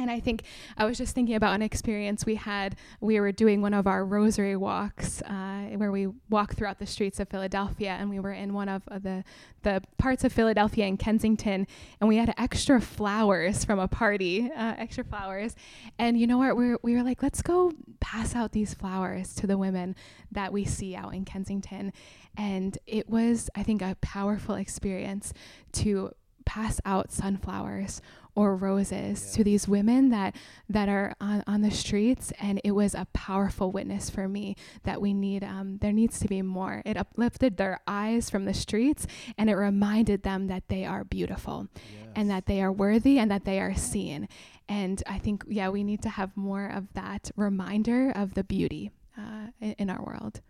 And 0.02 0.12
I 0.12 0.20
think 0.20 0.44
I 0.78 0.86
was 0.86 0.98
just 0.98 1.14
thinking 1.14 1.36
about 1.36 1.54
an 1.54 1.62
experience 1.62 2.26
we 2.26 2.36
had. 2.36 2.76
We 3.00 3.20
were 3.20 3.32
doing 3.32 3.62
one 3.62 3.74
of 3.74 3.88
our 3.88 4.04
rosary 4.04 4.56
walks 4.56 5.22
uh, 5.22 5.70
where 5.78 5.92
we 5.92 6.08
walk 6.30 6.56
throughout 6.56 6.80
the 6.80 6.88
streets 6.88 7.20
of 7.20 7.30
Philadelphia, 7.30 7.96
and 8.00 8.10
we 8.10 8.20
were 8.20 8.34
in 8.34 8.54
one 8.54 8.70
of 8.70 8.82
uh, 8.90 9.00
the 9.00 9.24
the 9.64 9.82
parts 9.98 10.24
of 10.24 10.34
Philadelphia 10.34 10.88
in 10.88 10.98
Kensington, 10.98 11.68
and 12.00 12.08
we 12.08 12.18
had 12.18 12.34
extra 12.38 12.82
flowers 12.82 13.64
from 13.64 13.78
a 13.80 13.88
party, 13.88 14.50
uh, 14.52 14.74
extra 14.78 15.04
flowers. 15.04 15.56
And 16.00 16.20
you 16.20 16.26
know 16.26 16.40
what? 16.40 16.58
We 16.58 16.70
were, 16.70 16.80
we 16.82 16.96
were 16.96 17.04
like, 17.04 17.22
let's 17.22 17.42
go 17.44 17.72
pass 18.00 18.36
out 18.36 18.52
these 18.54 18.74
flowers 18.74 19.36
to 19.36 19.48
the 19.48 19.58
women 19.58 19.96
that 20.32 20.52
we 20.52 20.66
see 20.66 20.96
out 20.96 21.14
in 21.14 21.26
Kensington. 21.26 21.94
And 22.36 22.78
it 22.88 23.10
was, 23.10 23.50
I 23.56 23.62
think, 23.62 23.82
a 23.82 23.96
powerful 24.02 24.56
experience 24.56 25.34
to 25.74 26.12
pass 26.46 26.82
out 26.86 27.12
sunflowers 27.12 28.02
or 28.36 28.56
roses 28.56 29.32
to 29.34 29.44
these 29.44 29.68
women 29.68 30.10
that 30.10 30.36
that 30.70 30.88
are 30.90 31.14
on, 31.20 31.44
on 31.48 31.62
the 31.62 31.72
streets 31.72 32.32
and 32.40 32.62
it 32.64 32.72
was 32.72 32.96
a 32.96 33.08
powerful 33.14 33.72
witness 33.72 34.10
for 34.10 34.28
me 34.28 34.56
that 34.84 35.02
we 35.02 35.14
need 35.14 35.44
um, 35.44 35.78
there 35.82 35.92
needs 35.92 36.20
to 36.20 36.28
be 36.28 36.42
more. 36.42 36.82
It 36.86 36.98
uplifted 36.98 37.58
their 37.58 37.80
eyes 37.88 38.30
from 38.30 38.46
the 38.46 38.54
streets 38.54 39.06
and 39.38 39.50
it 39.50 39.56
reminded 39.56 40.24
them 40.24 40.48
that 40.48 40.68
they 40.70 40.86
are 40.86 41.04
beautiful 41.04 41.68
and 42.16 42.30
that 42.30 42.46
they 42.46 42.62
are 42.62 42.72
worthy 42.72 43.20
and 43.20 43.30
that 43.32 43.46
they 43.46 43.60
are 43.60 43.76
seen. 43.76 44.28
And 44.70 45.04
i 45.08 45.20
think 45.20 45.44
yeah 45.48 45.70
we 45.70 45.84
need 45.84 46.02
to 46.04 46.10
have 46.10 46.36
more 46.38 46.68
of 46.68 46.94
that 46.94 47.32
reminder 47.36 48.12
of 48.12 48.36
the 48.36 48.44
beauty 48.44 48.92
uh, 49.18 49.48
in, 49.60 49.76
in 49.80 49.90
our 49.90 50.02
world 50.04 50.42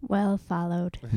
Well 0.00 0.38
followed. 0.38 0.98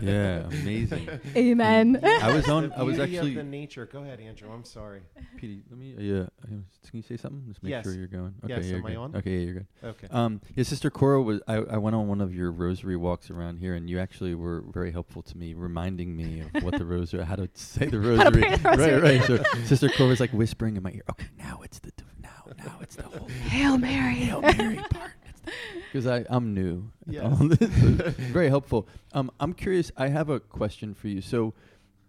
Yeah, 0.00 0.46
amazing. 0.46 1.08
amen 1.36 2.00
I 2.02 2.32
was 2.32 2.48
on. 2.48 2.70
The 2.70 2.78
I 2.78 2.82
was 2.82 2.96
beauty 2.96 3.16
of 3.16 3.22
actually. 3.24 3.34
the 3.34 3.42
nature. 3.44 3.86
Go 3.86 4.02
ahead, 4.02 4.20
Andrew. 4.20 4.50
I'm 4.50 4.64
sorry. 4.64 5.02
Petey, 5.36 5.62
let 5.70 5.78
me. 5.78 5.94
Uh, 5.96 6.00
yeah. 6.00 6.20
uh, 6.22 6.46
Can 6.46 6.64
you 6.94 7.02
say 7.02 7.16
something? 7.16 7.42
Just 7.48 7.62
make 7.62 7.70
Yes. 7.70 7.84
sure 7.84 7.92
you're 7.94 8.06
going. 8.06 8.34
Okay, 8.44 8.54
Yes, 8.54 8.66
you're 8.66 8.78
am 8.78 8.86
I 8.86 8.96
on? 8.96 9.16
Okay, 9.16 9.30
yeah, 9.30 9.44
you're 9.44 9.54
good. 9.54 9.66
Okay. 9.84 10.06
Um, 10.10 10.40
yeah, 10.56 10.64
Sister 10.64 10.90
Cora 10.90 11.22
was. 11.22 11.40
I, 11.46 11.56
I 11.56 11.76
went 11.76 11.94
on 11.96 12.08
one 12.08 12.20
of 12.20 12.34
your 12.34 12.50
rosary 12.50 12.96
walks 12.96 13.30
around 13.30 13.58
here, 13.58 13.74
and 13.74 13.88
you 13.90 13.98
actually 13.98 14.34
were 14.34 14.62
very 14.72 14.90
helpful 14.92 15.22
to 15.22 15.36
me, 15.36 15.52
reminding 15.54 16.16
me 16.16 16.42
of 16.54 16.62
what 16.62 16.78
the 16.78 16.84
rosary, 16.86 17.24
how 17.24 17.36
to 17.36 17.48
say 17.54 17.86
the 17.86 17.98
rosary. 18.00 18.16
How 18.18 18.30
to 18.30 18.38
pray 18.38 18.56
the 18.56 18.68
rosary. 18.70 19.00
Right, 19.00 19.20
right. 19.20 19.26
So 19.26 19.60
Sister 19.64 19.88
Cora 19.90 20.08
was 20.08 20.20
like 20.20 20.30
whispering 20.32 20.76
in 20.76 20.82
my 20.82 20.92
ear. 20.92 21.02
Okay, 21.10 21.26
now 21.38 21.60
it's 21.62 21.78
the 21.80 21.92
now, 22.22 22.28
now 22.64 22.78
it's 22.80 22.96
the 22.96 23.02
whole 23.02 23.28
hail 23.28 23.76
mary 23.78 24.14
Hail 24.14 24.40
Mary 24.42 24.76
part. 24.90 25.12
Because 25.92 26.06
I 26.06 26.24
I'm 26.30 26.54
new. 26.54 26.90
at 27.08 27.14
Yes. 27.14 27.24
all 27.24 27.48
this. 27.48 27.58
So 27.58 28.10
very 28.32 28.48
helpful. 28.48 28.86
Um, 29.12 29.30
I'm 29.40 29.52
curious. 29.52 29.90
I 29.96 30.06
have 30.08 30.28
a 30.30 30.38
question 30.38 30.94
for 30.94 31.08
you. 31.08 31.20
So, 31.20 31.52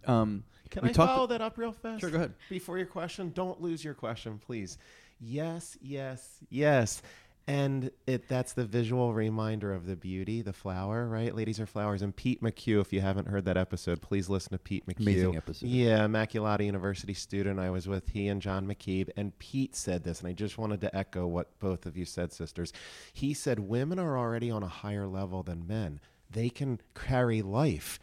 um, 0.06 0.44
Can 0.70 0.84
I 0.84 0.92
follow 0.92 1.26
that 1.26 1.40
up 1.40 1.58
real 1.58 1.72
fast? 1.72 2.00
sure, 2.00 2.10
go 2.10 2.18
ahead. 2.18 2.34
Before 2.48 2.78
your 2.78 2.86
question, 2.86 3.32
don't 3.34 3.60
lose 3.60 3.84
your 3.84 3.94
question, 3.94 4.38
please. 4.38 4.78
Yes, 5.20 5.76
yes, 5.80 6.38
yes. 6.50 7.02
And 7.46 7.90
it 8.06 8.28
that's 8.28 8.52
the 8.52 8.64
visual 8.64 9.12
reminder 9.12 9.72
of 9.72 9.86
the 9.86 9.96
beauty, 9.96 10.42
the 10.42 10.52
flower, 10.52 11.08
right? 11.08 11.34
Ladies 11.34 11.58
are 11.58 11.66
flowers. 11.66 12.00
And 12.00 12.14
Pete 12.14 12.40
McHugh, 12.40 12.80
if 12.80 12.92
you 12.92 13.00
haven't 13.00 13.26
heard 13.26 13.44
that 13.46 13.56
episode, 13.56 14.00
please 14.00 14.28
listen 14.28 14.52
to 14.52 14.58
Pete 14.58 14.86
McHugh. 14.86 15.00
Amazing 15.00 15.36
episode. 15.36 15.68
Yeah, 15.68 16.06
Immaculata 16.06 16.64
University 16.64 17.14
student 17.14 17.58
I 17.58 17.70
was 17.70 17.88
with, 17.88 18.10
he 18.10 18.28
and 18.28 18.40
John 18.40 18.66
McKeeb. 18.66 19.10
And 19.16 19.36
Pete 19.38 19.74
said 19.74 20.04
this, 20.04 20.20
and 20.20 20.28
I 20.28 20.32
just 20.32 20.56
wanted 20.56 20.80
to 20.82 20.96
echo 20.96 21.26
what 21.26 21.58
both 21.58 21.84
of 21.84 21.96
you 21.96 22.04
said, 22.04 22.32
sisters. 22.32 22.72
He 23.12 23.34
said, 23.34 23.58
Women 23.58 23.98
are 23.98 24.16
already 24.16 24.50
on 24.50 24.62
a 24.62 24.68
higher 24.68 25.08
level 25.08 25.42
than 25.42 25.66
men, 25.66 26.00
they 26.30 26.48
can 26.48 26.80
carry 26.94 27.42
life. 27.42 27.98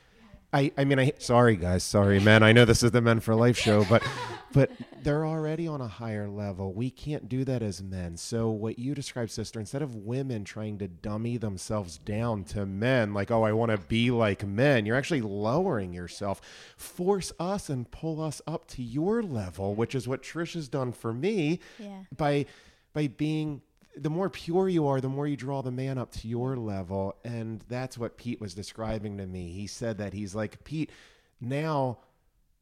I, 0.52 0.72
I 0.78 0.84
mean, 0.84 0.98
I 1.00 1.14
sorry 1.20 1.56
guys, 1.56 1.84
sorry 1.84 2.20
men. 2.20 2.42
I 2.42 2.52
know 2.54 2.66
this 2.66 2.82
is 2.82 2.90
the 2.92 3.02
Men 3.02 3.20
for 3.20 3.36
Life 3.36 3.58
show, 3.58 3.86
but 3.86 4.02
but 4.52 4.72
they're 5.04 5.24
already 5.26 5.68
on 5.68 5.80
a 5.80 5.88
higher 5.88 6.28
level. 6.28 6.74
We 6.74 6.90
can't 6.90 7.30
do 7.30 7.46
that 7.46 7.62
as 7.62 7.84
men. 7.84 8.18
So 8.18 8.50
what 8.50 8.80
you 8.80 8.96
describe, 8.96 9.30
sister, 9.30 9.60
instead 9.60 9.84
of 9.84 9.96
women 9.96 10.44
trying 10.44 10.80
to 10.80 10.88
dummy 10.88 11.38
themselves 11.38 12.00
down 12.00 12.46
to 12.46 12.66
men, 12.66 13.14
like, 13.14 13.30
oh, 13.30 13.44
I 13.44 13.52
want 13.52 13.72
to 13.72 13.78
be 13.78 14.10
like 14.10 14.44
men, 14.44 14.88
you're 14.88 14.98
actually 14.98 15.22
lowering 15.22 15.94
yourself. 15.94 16.42
Force 16.78 17.32
us 17.40 17.70
and 17.70 17.90
pull 17.92 18.20
us 18.20 18.42
up 18.48 18.68
to 18.70 18.82
your 18.82 19.22
level, 19.22 19.76
which 19.76 19.94
is 19.94 20.08
what 20.08 20.24
Trish 20.24 20.56
has 20.56 20.68
done 20.68 20.92
for 20.94 21.14
me 21.14 21.60
Yeah. 21.78 22.00
by 22.18 22.48
by 22.92 23.06
being 23.06 23.62
the 24.02 24.10
more 24.10 24.30
pure 24.30 24.70
you 24.70 24.88
are, 24.88 25.02
the 25.02 25.10
more 25.10 25.28
you 25.28 25.36
draw 25.36 25.62
the 25.62 25.72
man 25.72 25.98
up 25.98 26.12
to 26.12 26.28
your 26.28 26.56
level. 26.56 27.16
And 27.24 27.64
that's 27.68 27.98
what 27.98 28.18
Pete 28.18 28.42
was 28.42 28.54
describing 28.54 29.18
to 29.18 29.26
me. 29.26 29.52
He 29.52 29.68
said 29.68 29.98
that 29.98 30.14
he's 30.14 30.36
like, 30.36 30.64
Pete, 30.64 30.92
now 31.42 32.00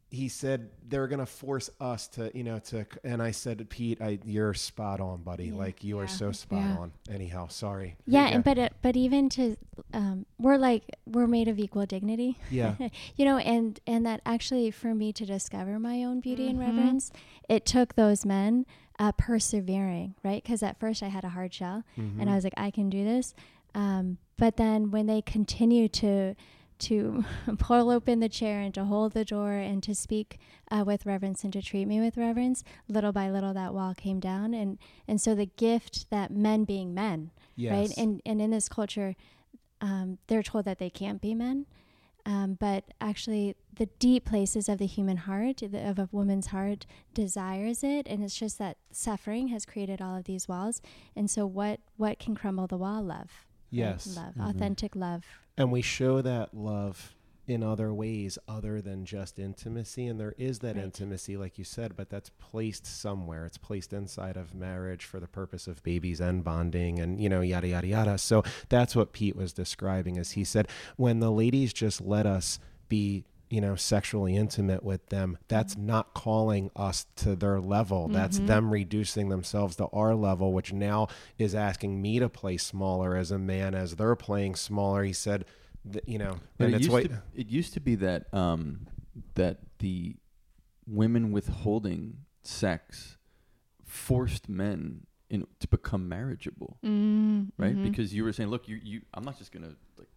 he 0.09 0.29
said 0.29 0.69
they're 0.87 1.07
going 1.07 1.19
to 1.19 1.25
force 1.25 1.69
us 1.81 2.07
to, 2.07 2.31
you 2.33 2.43
know, 2.43 2.59
to, 2.59 2.85
and 3.03 3.21
I 3.21 3.31
said, 3.31 3.69
Pete, 3.69 4.01
I, 4.01 4.19
you're 4.23 4.53
spot 4.53 5.01
on, 5.01 5.21
buddy. 5.21 5.47
Yeah. 5.47 5.55
Like 5.55 5.83
you 5.83 5.99
are 5.99 6.07
so 6.07 6.31
spot 6.31 6.59
Yeah. 6.59 6.77
on. 6.77 6.91
Anyhow, 7.09 7.47
sorry. 7.49 7.97
Yeah, 8.05 8.27
and 8.27 8.41
but 8.43 8.57
it, 8.57 8.73
but 8.81 8.95
even 8.95 9.27
to 9.29 9.57
um, 9.93 10.25
we're 10.39 10.57
like 10.57 10.83
we're 11.05 11.27
made 11.27 11.49
of 11.49 11.59
equal 11.59 11.85
dignity. 11.85 12.37
Yeah. 12.49 12.75
you 13.17 13.25
know, 13.25 13.37
and 13.37 13.79
and 13.85 14.05
that 14.05 14.21
actually 14.25 14.71
for 14.71 14.95
me 14.95 15.11
to 15.11 15.25
discover 15.25 15.77
my 15.77 16.03
own 16.05 16.21
beauty 16.21 16.47
and 16.47 16.57
Mhm. 16.57 16.67
reverence, 16.67 17.11
it 17.49 17.65
took 17.65 17.95
those 17.95 18.25
men 18.25 18.65
uh, 18.99 19.11
persevering, 19.11 20.15
right? 20.23 20.41
Because 20.41 20.63
at 20.63 20.79
first 20.79 21.03
I 21.03 21.07
had 21.09 21.23
a 21.25 21.29
hard 21.29 21.53
shell, 21.53 21.83
Mm-hmm. 21.97 22.21
and 22.21 22.29
I 22.29 22.35
was 22.35 22.43
like, 22.43 22.53
I 22.57 22.71
can 22.71 22.89
do 22.89 23.03
this. 23.03 23.33
Um, 23.75 24.17
but 24.37 24.55
then 24.57 24.89
when 24.91 25.05
they 25.05 25.21
continue 25.21 25.87
to 25.89 26.33
to 26.79 27.25
pull 27.57 27.89
open 27.89 28.19
the 28.19 28.29
chair 28.29 28.59
and 28.61 28.73
to 28.73 28.85
hold 28.85 29.13
the 29.13 29.25
door 29.25 29.51
and 29.51 29.81
to 29.83 29.93
speak 29.95 30.39
uh, 30.69 30.83
with 30.85 31.05
reverence 31.05 31.43
and 31.43 31.53
to 31.53 31.61
treat 31.61 31.87
me 31.87 31.99
with 31.99 32.17
reverence, 32.17 32.63
little 32.87 33.11
by 33.11 33.29
little 33.29 33.53
that 33.53 33.73
wall 33.73 33.93
came 33.93 34.19
down, 34.19 34.53
and 34.53 34.77
and 35.07 35.19
so 35.21 35.35
the 35.35 35.45
gift 35.45 36.09
that 36.09 36.31
men 36.31 36.63
being 36.63 36.93
men, 36.93 37.31
yes. 37.55 37.71
right? 37.71 37.97
And 37.97 38.21
and 38.25 38.41
in 38.41 38.51
this 38.51 38.69
culture, 38.69 39.15
um, 39.81 40.17
they're 40.27 40.43
told 40.43 40.65
that 40.65 40.79
they 40.79 40.89
can't 40.89 41.21
be 41.21 41.33
men. 41.33 41.65
Um, 42.25 42.57
but 42.59 42.83
actually, 42.99 43.55
the 43.73 43.85
deep 43.99 44.25
places 44.25 44.67
of 44.67 44.79
the 44.79 44.85
human 44.85 45.15
heart, 45.15 45.61
the, 45.71 45.89
of 45.89 45.97
a 45.97 46.09
woman's 46.11 46.47
heart, 46.47 46.85
desires 47.13 47.85
it, 47.85 48.05
and 48.05 48.21
it's 48.21 48.37
just 48.37 48.57
that 48.57 48.75
suffering 48.91 49.47
has 49.47 49.65
created 49.65 50.01
all 50.01 50.17
of 50.17 50.25
these 50.25 50.45
walls. 50.45 50.81
And 51.15 51.31
so, 51.31 51.45
what 51.45 51.79
what 51.95 52.19
can 52.19 52.35
crumble 52.35 52.67
the 52.67 52.75
wall? 52.77 53.01
Love. 53.01 53.17
right? 53.17 53.69
Yes. 53.69 54.15
love, 54.15 54.33
Mhm. 54.35 54.49
authentic 54.49 54.93
love. 54.95 55.23
And 55.57 55.71
we 55.71 55.81
show 55.81 56.21
that 56.21 56.53
love 56.53 57.15
in 57.47 57.63
other 57.63 57.93
ways 57.93 58.37
other 58.47 58.81
than 58.81 59.05
just 59.05 59.39
intimacy. 59.39 60.05
And 60.05 60.19
there 60.19 60.35
is 60.37 60.59
that 60.59 60.75
Right. 60.75 60.83
intimacy, 60.83 61.37
like 61.37 61.57
you 61.57 61.63
said, 61.63 61.95
but 61.95 62.09
that's 62.09 62.29
placed 62.39 62.85
somewhere. 62.85 63.45
It's 63.45 63.57
placed 63.57 63.93
inside 63.93 64.35
of 64.35 64.53
marriage 64.53 65.05
for 65.05 65.19
the 65.21 65.27
purpose 65.29 65.65
of 65.65 65.81
babies 65.81 66.19
and 66.19 66.43
bonding 66.43 66.99
and, 66.99 67.21
you 67.21 67.29
know, 67.29 67.39
yada, 67.41 67.69
yada, 67.69 67.87
yada. 67.87 68.17
So 68.17 68.43
that's 68.67 68.95
what 68.97 69.13
Pete 69.13 69.35
was 69.35 69.53
describing 69.53 70.17
as 70.17 70.31
he 70.31 70.43
said, 70.43 70.67
when 70.97 71.19
the 71.21 71.31
ladies 71.31 71.71
just 71.71 72.01
let 72.01 72.25
us 72.25 72.59
be 72.89 73.23
you 73.49 73.61
know 73.61 73.75
sexually 73.75 74.35
intimate 74.35 74.83
with 74.83 75.05
them 75.07 75.37
that's 75.47 75.77
not 75.77 76.13
calling 76.13 76.69
us 76.75 77.05
to 77.15 77.35
their 77.35 77.59
level. 77.61 78.07
That's 78.09 78.39
Mhm. 78.39 78.47
them 78.47 78.71
reducing 78.71 79.29
themselves 79.29 79.75
to 79.77 79.85
our 79.87 80.13
level 80.15 80.51
which 80.53 80.73
now 80.73 81.07
is 81.37 81.55
asking 81.55 82.01
me 82.01 82.19
to 82.19 82.27
play 82.29 82.57
smaller 82.57 83.15
as 83.15 83.31
a 83.31 83.37
man 83.39 83.73
as 83.73 83.95
they're 83.95 84.15
playing 84.15 84.55
smaller. 84.55 85.03
He 85.03 85.13
said 85.13 85.45
th- 85.89 86.03
you 86.07 86.17
know 86.17 86.39
But 86.57 86.65
and 86.65 86.73
it, 86.73 86.77
it's 86.77 86.81
used 86.87 86.91
what 86.91 87.03
to, 87.09 87.21
it 87.35 87.47
used 87.47 87.73
to 87.73 87.79
be 87.79 87.95
that 87.95 88.33
um, 88.33 88.87
that 89.35 89.59
the 89.79 90.15
women 90.85 91.31
withholding 91.31 92.17
sex 92.43 93.17
forced 93.83 94.49
men 94.49 95.05
in, 95.29 95.45
to 95.59 95.67
become 95.67 96.07
marriageable, 96.07 96.77
Mm, 96.83 97.51
right? 97.57 97.81
Because 97.81 98.13
you 98.13 98.23
were 98.23 98.31
saying, 98.31 98.49
look, 98.49 98.67
you, 98.67 98.79
you 98.81 99.01
I'm 99.13 99.23
not 99.23 99.37
just 99.37 99.51
gonna 99.51 99.75
like 99.97 100.07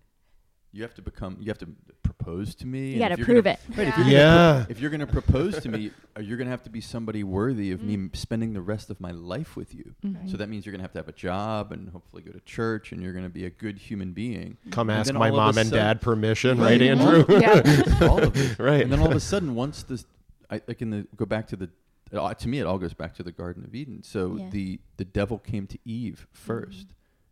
you 0.72 0.82
have 0.82 0.94
to 0.94 1.02
become 1.02 1.36
you 1.40 1.48
have 1.48 1.58
to 1.58 1.68
propose 2.02 2.54
to 2.56 2.66
me. 2.66 2.88
You 2.88 3.02
and 3.02 3.10
got 3.10 3.16
to 3.16 3.24
prove 3.24 3.44
gonna- 3.44 3.56
it. 3.70 3.76
Right, 3.76 3.88
if 3.88 3.98
Yeah. 3.98 4.04
you're 4.06 4.08
gonna 4.52 4.66
if 4.68 4.80
you're 4.80 4.90
gonna 4.90 5.06
propose 5.06 5.58
to 5.60 5.68
me, 5.68 5.90
uh, 6.16 6.20
you're 6.20 6.36
gonna 6.36 6.50
have 6.50 6.62
to 6.64 6.70
be 6.70 6.80
somebody 6.80 7.24
worthy 7.24 7.72
of 7.72 7.82
me 7.82 7.94
Mm. 7.96 8.04
m- 8.04 8.10
spending 8.14 8.52
the 8.52 8.60
rest 8.60 8.90
of 8.90 9.00
my 9.00 9.10
life 9.10 9.56
with 9.56 9.74
you. 9.74 9.94
Mhm. 10.04 10.30
So 10.30 10.36
that 10.36 10.48
means 10.48 10.64
you're 10.66 10.72
gonna 10.72 10.82
have 10.84 10.92
to 10.92 10.98
have 10.98 11.08
a 11.08 11.12
job 11.12 11.72
and 11.72 11.88
hopefully 11.88 12.22
go 12.22 12.30
to 12.32 12.40
church, 12.40 12.92
and 12.92 13.02
you're 13.02 13.12
gonna 13.12 13.28
be 13.30 13.44
a 13.46 13.50
good 13.50 13.78
human 13.78 14.12
being. 14.12 14.58
come 14.70 14.90
And 14.90 14.98
ask 15.00 15.12
my 15.14 15.28
all 15.30 15.34
of 15.40 15.54
mom 15.54 15.58
and 15.58 15.68
sudden- 15.68 15.84
dad 15.84 16.00
permission 16.00 16.58
Right. 16.58 16.80
right 16.80 16.82
andrew 16.82 17.24
Yeah. 17.40 18.08
all 18.08 18.22
of 18.22 18.36
it. 18.36 18.58
right 18.58 18.82
And 18.82 18.92
then 18.92 19.00
all 19.00 19.10
of 19.10 19.16
a 19.16 19.20
sudden, 19.20 19.54
once 19.54 19.82
this, 19.82 20.04
I 20.50 20.60
like 20.68 20.82
in 20.82 20.90
the 20.90 21.06
go 21.16 21.24
back 21.26 21.46
to 21.48 21.56
the, 21.56 21.70
uh, 22.12 22.34
to 22.34 22.48
me, 22.48 22.58
it 22.60 22.66
all 22.66 22.78
goes 22.78 22.92
back 22.94 23.14
to 23.14 23.22
the 23.22 23.32
Garden 23.32 23.64
of 23.64 23.74
Eden. 23.74 24.02
So 24.02 24.36
Yeah. 24.36 24.50
the 24.50 24.80
the 24.98 25.04
devil 25.04 25.38
came 25.38 25.66
to 25.68 25.78
Eve 25.84 26.26
1st 26.32 26.86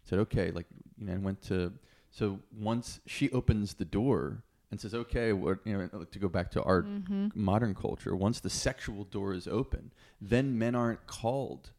said, 0.05 0.18
okay, 0.20 0.51
like 0.51 0.66
you 0.99 1.07
know, 1.07 1.12
and 1.12 1.22
went 1.24 1.43
to. 1.43 1.72
So 2.11 2.40
once 2.56 3.00
she 3.06 3.30
opens 3.30 3.74
the 3.74 3.84
door 3.84 4.42
and 4.70 4.80
says, 4.80 4.94
okay, 4.94 5.32
what 5.32 5.59
you 5.64 5.76
know, 5.92 6.04
to 6.04 6.18
go 6.18 6.28
back 6.28 6.50
to 6.52 6.62
our 6.62 6.82
Mhm. 6.82 7.34
modern 7.34 7.74
culture, 7.74 8.14
once 8.16 8.40
the 8.40 8.50
sexual 8.50 9.04
door 9.04 9.32
is 9.34 9.46
open, 9.46 9.92
then 10.20 10.59
men 10.59 10.74
aren't 10.74 11.06
called 11.06 11.70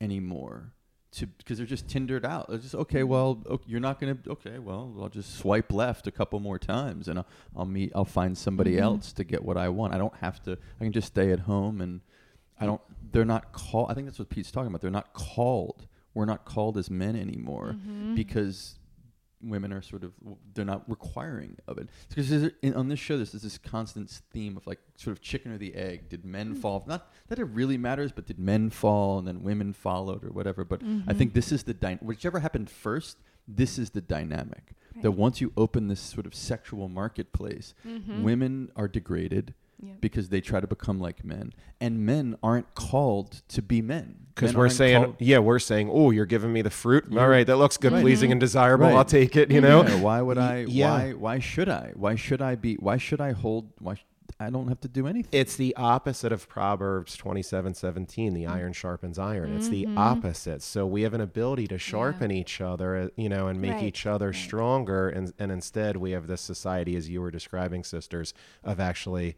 anymore 0.00 0.72
to 1.12 1.26
because 1.26 1.58
they're 1.58 1.66
just 1.66 1.86
tindered 1.88 2.24
out. 2.24 2.48
They're 2.48 2.58
just 2.58 2.74
okay. 2.74 3.04
Well, 3.04 3.40
okay, 3.46 3.64
you're 3.68 3.78
not 3.80 4.00
gonna. 4.00 4.18
Okay, 4.26 4.58
well, 4.58 4.92
I'll 5.00 5.08
just 5.08 5.36
swipe 5.36 5.72
left 5.72 6.06
a 6.08 6.10
couple 6.10 6.40
more 6.40 6.58
times, 6.58 7.06
and 7.06 7.20
I'll, 7.20 7.26
I'll 7.56 7.66
meet. 7.66 7.92
I'll 7.94 8.04
find 8.04 8.36
somebody 8.36 8.72
Mhm. 8.74 8.80
else 8.80 9.12
to 9.12 9.22
get 9.24 9.44
what 9.44 9.56
I 9.56 9.68
want. 9.68 9.94
I 9.94 9.98
don't 9.98 10.16
have 10.16 10.42
to. 10.42 10.58
I 10.80 10.84
can 10.84 10.92
just 10.92 11.06
stay 11.08 11.30
at 11.30 11.40
home, 11.40 11.80
and 11.80 12.00
I 12.58 12.66
don't. 12.66 12.80
They're 13.12 13.24
not 13.24 13.52
called. 13.52 13.90
I 13.90 13.94
think 13.94 14.06
that's 14.08 14.18
what 14.18 14.28
Pete's 14.28 14.50
talking 14.50 14.66
about. 14.68 14.80
They're 14.80 14.90
not 14.90 15.12
called. 15.12 15.86
We're 16.14 16.24
not 16.24 16.44
called 16.44 16.76
as 16.78 16.90
men 16.90 17.14
anymore 17.16 17.76
Mhm. 17.78 18.16
because 18.16 18.78
women 19.48 19.72
are 19.72 19.82
sort 19.82 20.04
of 20.04 20.12
they're 20.54 20.64
not 20.64 20.88
requiring 20.88 21.56
of 21.68 21.78
it. 21.78 21.88
Because 22.08 22.28
there's 22.30 22.50
in, 22.62 22.74
on 22.74 22.88
this 22.88 22.98
show 22.98 23.16
there's, 23.16 23.32
there's 23.32 23.42
this 23.42 23.58
constant 23.58 24.10
theme 24.32 24.56
of 24.56 24.66
like 24.66 24.78
sort 24.96 25.16
of 25.16 25.22
chicken 25.22 25.52
or 25.52 25.58
the 25.58 25.74
egg. 25.74 26.08
Did 26.08 26.24
men 26.24 26.54
fall? 26.54 26.84
Not 26.86 27.12
that 27.28 27.38
it 27.38 27.44
really 27.44 27.76
matters 27.78 28.12
but 28.12 28.26
did 28.26 28.38
men 28.38 28.70
fall 28.70 29.18
and 29.18 29.26
then 29.28 29.42
women 29.42 29.72
followed 29.72 30.24
or 30.24 30.30
whatever 30.30 30.64
but 30.64 30.80
i 30.82 30.84
Mhm. 30.84 31.16
think 31.16 31.34
this 31.34 31.52
is 31.52 31.64
the 31.64 31.74
dy- 31.74 31.98
whichever 32.00 32.40
happened 32.40 32.70
first 32.70 33.18
this 33.46 33.78
is 33.78 33.90
the 33.90 34.00
dynamic. 34.00 34.72
That 35.02 35.10
once 35.10 35.40
you 35.40 35.52
open 35.56 35.88
this 35.88 36.00
sort 36.00 36.24
of 36.24 36.34
sexual 36.34 36.88
marketplace 36.88 37.74
Mhm. 37.86 38.22
women 38.22 38.70
are 38.76 38.88
degraded 38.88 39.52
Yeah. 39.84 39.92
because 40.00 40.28
they 40.28 40.40
try 40.40 40.60
to 40.60 40.66
become 40.66 40.98
like 40.98 41.24
men 41.24 41.52
and 41.80 42.04
men 42.06 42.36
aren't 42.42 42.74
called 42.74 43.42
to 43.48 43.62
be 43.62 43.82
men 43.82 44.16
because 44.34 44.54
we're 44.54 44.68
saying 44.68 45.02
called- 45.04 45.16
yeah 45.18 45.38
we're 45.38 45.58
saying 45.58 45.90
oh 45.92 46.10
you're 46.10 46.26
giving 46.26 46.52
me 46.52 46.62
the 46.62 46.70
fruit 46.70 47.04
all 47.10 47.18
You're- 47.18 47.44
that 47.44 47.56
looks 47.56 47.76
good 47.76 47.92
Right. 47.92 48.02
pleasing 48.02 48.32
and 48.32 48.40
desirable 48.40 48.86
Right. 48.86 48.96
i'll 48.96 49.04
take 49.04 49.36
it 49.36 49.50
you 49.50 49.60
know 49.60 49.82
Yeah, 49.84 50.00
why 50.00 50.20
would 50.22 50.38
i 50.38 50.64
yeah. 50.68 50.90
Why? 50.90 51.12
Why 51.12 51.38
should 51.38 51.68
I? 51.68 51.92
Why 51.94 52.14
should 52.14 52.40
I 52.42 52.54
be? 52.54 52.74
Why 52.76 52.96
should 52.96 53.20
I 53.20 53.32
hold? 53.32 53.70
Why? 53.80 53.94
Sh- 53.94 54.04
I 54.40 54.50
don't 54.50 54.66
have 54.66 54.80
to 54.80 54.88
do 54.88 55.06
anything. 55.06 55.30
It's 55.38 55.54
the 55.54 55.76
opposite 55.76 56.32
of 56.32 56.48
Proverbs 56.48 57.16
twenty-seven 57.16 57.74
seventeen. 57.74 58.34
The 58.34 58.46
iron 58.46 58.72
sharpens 58.72 59.16
iron. 59.18 59.54
It's 59.56 59.68
the 59.68 59.86
Mhm. 59.86 59.96
opposite. 59.96 60.60
So 60.62 60.86
we 60.86 61.02
have 61.02 61.14
an 61.14 61.20
ability 61.20 61.68
to 61.68 61.78
sharpen 61.78 62.32
each 62.32 62.60
other, 62.60 62.96
uh, 62.96 63.08
you 63.16 63.28
know, 63.28 63.46
and 63.46 63.60
make 63.60 63.74
Right, 63.74 63.84
each 63.84 64.06
other 64.06 64.26
right. 64.26 64.34
stronger. 64.34 65.08
And, 65.08 65.32
and 65.38 65.52
instead, 65.52 65.96
we 65.98 66.10
have 66.10 66.26
this 66.26 66.40
society, 66.40 66.96
as 66.96 67.08
you 67.08 67.20
were 67.20 67.30
describing, 67.30 67.84
sisters, 67.84 68.34
of 68.64 68.80
actually 68.80 69.36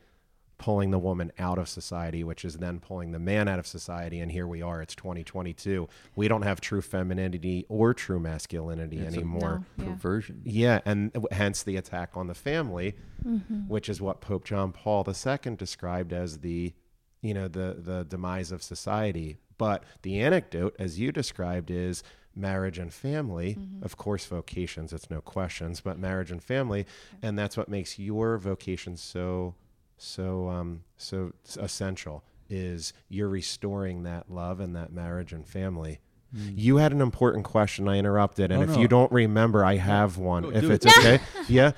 pulling 0.59 0.91
the 0.91 0.99
woman 0.99 1.31
out 1.39 1.59
of 1.59 1.69
society, 1.69 2.25
which 2.25 2.45
is 2.45 2.57
then 2.57 2.81
pulling 2.81 3.13
the 3.13 3.19
man 3.19 3.47
out 3.49 3.59
of 3.59 3.67
society. 3.67 4.21
And 4.21 4.33
here 4.33 4.47
we 4.47 4.63
are. 4.63 4.81
It's 4.81 4.95
2022. 4.95 5.89
We 6.15 6.29
don't 6.29 6.43
have 6.43 6.61
true 6.61 6.81
femininity 6.81 7.67
or 7.69 7.93
true 7.93 8.19
masculinity 8.19 8.99
It's 8.99 9.15
a- 9.15 9.19
anymore. 9.19 9.65
No. 9.77 9.85
Yeah. 9.85 9.91
Perversion. 9.91 10.41
Yeah, 10.45 10.81
and 10.85 11.13
hence 11.31 11.63
the 11.63 11.77
attack 11.77 12.11
on 12.17 12.27
the 12.27 12.35
family, 12.35 12.95
Mhm. 13.25 13.69
which 13.69 13.89
is 13.89 14.01
what 14.01 14.21
Pope 14.21 14.45
John 14.45 14.73
Paul 14.73 15.05
II 15.07 15.57
described 15.57 16.13
as 16.13 16.39
the, 16.39 16.73
you 17.21 17.35
know, 17.35 17.49
the 17.49 17.77
the 17.79 18.05
demise 18.05 18.51
of 18.53 18.63
society. 18.63 19.37
But 19.59 19.85
the 20.03 20.21
anecdote, 20.21 20.75
as 20.79 20.99
you 20.99 21.13
described, 21.13 21.71
is 21.71 22.03
marriage 22.35 22.79
and 22.79 22.93
family. 22.93 23.59
Of 23.81 23.97
course, 23.97 24.27
vocations, 24.27 24.93
it's 24.93 25.09
no 25.11 25.23
questions, 25.23 25.81
but 25.81 25.99
marriage 25.99 26.31
and 26.31 26.43
family, 26.43 26.85
and 27.23 27.39
that's 27.39 27.57
what 27.57 27.69
makes 27.71 27.99
your 27.99 28.37
vocation 28.37 28.97
so, 28.99 29.55
so, 29.97 30.49
um, 30.49 30.82
so 30.97 31.32
essential. 31.59 32.24
Is 32.49 32.92
you're 33.09 33.28
restoring 33.28 34.05
that 34.05 34.30
love 34.30 34.61
and 34.61 34.76
that 34.76 34.92
marriage 34.92 35.32
and 35.32 35.44
family. 35.47 35.99
You 36.32 36.76
had 36.76 36.92
an 36.92 37.01
important 37.01 37.44
question. 37.44 37.88
I 37.88 37.99
interrupted, 37.99 38.51
and. 38.51 38.61
Oh, 38.61 38.64
if 38.64 38.70
no. 38.70 38.80
you 38.80 38.88
don't 38.88 39.11
remember, 39.11 39.64
I 39.64 39.76
have 39.76 40.18
one. 40.18 40.42
Go 40.42 40.51
if 40.51 40.61
do 40.61 40.70
it. 40.70 40.84
it's 40.84 40.99
okay, 40.99 41.20
yeah, 41.49 41.72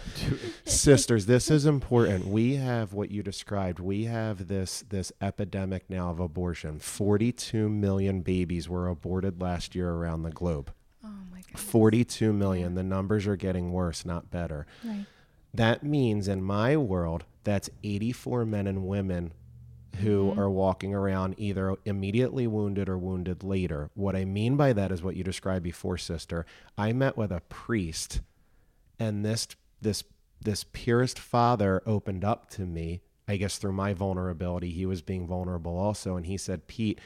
sisters, 0.64 1.26
this 1.26 1.50
is 1.50 1.64
important. 1.66 2.26
We 2.26 2.56
have 2.56 2.92
what 2.92 3.10
you 3.10 3.22
described. 3.22 3.78
We 3.78 4.04
have 4.04 4.48
this 4.48 4.84
this 4.88 5.12
epidemic 5.20 5.88
now 5.88 6.10
of 6.10 6.18
abortion. 6.18 6.80
Forty-two 6.80 7.68
million 7.68 8.22
babies 8.22 8.68
were 8.68 8.88
aborted 8.88 9.40
last 9.40 9.74
year 9.74 9.90
around 9.90 10.22
the 10.22 10.30
globe. 10.30 10.72
Oh 11.04 11.08
my 11.30 11.42
god. 11.52 11.60
Forty-two 11.60 12.32
million. 12.32 12.74
The 12.74 12.82
numbers 12.82 13.26
are 13.26 13.36
getting 13.36 13.70
worse, 13.70 14.04
not 14.04 14.30
better. 14.30 14.66
Right. 14.84 15.06
That 15.54 15.82
means 15.82 16.26
in 16.26 16.42
my 16.42 16.76
world, 16.76 17.24
that's 17.48 17.70
84 17.82 18.44
men 18.44 18.66
and 18.66 18.86
women 18.86 19.32
who 19.96 20.30
Mhm. 20.32 20.38
are 20.38 20.50
walking 20.50 20.94
around 20.94 21.34
either 21.38 21.74
immediately 21.84 22.46
wounded 22.46 22.88
or 22.88 22.96
wounded 22.98 23.42
later. 23.42 23.90
What 23.94 24.14
I 24.14 24.24
mean 24.24 24.56
by 24.56 24.72
that 24.72 24.92
is 24.92 25.02
what 25.02 25.16
you 25.16 25.24
described 25.24 25.64
before, 25.64 25.98
sister. 25.98 26.46
I 26.76 26.92
met 26.92 27.16
with 27.16 27.32
a 27.32 27.40
priest, 27.48 28.20
and 28.98 29.24
this 29.24 29.48
this 29.80 30.04
this 30.40 30.64
purest 30.72 31.18
father 31.18 31.82
opened 31.84 32.24
up 32.24 32.48
to 32.50 32.64
me. 32.64 33.00
I 33.26 33.36
guess 33.36 33.58
through 33.58 33.72
my 33.72 33.92
vulnerability, 33.92 34.70
he 34.70 34.86
was 34.86 35.02
being 35.02 35.26
vulnerable 35.26 35.76
also, 35.76 36.16
and 36.16 36.26
he 36.26 36.36
said, 36.36 36.68
"Pete, 36.68 37.00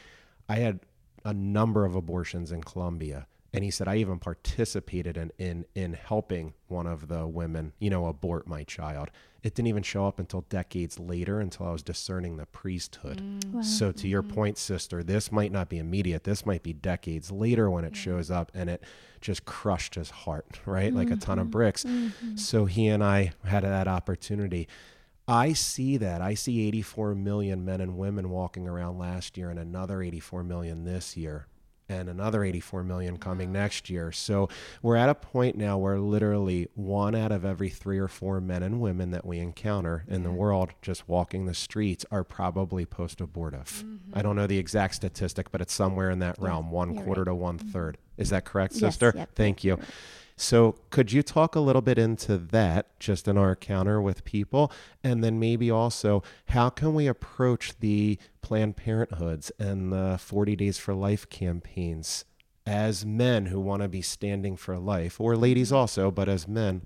I 0.47 0.57
had 0.57 0.81
a 1.25 1.33
number 1.33 1.83
of 1.85 1.95
abortions 1.95 2.51
in 2.51 2.61
Colombia." 2.61 3.25
And 3.53 3.63
he 3.63 3.69
said, 3.69 3.87
I 3.87 3.97
even 3.97 4.17
participated 4.17 5.15
in, 5.15 5.31
in, 5.37 5.65
in 5.75 5.93
helping 5.93 6.53
one 6.69 6.87
of 6.87 7.07
the 7.07 7.27
women, 7.27 7.73
you 7.79 7.89
know, 7.91 8.07
abort 8.07 8.47
my 8.47 8.63
child. 8.63 9.09
It 9.43 9.53
didn't 9.53 9.67
even 9.67 9.83
show 9.83 10.07
up 10.07 10.17
until 10.19 10.41
decades 10.49 10.99
later 10.99 11.39
until 11.39 11.67
I 11.67 11.71
was 11.71 11.83
discerning 11.83 12.37
the 12.37 12.47
priesthood. 12.47 13.21
Mm. 13.21 13.53
Wow. 13.53 13.61
So, 13.61 13.91
to 13.91 14.07
your 14.07 14.23
Mhm. 14.23 14.29
point, 14.29 14.57
sister, 14.57 15.03
this 15.03 15.31
might 15.31 15.51
not 15.51 15.69
be 15.69 15.77
immediate. 15.77 16.23
This 16.23 16.45
might 16.45 16.63
be 16.63 16.73
decades 16.73 17.31
later 17.31 17.69
when 17.69 17.83
it 17.83 17.93
Yeah. 17.95 18.01
shows 18.01 18.31
up 18.31 18.51
and 18.55 18.69
it 18.71 18.83
just 19.21 19.45
crushed 19.45 19.95
his 19.95 20.09
heart, 20.09 20.59
right? 20.65 20.93
Like 20.93 21.11
a 21.11 21.15
ton 21.15 21.37
of 21.37 21.47
Mhm. 21.47 21.51
bricks. 21.51 21.83
Mhm. 21.83 22.39
So, 22.39 22.65
he 22.65 22.87
and 22.87 23.03
I 23.03 23.33
had 23.43 23.63
that 23.63 23.87
opportunity. 23.87 24.67
I 25.27 25.53
see 25.53 25.97
that. 25.97 26.21
I 26.21 26.33
see 26.33 26.67
84 26.67 27.13
million 27.13 27.63
men 27.63 27.81
and 27.81 27.97
women 27.97 28.29
walking 28.29 28.67
around 28.67 28.97
last 28.97 29.37
year 29.37 29.49
and 29.49 29.59
another 29.59 30.01
84 30.01 30.43
million 30.43 30.83
this 30.85 31.15
year 31.15 31.47
and 31.89 32.09
another 32.09 32.43
84 32.43 32.83
million 32.83 33.17
coming 33.17 33.51
next 33.51 33.89
year. 33.89 34.11
So 34.11 34.49
we're 34.81 34.95
at 34.95 35.09
a 35.09 35.15
point 35.15 35.57
now 35.57 35.77
where 35.77 35.99
literally 35.99 36.67
one 36.75 37.15
out 37.15 37.31
of 37.31 37.45
every 37.45 37.69
three 37.69 37.99
or 37.99 38.07
four 38.07 38.39
men 38.41 38.63
and 38.63 38.79
women 38.79 39.11
that 39.11 39.25
we 39.25 39.39
encounter 39.39 40.05
in 40.07 40.23
the 40.23 40.31
world 40.31 40.71
just 40.81 41.07
walking 41.07 41.45
the 41.45 41.53
streets 41.53 42.05
are 42.11 42.23
probably 42.23 42.85
post 42.85 43.21
abortive. 43.21 43.83
I 44.13 44.21
don't 44.21 44.35
know 44.35 44.47
the 44.47 44.57
exact 44.57 44.95
statistic, 44.95 45.51
but 45.51 45.61
it's 45.61 45.73
somewhere 45.73 46.09
in 46.09 46.19
that 46.19 46.39
realm, 46.39 46.71
one 46.71 46.93
you're 46.93 47.03
quarter 47.03 47.21
right. 47.21 47.31
to 47.31 47.35
one 47.35 47.57
mm-hmm. 47.57 47.69
third. 47.69 47.97
Is 48.17 48.29
that 48.29 48.45
correct, 48.45 48.73
Yes, 48.73 48.81
sister? 48.81 49.13
yep, 49.15 49.29
Thank 49.35 49.63
you. 49.63 49.79
So, 50.35 50.75
could 50.89 51.11
you 51.11 51.21
talk 51.21 51.55
a 51.55 51.59
little 51.59 51.81
bit 51.81 51.99
into 51.99 52.37
that 52.37 52.99
just 52.99 53.27
in 53.27 53.37
our 53.37 53.51
encounter 53.51 54.01
with 54.01 54.23
people? 54.23 54.71
And 55.03 55.23
then 55.23 55.39
maybe 55.39 55.69
also, 55.69 56.23
how 56.49 56.69
can 56.69 56.95
we 56.95 57.05
approach 57.07 57.73
the 57.79 58.17
Planned 58.41 58.75
Parenthoods 58.75 59.51
and 59.59 59.93
the 59.93 60.17
40 60.19 60.55
Days 60.55 60.77
for 60.79 60.95
Life 60.95 61.29
campaigns 61.29 62.25
as 62.65 63.05
men 63.05 63.47
who 63.47 63.59
want 63.59 63.83
to 63.83 63.87
be 63.87 64.01
standing 64.01 64.55
for 64.55 64.77
life, 64.79 65.21
or 65.21 65.35
ladies 65.37 65.71
also, 65.71 66.09
but 66.09 66.27
as 66.27 66.47
men? 66.47 66.81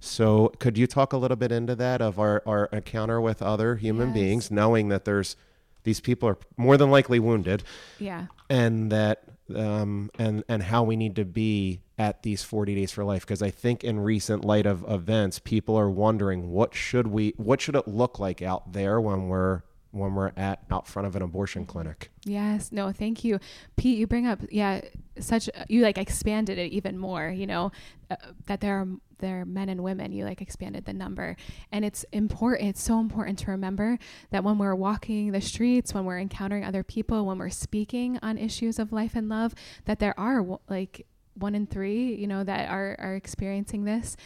So, 0.00 0.48
could 0.58 0.78
you 0.78 0.86
talk 0.86 1.12
a 1.12 1.16
little 1.18 1.36
bit 1.36 1.52
into 1.52 1.74
that 1.76 2.00
of 2.00 2.18
our, 2.18 2.42
our 2.46 2.66
encounter 2.72 3.20
with 3.20 3.42
other 3.42 3.76
human 3.76 4.08
Yes. 4.08 4.14
beings, 4.14 4.50
knowing 4.50 4.88
that 4.88 5.04
there's 5.04 5.36
these 5.84 6.00
people 6.00 6.28
are 6.28 6.38
more 6.56 6.76
than 6.76 6.90
likely 6.90 7.18
wounded, 7.20 7.62
Yeah. 7.98 8.26
and 8.50 8.90
that 8.92 9.22
um, 9.54 10.10
and 10.18 10.42
and 10.48 10.64
how 10.64 10.82
we 10.82 10.96
need 10.96 11.14
to 11.16 11.24
be 11.24 11.80
at 11.98 12.22
these 12.22 12.42
40 12.42 12.74
days 12.74 12.92
for 12.92 13.04
life 13.04 13.22
because 13.22 13.42
i 13.42 13.50
think 13.50 13.82
in 13.82 13.98
recent 14.00 14.44
light 14.44 14.66
of 14.66 14.84
events 14.88 15.38
people 15.38 15.76
are 15.76 15.90
wondering 15.90 16.50
what 16.50 16.74
should 16.74 17.06
we 17.06 17.32
what 17.36 17.60
should 17.60 17.76
it 17.76 17.88
look 17.88 18.18
like 18.18 18.42
out 18.42 18.72
there 18.72 19.00
when 19.00 19.28
we're 19.28 19.62
when 19.92 20.14
we're 20.14 20.32
at 20.36 20.62
out 20.70 20.86
front 20.86 21.08
of 21.08 21.16
an 21.16 21.22
abortion 21.22 21.64
clinic 21.64 22.10
Yes. 22.26 22.72
No, 22.72 22.90
thank 22.90 23.22
you. 23.22 23.38
Pete, 23.76 23.98
you 23.98 24.08
bring 24.08 24.26
up, 24.26 24.40
yeah, 24.50 24.80
such, 25.20 25.48
you 25.68 25.82
like 25.82 25.96
expanded 25.96 26.58
it 26.58 26.72
even 26.72 26.98
more, 26.98 27.28
you 27.28 27.46
know, 27.46 27.70
uh, 28.10 28.16
that 28.46 28.60
there 28.60 28.80
are, 28.80 28.88
there 29.18 29.42
are 29.42 29.44
men 29.44 29.68
and 29.68 29.84
women, 29.84 30.10
you 30.10 30.24
like 30.24 30.42
expanded 30.42 30.86
the 30.86 30.92
number. 30.92 31.36
And 31.70 31.84
it's 31.84 32.04
important, 32.12 32.68
it's 32.68 32.82
so 32.82 32.98
important 32.98 33.38
to 33.40 33.52
remember 33.52 33.98
that 34.30 34.42
when 34.42 34.58
we're 34.58 34.74
walking 34.74 35.30
the 35.30 35.40
streets, 35.40 35.94
when 35.94 36.04
we're 36.04 36.18
encountering 36.18 36.64
other 36.64 36.82
people, 36.82 37.24
when 37.24 37.38
we're 37.38 37.48
speaking 37.48 38.18
on 38.22 38.38
issues 38.38 38.80
of 38.80 38.92
life 38.92 39.14
and 39.14 39.28
love, 39.28 39.54
that 39.84 40.00
there 40.00 40.18
are 40.18 40.44
like 40.68 41.06
one 41.36 41.54
in 41.54 41.66
three, 41.66 42.14
you 42.14 42.26
know, 42.26 42.44
that 42.44 42.68
are, 42.70 42.96
are 42.98 43.14
experiencing 43.14 43.84
this. 43.84 44.16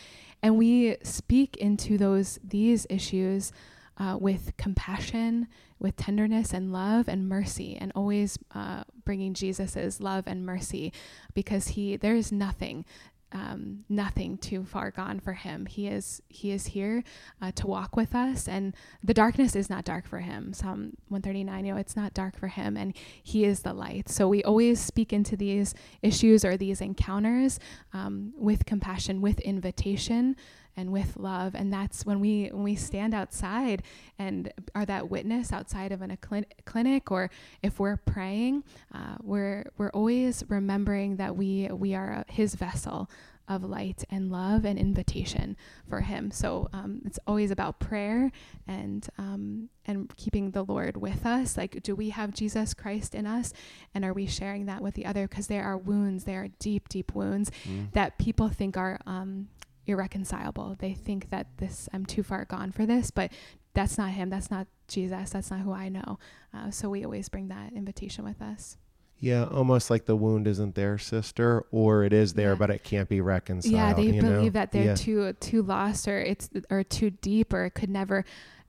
And 0.42 0.56
we 0.56 0.96
speak 1.02 1.56
into 1.56 1.98
those, 1.98 2.38
these 2.42 2.86
issues 2.88 3.52
uh, 3.98 4.16
with 4.18 4.56
compassion, 4.56 5.46
with 5.78 5.96
tenderness 5.96 6.54
and 6.54 6.72
love 6.72 7.08
and 7.08 7.28
mercy, 7.28 7.76
and 7.78 7.92
always 7.94 8.38
uh, 8.54 8.84
bringing 9.04 9.34
Jesus's 9.34 10.00
love 10.00 10.24
and 10.26 10.46
mercy, 10.46 10.92
because 11.34 11.68
he 11.68 11.96
there 11.96 12.16
is 12.16 12.32
nothing, 12.32 12.84
um, 13.32 13.84
nothing 13.88 14.38
too 14.38 14.64
far 14.64 14.90
gone 14.90 15.20
for 15.20 15.32
him. 15.32 15.66
He 15.66 15.86
is 15.86 16.20
he 16.28 16.50
is 16.50 16.66
here 16.66 17.04
uh, 17.40 17.52
to 17.52 17.66
walk 17.66 17.96
with 17.96 18.14
us, 18.14 18.48
and 18.48 18.74
the 19.04 19.14
darkness 19.14 19.54
is 19.54 19.70
not 19.70 19.84
dark 19.84 20.06
for 20.06 20.18
him. 20.18 20.52
Psalm 20.52 20.96
one 21.08 21.22
thirty 21.22 21.44
nine, 21.44 21.64
you 21.64 21.72
know, 21.72 21.78
it's 21.78 21.96
not 21.96 22.14
dark 22.14 22.36
for 22.36 22.48
him, 22.48 22.76
and 22.76 22.96
he 23.22 23.44
is 23.44 23.60
the 23.60 23.72
light. 23.72 24.08
So 24.08 24.28
we 24.28 24.42
always 24.42 24.80
speak 24.80 25.12
into 25.12 25.36
these 25.36 25.74
issues 26.02 26.44
or 26.44 26.56
these 26.56 26.80
encounters 26.80 27.60
um, 27.92 28.32
with 28.36 28.66
compassion, 28.66 29.20
with 29.20 29.38
invitation 29.40 30.36
and 30.80 30.90
with 30.90 31.16
love. 31.16 31.54
And 31.54 31.72
that's 31.72 32.06
when 32.06 32.20
we 32.20 32.48
when 32.48 32.64
we 32.64 32.74
stand 32.74 33.14
outside 33.14 33.82
and 34.18 34.52
are 34.74 34.86
that 34.86 35.10
witness 35.10 35.52
outside 35.52 35.92
of 35.92 36.00
an, 36.02 36.10
a 36.10 36.16
clin- 36.16 36.46
clinic 36.64 37.10
or 37.10 37.30
if 37.62 37.78
we're 37.78 37.98
praying 37.98 38.64
uh, 38.94 39.16
we're 39.22 39.64
we're 39.76 39.90
always 39.90 40.42
remembering 40.48 41.16
that 41.16 41.36
we 41.36 41.68
we 41.70 41.94
are 41.94 42.24
his 42.28 42.54
vessel 42.54 43.10
of 43.48 43.64
light 43.64 44.04
and 44.08 44.30
love 44.30 44.64
and 44.64 44.78
invitation 44.78 45.56
for 45.88 46.02
him. 46.02 46.30
So 46.30 46.68
um, 46.72 47.02
it's 47.04 47.18
always 47.26 47.50
about 47.50 47.80
prayer 47.80 48.30
and 48.68 49.06
um, 49.18 49.68
and 49.86 50.14
keeping 50.16 50.52
the 50.52 50.62
lord 50.62 50.96
with 50.96 51.26
us. 51.26 51.56
Like 51.56 51.82
do 51.82 51.96
we 51.96 52.10
have 52.10 52.32
jesus 52.32 52.72
christ 52.74 53.14
in 53.14 53.26
us? 53.26 53.52
And 53.92 54.04
are 54.04 54.12
we 54.12 54.26
sharing 54.26 54.66
that 54.66 54.80
with 54.82 54.94
the 54.94 55.04
other? 55.04 55.26
Because 55.26 55.48
there 55.48 55.64
are 55.64 55.76
wounds 55.76 56.24
there 56.24 56.44
are 56.44 56.48
deep 56.60 56.88
deep 56.88 57.12
wounds 57.14 57.50
that 57.92 58.18
people 58.18 58.48
think 58.48 58.76
are 58.76 59.00
um, 59.06 59.48
irreconcilable. 59.86 60.76
They 60.78 60.94
think 60.94 61.30
that 61.30 61.46
this 61.58 61.88
I'm 61.92 62.06
too 62.06 62.22
far 62.22 62.44
gone 62.44 62.72
for 62.72 62.86
this, 62.86 63.10
but 63.10 63.32
that's 63.74 63.96
not 63.98 64.10
him. 64.10 64.30
That's 64.30 64.50
not 64.50 64.66
Jesus. 64.88 65.30
That's 65.30 65.50
not 65.50 65.60
who 65.60 65.72
I 65.72 65.88
know. 65.88 66.18
Uh, 66.54 66.70
so 66.70 66.88
we 66.90 67.04
always 67.04 67.28
bring 67.28 67.48
that 67.48 67.72
invitation 67.72 68.24
with 68.24 68.40
us. 68.42 68.76
yeah 69.22 69.44
almost 69.44 69.90
like 69.90 70.06
the 70.06 70.16
wound 70.16 70.46
isn't 70.46 70.74
there 70.74 70.96
sister 70.96 71.62
or 71.70 72.04
it 72.04 72.12
is 72.12 72.32
there 72.32 72.52
Yeah. 72.52 72.58
but 72.58 72.70
it 72.70 72.82
can't 72.82 73.06
be 73.08 73.20
reconciled 73.20 73.74
yeah, 73.74 73.92
they 73.92 74.12
believe 74.12 74.22
know? 74.54 74.58
that 74.58 74.72
they're 74.72 74.84
Yeah. 74.92 74.94
too 74.94 75.32
too 75.34 75.62
lost 75.62 76.08
or 76.08 76.18
it's 76.18 76.48
or 76.70 76.82
too 76.82 77.10
deep 77.10 77.52
or 77.52 77.66
it 77.66 77.74
could 77.74 77.90
never 77.90 78.24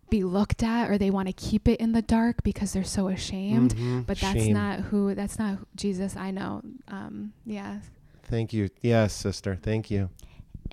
be 0.10 0.26
looked 0.26 0.62
at 0.62 0.90
or 0.92 0.98
they 0.98 1.10
want 1.10 1.28
to 1.30 1.34
keep 1.50 1.70
it 1.70 1.80
in 1.80 1.94
the 1.94 2.02
dark 2.02 2.44
because 2.44 2.74
they're 2.74 2.84
so 3.00 3.08
ashamed. 3.08 3.74
Mhm. 3.76 4.06
But 4.06 4.20
that's 4.20 4.44
Shame. 4.44 4.54
not 4.54 4.76
who 4.92 5.16
that's 5.16 5.40
not 5.40 5.60
Jesus 5.84 6.18
I 6.18 6.32
know. 6.32 6.62
Um, 6.90 7.32
yeah. 7.46 7.80
thank 8.24 8.52
you 8.52 8.70
yes 8.82 9.14
sister 9.14 9.56
thank 9.56 9.90
you 9.90 10.10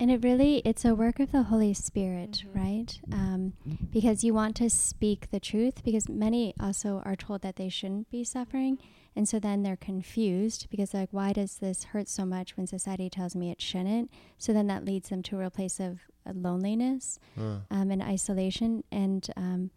And 0.01 0.09
it 0.09 0.23
really, 0.23 0.61
it's 0.63 0.85
a 0.85 0.95
work 0.95 1.19
of 1.19 1.33
the 1.33 1.43
Holy 1.43 1.73
Spirit, 1.73 2.43
Mhm. 2.47 2.55
right? 2.55 3.01
Um, 3.11 3.53
because 3.91 4.23
you 4.23 4.33
want 4.33 4.55
to 4.57 4.69
speak 4.69 5.29
the 5.29 5.41
truth, 5.41 5.83
because 5.83 6.07
many 6.07 6.53
also 6.59 7.01
are 7.03 7.17
told 7.17 7.41
that 7.41 7.57
they 7.57 7.67
shouldn't 7.67 8.09
be 8.09 8.23
suffering. 8.23 8.79
And 9.15 9.27
so 9.27 9.39
then 9.39 9.61
they're 9.63 9.75
confused 9.75 10.67
because, 10.69 10.93
like, 10.93 11.09
why 11.11 11.33
does 11.33 11.57
this 11.57 11.83
hurt 11.85 12.07
so 12.07 12.25
much 12.25 12.55
when 12.55 12.65
society 12.65 13.09
tells 13.09 13.35
me 13.35 13.51
it 13.51 13.61
shouldn't? 13.61 14.09
So 14.37 14.53
then 14.53 14.67
that 14.67 14.85
leads 14.85 15.09
them 15.09 15.21
to 15.23 15.35
a 15.35 15.39
real 15.39 15.49
place 15.49 15.79
of 15.81 15.99
uh, 16.25 16.31
loneliness 16.33 17.19
Uh, 17.37 17.59
um, 17.69 17.91
and 17.91 18.01
isolation. 18.01 18.85
And, 18.91 19.27
um, 19.35 19.71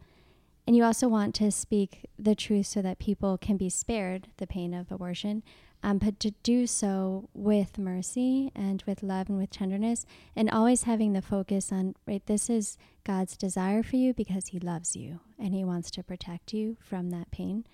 and 0.69 0.77
you 0.77 0.85
also 0.85 1.09
want 1.09 1.35
to 1.37 1.51
speak 1.51 2.07
the 2.17 2.37
truth 2.37 2.67
so 2.67 2.81
that 2.83 3.01
people 3.01 3.37
can 3.39 3.57
be 3.57 3.69
spared 3.69 4.29
the 4.37 4.47
pain 4.47 4.73
of 4.73 4.93
abortion, 4.93 5.43
um, 5.83 5.99
but 5.99 6.21
to 6.21 6.31
do 6.43 6.67
so 6.67 7.29
with 7.35 7.79
mercy 7.79 8.53
and 8.55 8.83
with 8.87 9.03
love 9.03 9.29
and 9.29 9.39
with 9.39 9.51
tenderness, 9.51 10.07
and 10.37 10.49
always 10.51 10.85
having 10.85 11.13
the 11.13 11.23
focus 11.23 11.73
on, 11.73 11.95
right, 12.07 12.25
this 12.27 12.49
is 12.49 12.79
God's 13.05 13.37
desire 13.37 13.83
for 13.83 13.97
you 13.97 14.15
because 14.15 14.49
He 14.49 14.61
loves 14.61 14.95
you 14.95 15.21
and 15.39 15.55
He 15.55 15.65
wants 15.65 15.91
to 15.93 16.03
protect 16.03 16.53
you 16.53 16.77
from 16.81 17.11
that 17.11 17.31
pain. 17.31 17.65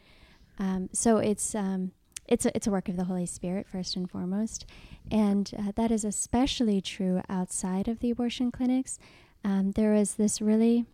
Um, 0.59 0.89
so 0.93 1.19
it's, 1.19 1.55
um, 1.55 1.93
it's, 2.27 2.47
a, 2.47 2.57
it's 2.57 2.67
a 2.67 2.71
work 2.71 2.89
of 2.89 2.97
the 2.97 3.05
Holy 3.05 3.27
Spirit, 3.27 3.67
first 3.67 3.95
and 3.95 4.11
foremost. 4.11 4.67
And 5.11 5.51
uh, 5.59 5.73
that 5.77 5.91
is 5.91 6.05
especially 6.05 6.81
true 6.81 7.23
outside 7.29 7.89
of 7.89 8.01
the 8.01 8.11
abortion 8.11 8.51
clinics. 8.51 8.99
Um, 9.45 9.73
there 9.73 9.93
was 9.93 10.15
this 10.15 10.41
really 10.41 10.87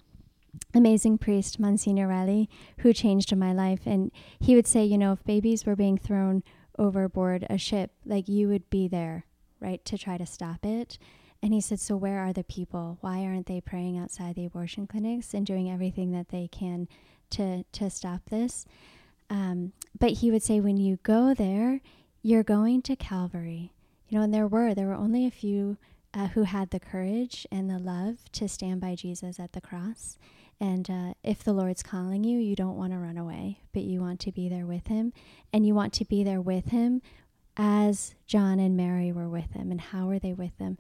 amazing 0.75 1.19
priest, 1.19 1.59
Monsignor 1.59 2.09
Reilly, 2.09 2.49
who 2.79 2.93
changed 2.93 3.35
my 3.35 3.53
life. 3.53 3.81
And 3.87 4.13
he 4.39 4.55
would 4.55 4.67
say, 4.67 4.85
you 4.85 4.99
know, 4.99 5.13
if 5.13 5.25
babies 5.25 5.65
were 5.65 5.77
being 5.77 5.99
thrown 5.99 6.43
overboard 6.79 7.47
a 7.49 7.59
ship, 7.59 7.93
like 8.05 8.29
you 8.29 8.49
would 8.49 8.69
be 8.71 8.89
there, 8.89 9.27
right, 9.61 9.85
to 9.85 9.99
try 9.99 10.19
to 10.19 10.27
stop 10.27 10.65
it. 10.65 10.99
And 11.43 11.53
he 11.53 11.61
said, 11.61 11.79
so 11.79 11.97
where 11.97 12.21
are 12.21 12.33
the 12.33 12.45
people? 12.45 12.99
Why 13.01 13.25
aren't 13.25 13.47
they 13.47 13.61
praying 13.61 13.99
outside 13.99 14.35
the 14.35 14.47
abortion 14.47 14.87
clinics 14.87 15.35
and 15.35 15.45
doing 15.45 15.71
everything 15.71 16.13
that 16.13 16.31
they 16.31 16.49
can 16.49 16.89
to 17.31 17.65
to 17.73 17.91
stop 17.91 18.23
this? 18.31 18.65
Um, 19.29 19.73
but 19.99 20.13
he 20.13 20.31
would 20.31 20.43
say, 20.43 20.61
when 20.61 20.77
you 20.79 20.99
go 21.03 21.35
there, 21.35 21.81
you're 22.23 22.43
going 22.43 22.83
to 22.83 22.97
Calvary. 22.97 23.73
You 24.09 24.19
know, 24.19 24.25
and 24.25 24.33
there 24.33 24.47
were 24.47 24.75
there 24.75 24.87
were 24.87 24.95
only 24.95 25.27
a 25.27 25.31
few 25.31 25.77
uh, 26.15 26.29
who 26.29 26.45
had 26.45 26.71
the 26.71 26.81
courage 26.81 27.47
and 27.51 27.69
the 27.69 27.79
love 27.79 28.31
to 28.33 28.49
stand 28.49 28.81
by 28.81 28.95
Jesus 28.95 29.39
at 29.39 29.53
the 29.53 29.61
cross. 29.61 30.19
And 30.65 30.89
uh, 30.89 31.13
if 31.23 31.45
the 31.45 31.53
Lord's 31.53 31.83
calling 31.83 32.25
you, 32.25 32.39
you 32.39 32.57
don't 32.57 32.79
want 32.79 32.95
to 32.95 32.99
run 32.99 33.19
away, 33.19 33.59
but 33.75 33.83
you 33.83 34.01
want 34.01 34.19
to 34.21 34.33
be 34.33 34.49
there 34.49 34.65
with 34.65 34.87
Him. 34.87 35.13
And 35.53 35.67
you 35.67 35.75
want 35.75 35.93
to 35.93 36.07
be 36.07 36.25
there 36.25 36.41
with 36.41 36.69
Him 36.69 37.03
as 37.55 38.15
John 38.27 38.59
and 38.59 38.75
Mary 38.75 39.13
were 39.13 39.29
with 39.29 39.53
Him. 39.53 39.71
And 39.71 39.79
how 39.79 40.07
were 40.07 40.19
they 40.19 40.33
with 40.33 40.57
Him? 40.59 40.79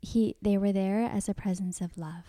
He, 0.00 0.36
they 0.40 0.56
were 0.56 0.72
there 0.72 1.02
as 1.02 1.28
a 1.28 1.34
presence 1.34 1.82
of 1.82 1.98
love. 1.98 2.24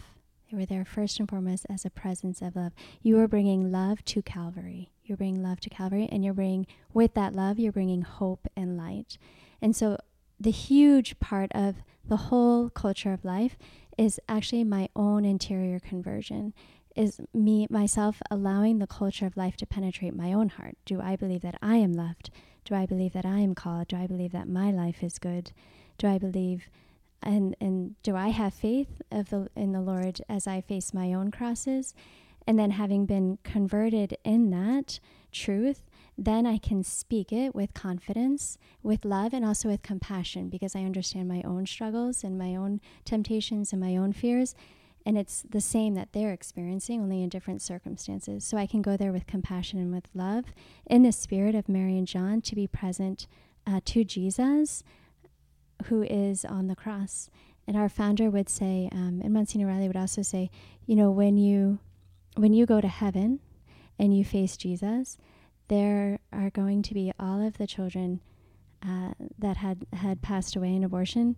They 0.52 0.58
were 0.58 0.66
there 0.66 0.84
first 0.84 1.22
and 1.22 1.30
foremost 1.30 1.66
as 1.70 1.86
a 1.86 1.90
presence 1.90 2.42
of 2.42 2.58
love. 2.58 2.74
You 3.02 3.18
are 3.20 3.30
bringing 3.30 3.72
love 3.72 4.04
to 4.04 4.22
Calvary. 4.22 4.92
You're 5.06 5.16
bringing 5.16 5.42
love 5.42 5.62
to 5.62 5.70
Calvary, 5.70 6.10
and 6.12 6.26
you're 6.26 6.34
bringing, 6.34 6.68
with 6.94 7.14
that 7.14 7.34
love, 7.34 7.60
you're 7.60 7.72
bringing 7.72 8.02
hope 8.02 8.46
and 8.58 8.76
light. 8.76 9.18
And 9.62 9.74
so, 9.74 9.98
the 10.38 10.52
huge 10.52 11.18
part 11.22 11.50
of 11.56 11.76
the 12.04 12.18
whole 12.18 12.70
culture 12.70 13.14
of 13.14 13.24
life 13.24 13.58
is 13.98 14.20
actually 14.28 14.64
my 14.66 14.90
own 14.96 15.24
interior 15.24 15.80
conversion 15.80 16.54
is 16.96 17.20
me 17.34 17.68
myself 17.70 18.22
allowing 18.30 18.80
the 18.80 18.88
culture 18.88 19.26
of 19.26 19.38
life 19.38 19.56
to 19.58 19.66
penetrate 19.66 20.16
my 20.16 20.34
own 20.34 20.50
heart. 20.50 20.76
Do 20.86 21.02
i 21.02 21.16
believe 21.16 21.42
that 21.42 21.58
i 21.62 21.76
am 21.76 21.94
loved? 21.94 22.30
Do 22.66 22.76
i 22.76 22.86
believe 22.86 23.14
that 23.14 23.26
i 23.26 23.40
am 23.40 23.56
called? 23.56 23.88
Do 23.88 23.98
i 23.98 24.08
believe 24.08 24.32
that 24.32 24.48
my 24.48 24.72
life 24.72 25.04
is 25.04 25.20
good? 25.20 25.52
Do 25.98 26.08
i 26.08 26.18
believe 26.18 26.70
and 27.22 27.56
and 27.60 28.02
do 28.04 28.16
i 28.16 28.30
have 28.30 28.54
faith 28.54 29.02
of 29.12 29.30
the 29.30 29.50
in 29.56 29.72
the 29.72 29.82
lord 29.82 30.22
as 30.30 30.48
i 30.48 30.62
face 30.62 30.94
my 30.94 31.14
own 31.14 31.32
crosses? 31.32 31.94
And 32.48 32.58
then 32.58 32.72
having 32.72 33.06
been 33.06 33.38
converted 33.44 34.18
in 34.24 34.50
that 34.52 35.00
truth 35.32 35.90
then 36.22 36.46
I 36.46 36.58
can 36.58 36.84
speak 36.84 37.32
it 37.32 37.56
with 37.56 37.74
confidence, 37.74 38.58
with 38.84 39.06
love, 39.06 39.34
and 39.34 39.46
also 39.46 39.70
with 39.70 39.82
compassion 39.82 40.50
because 40.50 40.76
I 40.76 40.82
understand 40.82 41.30
my 41.30 41.42
own 41.44 41.66
struggles 41.66 42.26
and 42.26 42.38
my 42.38 42.56
own 42.56 42.82
temptations 43.06 43.72
and 43.72 43.82
my 43.82 43.96
own 43.96 44.12
fears. 44.12 44.54
And 45.10 45.18
it's 45.18 45.42
the 45.50 45.60
same 45.60 45.96
that 45.96 46.14
they're 46.14 46.34
experiencing, 46.34 47.02
only 47.02 47.24
in 47.24 47.30
different 47.30 47.64
circumstances. 47.64 48.46
So 48.46 48.58
I 48.58 48.68
can 48.68 48.84
go 48.84 48.96
there 48.96 49.12
with 49.12 49.26
compassion 49.26 49.80
and 49.80 49.92
with 49.92 50.08
love 50.14 50.46
in 50.86 51.02
the 51.02 51.12
spirit 51.12 51.56
of 51.56 51.68
Mary 51.68 51.98
and 51.98 52.06
John 52.06 52.42
to 52.42 52.54
be 52.54 52.68
present 52.68 53.26
uh, 53.66 53.80
to 53.86 54.04
Jesus, 54.04 54.84
who 55.86 56.04
is 56.04 56.46
on 56.46 56.68
the 56.68 56.76
cross. 56.76 57.32
And 57.66 57.76
our 57.76 57.90
founder 57.90 58.30
would 58.30 58.50
say, 58.50 58.88
um, 58.92 59.20
and 59.24 59.34
Monsignor 59.34 59.66
Reilly 59.66 59.88
would 59.88 59.98
also 59.98 60.22
say, 60.22 60.52
you 60.86 60.96
know, 60.96 61.10
when 61.10 61.38
you 61.38 61.80
when 62.36 62.54
you 62.54 62.68
go 62.68 62.80
to 62.80 62.88
heaven 62.88 63.40
and 63.98 64.16
you 64.16 64.24
face 64.24 64.58
Jesus, 64.58 65.18
there 65.70 66.20
are 66.32 66.52
going 66.52 66.84
to 66.84 66.94
be 66.94 67.12
all 67.20 67.42
of 67.42 67.58
the 67.58 67.66
children 67.66 68.22
uh, 68.88 69.14
that 69.40 69.58
had, 69.58 69.88
had 69.92 70.22
passed 70.22 70.56
away 70.56 70.76
in 70.76 70.84
abortion, 70.84 71.36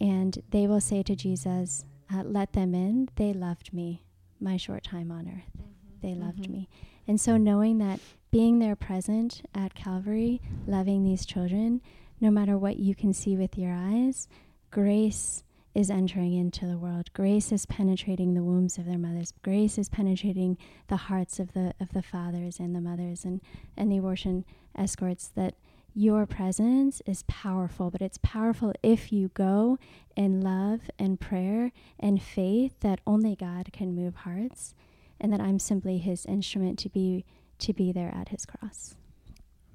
and 0.00 0.42
they 0.50 0.66
will 0.66 0.80
say 0.80 1.04
to 1.04 1.14
Jesus, 1.14 1.84
uh, 2.14 2.22
Let 2.24 2.52
them 2.52 2.74
in. 2.74 3.08
They 3.16 3.32
loved 3.32 3.72
me 3.72 4.02
my 4.40 4.56
short 4.56 4.84
time 4.84 5.10
on 5.10 5.28
earth. 5.28 5.52
Mm-hmm. 5.56 6.06
They 6.06 6.14
loved 6.14 6.42
mm-hmm. 6.42 6.52
me. 6.52 6.68
And 7.06 7.20
so, 7.20 7.36
knowing 7.36 7.78
that 7.78 8.00
being 8.30 8.58
there 8.58 8.76
present 8.76 9.42
at 9.54 9.74
Calvary, 9.74 10.40
loving 10.66 11.04
these 11.04 11.26
children, 11.26 11.80
no 12.20 12.30
matter 12.30 12.56
what 12.56 12.78
you 12.78 12.94
can 12.94 13.12
see 13.12 13.36
with 13.36 13.58
your 13.58 13.72
eyes, 13.72 14.28
grace 14.70 15.42
is 15.74 15.90
entering 15.90 16.34
into 16.34 16.66
the 16.66 16.78
world. 16.78 17.12
Grace 17.14 17.50
is 17.50 17.66
penetrating 17.66 18.34
the 18.34 18.42
wombs 18.42 18.78
of 18.78 18.84
their 18.84 18.98
mothers. 18.98 19.32
Grace 19.42 19.78
is 19.78 19.88
penetrating 19.88 20.58
the 20.88 20.96
hearts 20.96 21.40
of 21.40 21.52
the 21.54 21.74
of 21.80 21.92
the 21.92 22.02
fathers 22.02 22.58
and 22.58 22.74
the 22.74 22.80
mothers 22.80 23.24
and, 23.24 23.40
and 23.76 23.90
the 23.90 23.96
abortion 23.96 24.44
escorts 24.76 25.28
that 25.34 25.54
your 25.94 26.26
presence 26.26 27.02
is 27.06 27.24
powerful, 27.24 27.90
but 27.90 28.00
it's 28.00 28.18
powerful 28.22 28.72
if 28.82 29.12
you 29.12 29.28
go 29.34 29.78
in 30.16 30.40
love 30.40 30.90
and 30.98 31.20
prayer 31.20 31.72
and 31.98 32.22
faith 32.22 32.80
that 32.80 33.00
only 33.06 33.36
God 33.36 33.70
can 33.72 33.94
move 33.94 34.14
hearts 34.16 34.74
and 35.20 35.32
that 35.32 35.40
I'm 35.40 35.58
simply 35.58 35.98
his 35.98 36.26
instrument 36.26 36.78
to 36.80 36.88
be 36.88 37.24
to 37.58 37.72
be 37.72 37.92
there 37.92 38.12
at 38.12 38.30
his 38.30 38.44
cross. 38.44 38.96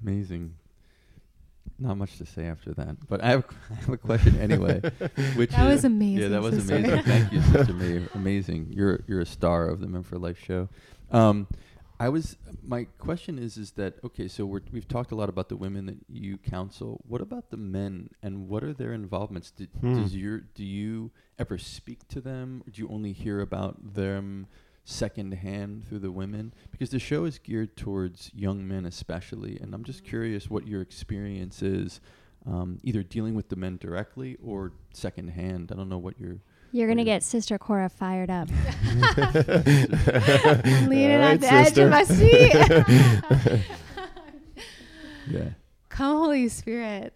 Amazing 0.02 0.54
not 1.78 1.96
much 1.96 2.18
to 2.18 2.26
say 2.26 2.46
after 2.46 2.74
that, 2.74 2.96
but 3.08 3.22
I 3.22 3.30
have, 3.30 3.44
I 3.70 3.74
have 3.74 3.88
a 3.90 3.96
question 3.96 4.38
anyway. 4.40 4.80
which 5.36 5.50
that 5.50 5.66
is, 5.66 5.76
was 5.76 5.84
amazing. 5.84 6.22
Yeah, 6.22 6.28
that 6.28 6.42
was 6.42 6.54
sister. 6.54 6.76
amazing. 6.76 7.02
Thank 7.02 7.32
you, 7.32 7.42
Sister 7.42 7.72
Maeve. 7.72 8.08
Amazing. 8.14 8.68
You're 8.70 9.00
you're 9.06 9.20
a 9.20 9.26
star 9.26 9.68
of 9.68 9.80
the 9.80 9.86
Men 9.86 10.02
for 10.02 10.18
Life 10.18 10.38
show. 10.38 10.68
Um, 11.10 11.46
I 12.00 12.08
was. 12.08 12.36
My 12.62 12.84
question 12.98 13.38
is, 13.38 13.56
is 13.56 13.72
that 13.72 13.94
okay? 14.04 14.28
So 14.28 14.46
we 14.46 14.60
have 14.74 14.88
talked 14.88 15.10
a 15.10 15.14
lot 15.16 15.28
about 15.28 15.48
the 15.48 15.56
women 15.56 15.86
that 15.86 15.96
you 16.08 16.38
counsel. 16.38 17.00
What 17.08 17.20
about 17.20 17.50
the 17.50 17.56
men, 17.56 18.10
and 18.22 18.48
what 18.48 18.62
are 18.62 18.72
their 18.72 18.92
involvements? 18.92 19.50
Do, 19.50 19.66
hmm. 19.80 20.02
Does 20.02 20.14
your 20.14 20.40
do 20.40 20.64
you 20.64 21.10
ever 21.38 21.58
speak 21.58 22.06
to 22.08 22.20
them? 22.20 22.62
Or 22.66 22.70
do 22.70 22.82
you 22.82 22.88
only 22.88 23.12
hear 23.12 23.40
about 23.40 23.94
them? 23.94 24.46
secondhand 24.84 25.86
through 25.86 25.98
the 25.98 26.10
women 26.10 26.50
because 26.70 26.88
the 26.88 26.98
show 26.98 27.26
is 27.26 27.38
geared 27.38 27.76
towards 27.76 28.30
young 28.34 28.66
men 28.66 28.86
especially 28.86 29.58
and 29.60 29.74
i'm 29.74 29.84
just 29.84 30.02
curious 30.02 30.48
what 30.48 30.66
your 30.66 30.80
experience 30.80 31.60
is 31.60 32.00
um, 32.46 32.80
either 32.82 33.02
dealing 33.02 33.34
with 33.34 33.50
the 33.50 33.56
men 33.56 33.76
directly 33.76 34.38
or 34.42 34.72
secondhand 34.94 35.70
i 35.70 35.76
don't 35.76 35.90
know 35.90 35.98
what 35.98 36.18
your 36.18 36.38
you're 36.72 36.86
going 36.86 36.98
to 36.98 37.04
get 37.04 37.22
Sister 37.22 37.58
Cora 37.58 37.88
fired 37.88 38.30
up. 38.30 38.48
Leaning 40.86 41.18
right, 41.18 41.30
on 41.30 41.38
the 41.38 41.48
sister. 41.48 41.54
edge 41.54 41.78
of 41.78 41.90
my 41.90 42.04
seat. 42.04 42.54
yeah. 45.30 45.48
Come, 45.88 46.16
Holy 46.18 46.48
Spirit. 46.48 47.12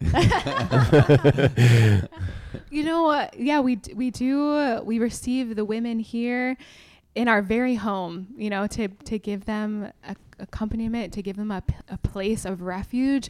you 2.69 2.83
know 2.83 3.03
what? 3.03 3.39
Yeah, 3.39 3.61
we 3.61 3.77
d- 3.77 3.93
we 3.93 4.11
do. 4.11 4.51
Uh, 4.51 4.81
we 4.83 4.99
receive 4.99 5.55
the 5.55 5.63
women 5.63 5.99
here 5.99 6.57
in 7.15 7.27
our 7.29 7.41
very 7.41 7.75
home, 7.75 8.27
you 8.35 8.49
know, 8.49 8.67
to, 8.67 8.87
to 8.89 9.19
give 9.19 9.45
them 9.45 9.91
a, 10.05 10.15
accompaniment, 10.39 11.13
to 11.13 11.21
give 11.21 11.37
them 11.37 11.51
a, 11.51 11.61
p- 11.61 11.75
a 11.87 11.97
place 11.97 12.43
of 12.43 12.61
refuge 12.61 13.29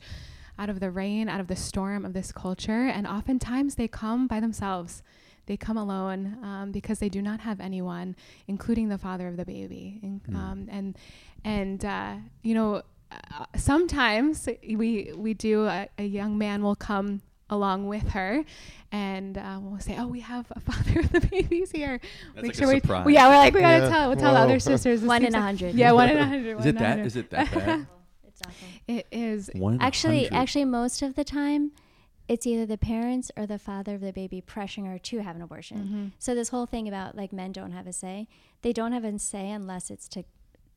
out 0.57 0.69
of 0.69 0.79
the 0.79 0.89
rain, 0.89 1.29
out 1.29 1.39
of 1.39 1.47
the 1.47 1.55
storm 1.55 2.03
of 2.05 2.13
this 2.13 2.31
culture. 2.31 2.87
And 2.87 3.05
oftentimes 3.05 3.75
they 3.75 3.87
come 3.87 4.25
by 4.27 4.39
themselves. 4.39 5.03
They 5.45 5.57
come 5.57 5.77
alone 5.77 6.37
um, 6.41 6.71
because 6.71 6.99
they 6.99 7.09
do 7.09 7.21
not 7.21 7.41
have 7.41 7.59
anyone, 7.59 8.15
including 8.47 8.89
the 8.89 8.97
father 8.97 9.27
of 9.27 9.37
the 9.37 9.45
baby. 9.45 9.99
And, 10.01 10.23
mm. 10.23 10.35
um, 10.35 10.67
and, 10.71 10.97
and 11.43 11.83
uh, 11.83 12.15
you 12.41 12.53
know, 12.53 12.83
uh, 13.11 13.45
sometimes 13.55 14.47
we, 14.67 15.11
we 15.15 15.33
do, 15.33 15.65
a, 15.65 15.87
a 15.97 16.05
young 16.05 16.37
man 16.37 16.63
will 16.63 16.75
come 16.75 17.21
along 17.49 17.87
with 17.87 18.09
her 18.09 18.43
and 18.91 19.37
um, 19.37 19.71
we'll 19.71 19.79
say, 19.79 19.95
"Oh, 19.97 20.07
we 20.07 20.19
have 20.21 20.45
a 20.51 20.59
father 20.71 20.99
of 20.99 21.11
the 21.11 21.21
babies 21.21 21.71
here." 21.71 21.99
That's 22.35 22.43
Make 22.43 22.45
like 22.45 22.55
sure 22.55 22.67
we, 22.67 22.81
well, 23.03 23.09
yeah, 23.09 23.27
we're 23.27 23.37
like, 23.37 23.53
we 23.53 23.61
gotta 23.61 23.85
yeah. 23.85 23.89
tell, 23.89 24.09
we'll 24.09 24.19
tell 24.19 24.33
the 24.33 24.39
other 24.39 24.59
sisters. 24.59 25.01
one 25.01 25.25
in 25.25 25.33
a 25.33 25.41
hundred. 25.41 25.75
Yeah, 25.75 25.91
one 25.91 26.09
in 26.09 26.17
a 26.17 26.25
hundred. 26.25 26.59
Is 26.59 26.65
it 26.65 26.77
that? 26.77 26.99
Is 26.99 27.15
it 27.15 27.29
that 27.31 27.51
bad? 27.53 27.87
it's 28.27 28.41
awful. 28.45 28.67
It 28.87 29.07
is. 29.11 29.49
One 29.53 29.81
actually, 29.81 30.29
actually, 30.29 30.65
most 30.65 31.01
of 31.01 31.15
the 31.15 31.23
time, 31.23 31.71
it's 32.27 32.47
either 32.47 32.65
the 32.65 32.77
parents 32.77 33.31
or 33.35 33.45
the 33.45 33.59
father 33.59 33.95
of 33.95 34.01
the 34.01 34.13
baby 34.13 34.41
pressuring 34.41 34.87
her 34.87 34.97
to 34.97 35.19
have 35.19 35.35
an 35.35 35.41
abortion. 35.41 35.77
Mm-hmm. 35.77 36.07
So 36.19 36.33
this 36.35 36.49
whole 36.49 36.65
thing 36.65 36.87
about 36.87 37.15
like 37.15 37.33
men 37.33 37.51
don't 37.51 37.71
have 37.71 37.87
a 37.87 37.93
say, 37.93 38.27
they 38.61 38.73
don't 38.73 38.91
have 38.91 39.03
a 39.03 39.19
say 39.19 39.51
unless 39.51 39.89
it's 39.89 40.07
to 40.09 40.23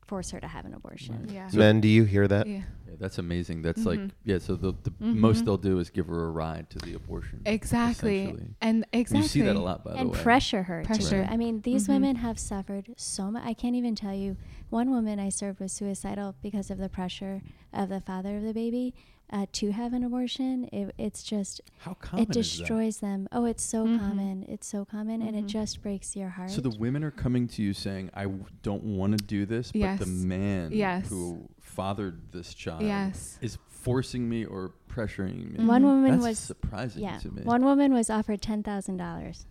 force 0.07 0.31
her 0.31 0.41
to 0.41 0.47
have 0.47 0.65
an 0.65 0.75
abortion. 0.75 1.23
Right. 1.23 1.35
Yeah. 1.35 1.49
So 1.49 1.59
Men, 1.59 1.81
do 1.81 1.89
you 1.89 2.05
hear 2.05 2.29
that? 2.29 2.47
Yeah. 2.47 2.63
yeah 2.89 2.95
that's 2.99 3.19
amazing. 3.19 3.63
That's 3.63 3.81
mm-hmm. 3.81 4.03
like 4.05 4.11
yeah. 4.25 4.39
So 4.39 4.55
the, 4.55 4.73
the 4.83 4.91
mm-hmm. 4.91 5.21
most 5.21 5.45
they'll 5.45 5.57
do 5.57 5.79
is 5.79 5.91
give 5.91 6.07
her 6.07 6.25
a 6.25 6.31
ride 6.31 6.71
to 6.71 6.79
the 6.79 6.95
abortion. 6.95 7.43
Exactly. 7.45 8.37
And 8.61 8.87
exactly. 8.93 9.23
You 9.23 9.29
see 9.29 9.43
that 9.43 9.57
a 9.57 9.61
lot, 9.61 9.85
by 9.85 9.93
and 9.93 10.01
the 10.01 10.05
way. 10.09 10.17
And 10.17 10.23
pressure 10.25 10.63
her. 10.65 10.83
Pressure. 10.85 11.21
Right. 11.21 11.31
I 11.31 11.37
mean, 11.37 11.61
these 11.63 11.85
mm-hmm. 11.85 11.93
women 11.95 12.17
have 12.17 12.39
suffered 12.39 12.93
so 12.97 13.31
much. 13.31 13.45
I 13.45 13.55
can't 13.55 13.77
even 13.77 13.95
tell 13.95 14.15
you. 14.15 14.37
One 14.69 14.91
woman 14.91 15.21
I 15.21 15.29
served 15.29 15.61
was 15.61 15.73
suicidal 15.73 16.35
because 16.43 16.73
of 16.73 16.79
the 16.79 16.89
pressure 16.89 17.41
of 17.73 17.89
the 17.89 18.01
father 18.01 18.39
of 18.39 18.43
the 18.43 18.53
baby 18.53 18.95
uh, 19.33 19.47
to 19.53 19.73
have 19.73 19.93
an 19.93 20.05
abortion. 20.05 20.69
It, 20.73 20.95
it's 20.99 21.23
just 21.23 21.61
how 21.79 21.95
common 21.95 22.25
it 22.25 22.31
destroys 22.31 22.99
them. 22.99 23.29
Oh, 23.33 23.45
it's 23.45 23.63
so 23.63 23.85
mm-hmm. 23.85 23.99
common. 23.99 24.45
It's 24.49 24.67
so 24.67 24.85
common, 24.85 25.21
mm-hmm. 25.21 25.29
and 25.29 25.37
it 25.37 25.41
mm-hmm. 25.41 25.49
just 25.49 25.83
breaks 25.83 26.15
your 26.15 26.29
heart. 26.29 26.51
So 26.51 26.61
the 26.61 26.71
women 26.71 27.03
are 27.05 27.11
coming 27.11 27.49
to 27.49 27.63
you 27.63 27.73
saying, 27.73 28.11
"I 28.15 28.25
w- 28.25 28.45
don't 28.63 28.85
want 28.85 29.19
to 29.19 29.25
do 29.25 29.47
this," 29.47 29.73
yes. 29.75 29.99
but 29.99 30.07
the 30.07 30.11
man 30.11 30.71
yes. 30.73 31.09
who 31.09 31.49
fathered 31.61 32.33
this 32.33 32.55
child 32.55 32.83
yes. 32.83 33.39
is 33.41 33.59
forcing 33.69 34.29
me 34.29 34.45
or 34.45 34.73
pressuring 34.89 35.53
me. 35.53 35.65
One 35.65 35.85
woman 35.85 36.13
That's 36.13 36.25
was 36.25 36.39
surprising 36.39 37.03
yeah, 37.03 37.19
to 37.19 37.31
me. 37.31 37.43
One 37.43 37.65
woman 37.65 37.93
was 37.93 38.11
offered 38.11 38.43
ten 38.43 38.63
thousand 38.63 38.97
dollars 38.97 39.47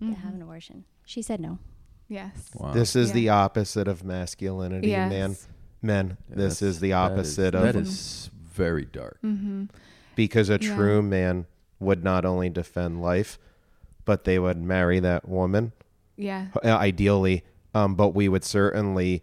to 0.00 0.06
have 0.06 0.16
mm-hmm. 0.16 0.36
an 0.36 0.42
abortion. 0.42 0.84
She 1.04 1.22
said 1.22 1.40
no. 1.40 1.58
Yes. 2.08 2.50
Wow. 2.54 2.72
This 2.72 2.96
is 2.96 3.08
yeah. 3.08 3.14
the 3.14 3.28
opposite 3.28 3.86
of 3.86 4.02
masculinity, 4.02 4.88
yes. 4.88 5.10
man. 5.10 5.36
Men, 5.82 6.18
yeah, 6.28 6.36
this 6.36 6.60
is 6.60 6.80
the 6.80 6.92
opposite 6.92 7.52
that 7.52 7.54
is, 7.54 7.68
of. 7.68 7.74
That 7.74 7.80
is 7.80 8.30
very 8.60 8.84
dark. 8.84 9.18
Mm-hmm. 9.24 9.64
Because 10.14 10.50
a 10.50 10.58
yeah. 10.60 10.74
true 10.74 11.02
man 11.02 11.46
would 11.78 12.04
not 12.04 12.24
only 12.26 12.50
defend 12.50 13.00
life, 13.00 13.38
but 14.04 14.24
they 14.24 14.38
would 14.38 14.58
marry 14.60 15.00
that 15.00 15.26
woman. 15.26 15.72
Yeah. 16.16 16.48
Uh, 16.62 16.68
ideally, 16.68 17.42
um, 17.74 17.94
but 17.94 18.08
we 18.08 18.28
would 18.28 18.44
certainly 18.44 19.22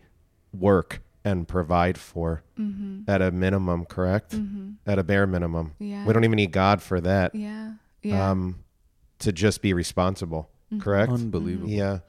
work 0.52 1.02
and 1.24 1.48
provide 1.48 1.98
for 1.98 2.42
mm-hmm. 2.58 3.02
at 3.08 3.22
a 3.22 3.32
minimum, 3.32 3.86
correct? 3.86 4.32
Mm-hmm. 4.32 4.72
At 4.88 4.98
a 4.98 5.04
bare 5.04 5.28
minimum. 5.28 5.74
Yeah. 5.78 6.06
We 6.06 6.14
don't 6.14 6.24
even 6.24 6.38
need 6.38 6.52
God 6.52 6.82
for 6.82 7.00
that. 7.02 7.36
Yeah. 7.36 7.74
Yeah. 8.02 8.32
Um, 8.32 8.64
to 9.20 9.32
just 9.32 9.62
be 9.62 9.74
responsible, 9.74 10.50
mm-hmm. 10.72 10.82
correct? 10.82 11.12
Unbelievable. 11.12 11.70
Yeah. 11.70 12.00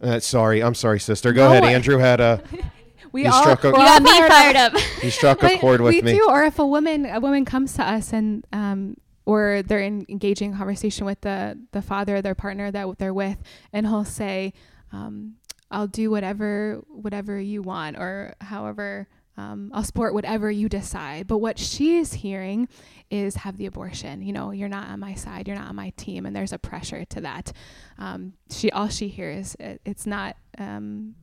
Uh, 0.00 0.20
sorry, 0.20 0.62
I'm 0.62 0.74
sorry, 0.74 1.00
sister. 1.00 1.32
Go 1.32 1.46
No, 1.46 1.50
ahead. 1.50 1.64
I- 1.64 1.72
Andrew 1.72 1.98
had 1.98 2.20
a 2.20 2.42
We 3.12 3.24
You 3.24 3.30
all, 3.30 3.40
struck 3.42 3.64
a- 3.64 3.68
You 3.68 3.72
got 3.74 4.02
me 4.02 4.10
fired 4.28 4.56
up. 4.56 4.76
he 5.02 5.10
struck 5.10 5.42
a 5.42 5.58
chord 5.58 5.80
with 5.80 5.94
we 5.94 6.02
me. 6.02 6.12
do, 6.12 6.26
or 6.28 6.44
if 6.44 6.58
a 6.58 6.66
woman 6.66 7.06
a 7.06 7.20
woman 7.20 7.44
comes 7.44 7.74
to 7.74 7.82
us 7.82 8.12
and 8.12 8.46
um 8.52 8.96
or 9.26 9.62
they're 9.62 9.80
in 9.80 10.06
engaging 10.08 10.54
conversation 10.56 11.04
with 11.04 11.20
the 11.20 11.58
the 11.72 11.82
father, 11.82 12.22
their 12.22 12.34
partner 12.34 12.70
that 12.70 12.98
they're 12.98 13.12
with, 13.14 13.36
and 13.74 13.86
he'll 13.86 14.04
say, 14.06 14.54
um, 14.90 15.34
"I'll 15.70 15.86
do 15.86 16.10
whatever 16.10 16.80
whatever 16.88 17.38
you 17.38 17.60
want, 17.62 17.98
or 17.98 18.34
however." 18.40 19.06
Um, 19.36 19.70
I'll 19.72 19.84
support 19.84 20.14
whatever 20.14 20.50
you 20.50 20.68
decide. 20.68 21.28
But 21.28 21.38
what 21.38 21.60
she 21.60 21.96
is 21.98 22.12
hearing 22.12 22.68
is 23.08 23.36
have 23.36 23.56
the 23.56 23.66
abortion. 23.66 24.20
You 24.20 24.32
know, 24.32 24.50
you're 24.50 24.68
not 24.68 24.88
on 24.88 24.98
my 24.98 25.14
side. 25.14 25.46
You're 25.46 25.56
not 25.56 25.68
on 25.68 25.76
my 25.76 25.90
team, 25.96 26.26
and 26.26 26.34
there's 26.34 26.52
a 26.52 26.58
pressure 26.58 27.04
to 27.04 27.20
that. 27.20 27.52
Um, 27.98 28.32
she 28.50 28.70
all 28.72 28.88
she 28.88 29.06
hears 29.08 29.54
it, 29.60 29.80
it's 29.84 30.06
not. 30.06 30.36
Um, 30.58 31.14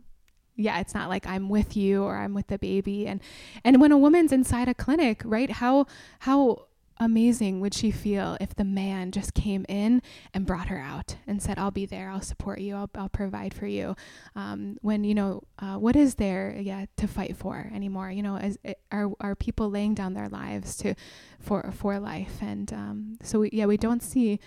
yeah, 0.55 0.79
it's 0.79 0.93
not 0.93 1.09
like 1.09 1.27
I'm 1.27 1.49
with 1.49 1.75
you 1.75 2.03
or 2.03 2.17
I'm 2.17 2.33
with 2.33 2.47
the 2.47 2.57
baby. 2.57 3.07
And 3.07 3.21
and 3.63 3.81
when 3.81 3.91
a 3.91 3.97
woman's 3.97 4.31
inside 4.31 4.67
a 4.67 4.73
clinic, 4.73 5.21
right? 5.25 5.49
How 5.49 5.87
how 6.19 6.67
amazing 6.97 7.59
would 7.59 7.73
she 7.73 7.91
feel 7.91 8.37
if 8.39 8.55
the 8.55 8.63
man 8.63 9.11
just 9.11 9.33
came 9.33 9.65
in 9.67 10.01
and 10.33 10.45
brought 10.45 10.67
her 10.67 10.79
out 10.79 11.17
and 11.27 11.41
said, 11.41 11.59
"I'll 11.59 11.71
be 11.71 11.85
there. 11.85 12.09
I'll 12.09 12.21
support 12.21 12.59
you. 12.59 12.75
I'll 12.75 12.89
I'll 12.95 13.09
provide 13.09 13.53
for 13.53 13.67
you." 13.67 13.95
Um, 14.35 14.77
when 14.81 15.03
you 15.03 15.15
know 15.15 15.43
uh, 15.59 15.75
what 15.75 15.95
is 15.95 16.15
there, 16.15 16.55
yeah, 16.59 16.85
to 16.97 17.07
fight 17.07 17.35
for 17.35 17.69
anymore? 17.73 18.11
You 18.11 18.23
know, 18.23 18.37
as 18.37 18.57
are 18.91 19.11
are 19.19 19.35
people 19.35 19.69
laying 19.69 19.93
down 19.93 20.13
their 20.13 20.29
lives 20.29 20.75
to 20.77 20.95
for 21.39 21.71
for 21.71 21.99
life? 21.99 22.37
And 22.41 22.71
um, 22.73 23.17
so 23.21 23.39
we, 23.39 23.49
yeah, 23.51 23.65
we 23.65 23.77
don't 23.77 24.03
see 24.03 24.39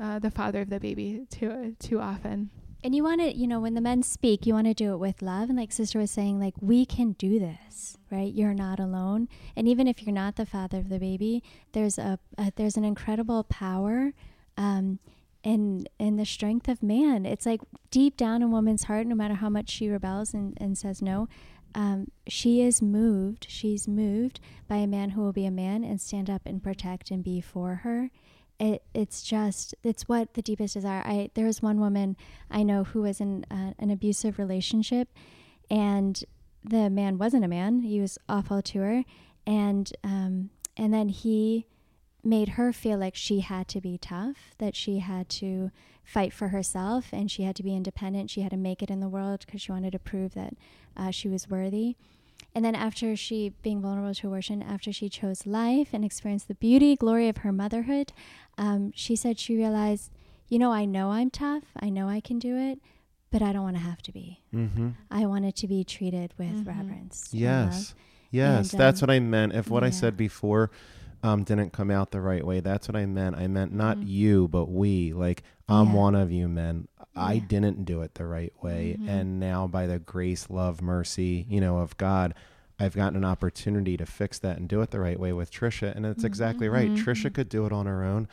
uh, 0.00 0.18
the 0.18 0.30
father 0.30 0.60
of 0.60 0.70
the 0.70 0.80
baby 0.80 1.26
too 1.30 1.74
too 1.80 2.00
often. 2.00 2.50
And 2.86 2.94
you 2.94 3.02
want 3.02 3.20
to, 3.20 3.36
you 3.36 3.48
know, 3.48 3.58
when 3.58 3.74
the 3.74 3.80
men 3.80 4.04
speak, 4.04 4.46
you 4.46 4.54
want 4.54 4.68
to 4.68 4.72
do 4.72 4.92
it 4.92 4.98
with 4.98 5.20
love. 5.20 5.48
And 5.48 5.58
like 5.58 5.72
Sister 5.72 5.98
was 5.98 6.12
saying, 6.12 6.38
like, 6.38 6.54
we 6.60 6.86
can 6.86 7.14
do 7.14 7.40
this, 7.40 7.98
right? 8.12 8.32
You're 8.32 8.54
not 8.54 8.78
alone. 8.78 9.28
And 9.56 9.66
even 9.66 9.88
if 9.88 10.02
you're 10.02 10.14
not 10.14 10.36
the 10.36 10.46
father 10.46 10.78
of 10.78 10.88
the 10.88 11.00
baby, 11.00 11.42
there's 11.72 11.98
a, 11.98 12.20
a 12.38 12.52
there's 12.54 12.76
an 12.76 12.84
incredible 12.84 13.42
power 13.42 14.12
um, 14.56 15.00
in 15.42 15.88
in 15.98 16.14
the 16.14 16.24
strength 16.24 16.68
of 16.68 16.80
man. 16.80 17.26
It's 17.26 17.44
like 17.44 17.60
deep 17.90 18.16
down 18.16 18.40
in 18.40 18.52
woman's 18.52 18.84
heart, 18.84 19.08
no 19.08 19.16
matter 19.16 19.34
how 19.34 19.48
much 19.48 19.68
she 19.68 19.88
rebels 19.88 20.32
and, 20.32 20.56
and 20.60 20.78
says 20.78 21.02
no, 21.02 21.28
um, 21.74 22.12
she 22.28 22.62
is 22.62 22.80
moved. 22.80 23.46
She's 23.50 23.88
moved 23.88 24.38
by 24.68 24.76
a 24.76 24.86
man 24.86 25.10
who 25.10 25.22
will 25.22 25.32
be 25.32 25.44
a 25.44 25.50
man 25.50 25.82
and 25.82 26.00
stand 26.00 26.30
up 26.30 26.42
and 26.46 26.62
protect 26.62 27.10
and 27.10 27.24
be 27.24 27.40
for 27.40 27.80
her 27.82 28.10
it 28.58 28.82
it's 28.94 29.22
just 29.22 29.74
it's 29.82 30.08
what 30.08 30.34
the 30.34 30.42
deepest 30.42 30.74
desire. 30.74 31.02
I 31.04 31.30
there 31.34 31.46
was 31.46 31.62
one 31.62 31.80
woman 31.80 32.16
i 32.50 32.62
know 32.62 32.84
who 32.84 33.02
was 33.02 33.20
in 33.20 33.44
uh, 33.50 33.72
an 33.78 33.90
abusive 33.90 34.38
relationship 34.38 35.08
and 35.70 36.24
the 36.64 36.90
man 36.90 37.18
wasn't 37.18 37.44
a 37.44 37.48
man. 37.48 37.82
He 37.82 38.00
was 38.00 38.18
awful 38.28 38.62
to 38.62 38.78
her 38.80 39.04
and 39.46 39.92
um 40.02 40.50
and 40.76 40.92
then 40.92 41.08
he 41.08 41.66
made 42.24 42.50
her 42.50 42.72
feel 42.72 42.98
like 42.98 43.14
she 43.14 43.40
had 43.40 43.68
to 43.68 43.80
be 43.80 43.96
tough 43.96 44.36
that 44.58 44.74
she 44.74 44.98
had 44.98 45.28
to 45.28 45.70
fight 46.04 46.32
for 46.32 46.48
herself 46.48 47.06
and 47.12 47.30
she 47.30 47.44
had 47.44 47.54
to 47.56 47.62
be 47.62 47.74
independent. 47.74 48.30
She 48.30 48.40
had 48.40 48.50
to 48.50 48.56
make 48.56 48.82
it 48.82 48.90
in 48.90 49.00
the 49.00 49.08
world 49.08 49.44
because 49.46 49.62
she 49.62 49.72
wanted 49.72 49.92
to 49.92 49.98
prove 49.98 50.34
that 50.34 50.54
uh, 50.96 51.10
she 51.10 51.28
was 51.28 51.48
worthy. 51.48 51.96
And 52.54 52.64
then 52.64 52.74
after 52.74 53.14
she 53.16 53.52
being 53.62 53.82
vulnerable 53.82 54.14
to 54.14 54.26
abortion, 54.28 54.62
after 54.62 54.92
she 54.92 55.08
chose 55.08 55.46
life 55.46 55.88
and 55.92 56.04
experienced 56.04 56.48
the 56.48 56.54
beauty, 56.54 56.96
glory 56.96 57.28
of 57.28 57.38
her 57.38 57.52
motherhood, 57.52 58.12
um, 58.58 58.92
she 58.94 59.16
said 59.16 59.38
she 59.38 59.56
realized, 59.56 60.10
you 60.48 60.58
know, 60.58 60.72
I 60.72 60.84
know 60.84 61.10
I'm 61.10 61.30
tough, 61.30 61.64
I 61.78 61.88
know 61.90 62.08
I 62.08 62.20
can 62.20 62.38
do 62.38 62.56
it, 62.56 62.78
but 63.30 63.42
I 63.42 63.52
don't 63.52 63.62
want 63.64 63.76
to 63.76 63.82
have 63.82 64.02
to 64.02 64.12
be. 64.12 64.42
mm-hmm. 64.54 64.90
I 65.10 65.26
wanted 65.26 65.56
to 65.56 65.66
be 65.68 65.84
treated 65.84 66.32
with 66.38 66.64
Mhm. 66.64 66.66
reverence. 66.66 67.28
Yes. 67.32 67.94
Yes, 68.30 68.72
And, 68.72 68.80
that's 68.80 69.02
um, 69.02 69.06
what 69.08 69.14
I 69.14 69.20
meant. 69.20 69.52
If 69.54 69.70
what 69.70 69.84
I 69.84 69.90
said 69.90 70.16
before 70.16 70.70
um, 71.22 71.42
didn't 71.44 71.72
come 71.72 71.90
out 71.90 72.10
the 72.12 72.20
right 72.20 72.44
way, 72.46 72.60
that's 72.60 72.86
what 72.88 72.94
I 72.96 73.06
meant. 73.06 73.36
I 73.36 73.46
meant 73.48 73.72
not 73.72 73.96
Mhm. 73.98 74.06
you, 74.08 74.48
but 74.48 74.66
we. 74.66 75.12
Like, 75.12 75.42
I'm 75.68 75.88
Yeah. 75.88 75.94
one 75.94 76.14
of 76.14 76.30
you 76.30 76.46
men. 76.48 76.86
I 77.16 77.34
Yeah. 77.34 77.44
didn't 77.48 77.84
do 77.84 78.02
it 78.02 78.14
the 78.14 78.26
right 78.26 78.52
way. 78.62 78.96
Mhm. 79.00 79.08
And 79.08 79.40
now, 79.40 79.66
by 79.66 79.86
the 79.86 79.98
grace, 79.98 80.50
love, 80.50 80.82
mercy, 80.82 81.46
you 81.48 81.60
know, 81.60 81.78
of 81.78 81.96
God, 81.96 82.34
I've 82.78 82.94
gotten 82.94 83.16
an 83.16 83.24
opportunity 83.24 83.96
to 83.96 84.04
fix 84.06 84.38
that 84.40 84.58
and 84.58 84.68
do 84.68 84.82
it 84.82 84.90
the 84.90 85.00
right 85.00 85.18
way 85.18 85.32
with 85.32 85.50
Trisha. 85.50 85.94
And 85.96 86.04
it's 86.04 86.24
exactly 86.24 86.68
right. 86.68 86.90
Mhm. 86.90 86.96
Trisha 87.02 87.32
could 87.32 87.48
do 87.48 87.64
it 87.66 87.72
on 87.72 87.86
her 87.86 88.04
own. 88.04 88.28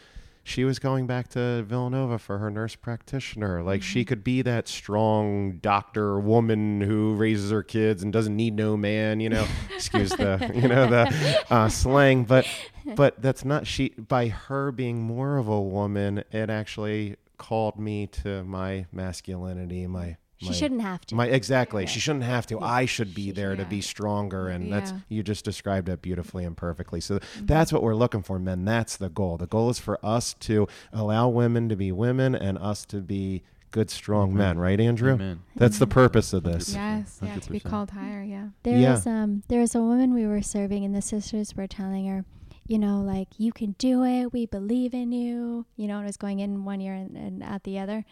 She 0.45 0.65
was 0.65 0.77
going 0.77 1.07
back 1.07 1.29
to 1.29 1.63
Villanova 1.63 2.19
for 2.19 2.39
her 2.39 2.51
nurse 2.51 2.75
practitioner. 2.75 3.63
Like 3.63 3.81
she 3.81 4.03
Mhm. 4.03 4.07
could 4.07 4.23
be 4.25 4.41
that 4.41 4.67
strong 4.67 5.59
doctor 5.61 6.19
woman 6.19 6.81
who 6.81 7.15
raises 7.15 7.49
her 7.51 7.63
kids 7.63 8.03
and 8.03 8.11
doesn't 8.11 8.35
need 8.35 8.53
no 8.53 8.75
man, 8.75 9.21
you 9.21 9.29
know. 9.29 9.45
Excuse 9.73 10.09
the, 10.09 10.51
you 10.53 10.67
know, 10.67 10.89
the 10.89 11.45
uh, 11.49 11.69
slang, 11.69 12.25
but 12.25 12.45
but 12.97 13.21
that's 13.21 13.45
not 13.45 13.65
she 13.65 13.89
by 13.91 14.27
her 14.27 14.73
being 14.73 15.01
more 15.01 15.37
of 15.37 15.47
a 15.47 15.61
woman, 15.61 16.25
it 16.33 16.49
actually 16.49 17.15
called 17.37 17.79
me 17.79 18.07
to 18.07 18.43
my 18.43 18.85
masculinity, 18.91 19.87
my 19.87 20.17
She 20.38 20.47
my, 20.49 20.53
shouldn't 20.53 20.81
have 20.81 21.05
to. 21.05 21.15
my 21.15 21.27
exactly. 21.27 21.84
Yeah. 21.84 21.89
She 21.89 21.99
shouldn't 21.99 22.25
have 22.25 22.45
to. 22.47 22.55
Yeah. 22.55 22.65
I 22.65 22.86
should 22.86 23.13
be 23.13 23.25
She 23.25 23.31
there 23.31 23.55
to 23.55 23.65
be 23.65 23.79
stronger, 23.81 24.49
and 24.49 24.71
that's 24.73 24.91
you 25.07 25.23
just 25.23 25.45
described 25.45 25.88
it 25.89 26.01
beautifully 26.01 26.43
and 26.43 26.57
perfectly. 26.57 26.99
So 27.01 27.19
Mm-hmm. 27.19 27.45
that's 27.45 27.71
what 27.71 27.81
we're 27.84 27.95
looking 27.95 28.23
for, 28.23 28.39
men. 28.39 28.65
That's 28.65 28.97
the 28.97 29.09
goal. 29.09 29.38
The 29.38 29.47
goal 29.47 29.69
is 29.69 29.79
for 29.79 30.03
us 30.05 30.34
to 30.41 30.67
allow 30.91 31.29
women 31.29 31.69
to 31.69 31.75
be 31.75 31.91
women 31.91 32.36
and 32.36 32.57
us 32.57 32.86
to 32.88 32.97
be 32.97 33.43
good, 33.71 33.89
strong 33.89 34.31
Amen. 34.31 34.38
men. 34.38 34.57
Right, 34.59 34.79
Andrew? 34.79 35.13
Amen. 35.13 35.39
That's 35.55 35.79
the 35.79 35.88
Mhm. 35.88 35.91
purpose 35.91 36.34
of 36.34 36.43
this. 36.43 36.73
Yes, 36.73 37.19
yeah, 37.23 37.36
to 37.39 37.51
be 37.51 37.59
called 37.59 37.91
higher, 37.91 38.21
yeah. 38.23 38.49
There 38.63 38.77
Yeah. 38.77 38.91
was 38.91 39.07
um 39.07 39.43
there 39.47 39.61
was 39.61 39.73
a 39.75 39.81
woman 39.81 40.13
we 40.13 40.27
were 40.27 40.41
serving 40.41 40.84
and 40.84 40.93
the 40.93 41.01
sisters 41.01 41.55
were 41.55 41.67
telling 41.67 42.05
her, 42.07 42.25
you 42.67 42.77
know, 42.79 43.01
like 43.01 43.29
you 43.39 43.51
can 43.51 43.75
do 43.79 44.03
it, 44.03 44.31
we 44.34 44.45
believe 44.45 44.93
in 44.93 45.11
you, 45.11 45.65
you 45.75 45.88
know, 45.88 45.95
and 45.97 46.03
it 46.03 46.07
was 46.07 46.17
going 46.17 46.39
in 46.39 46.65
one 46.65 46.81
ear 46.81 46.93
and, 46.93 47.15
and 47.17 47.43
out 47.43 47.63
the 47.63 47.79
other. 47.79 48.05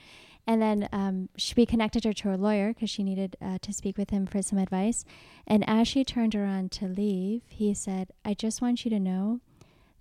And 0.48 0.62
then 0.62 0.90
um, 0.92 1.30
she 1.38 1.54
we 1.56 1.66
connected 1.66 2.04
her 2.04 2.14
to 2.14 2.30
her 2.30 2.38
lawyer 2.38 2.74
because 2.74 2.90
she 2.90 3.04
needed 3.04 3.38
uh, 3.42 3.60
to 3.62 3.74
speak 3.74 3.98
with 3.98 4.10
him 4.10 4.26
for 4.26 4.42
some 4.42 4.58
advice. 4.58 5.06
And 5.46 5.68
as 5.68 5.88
she 5.88 6.04
turned 6.04 6.36
around 6.36 6.72
to 6.74 6.88
leave, 6.88 7.44
he 7.48 7.74
said, 7.74 8.12
"I 8.26 8.34
just 8.34 8.62
want 8.62 8.84
you 8.84 8.92
to 8.92 9.00
know 9.00 9.40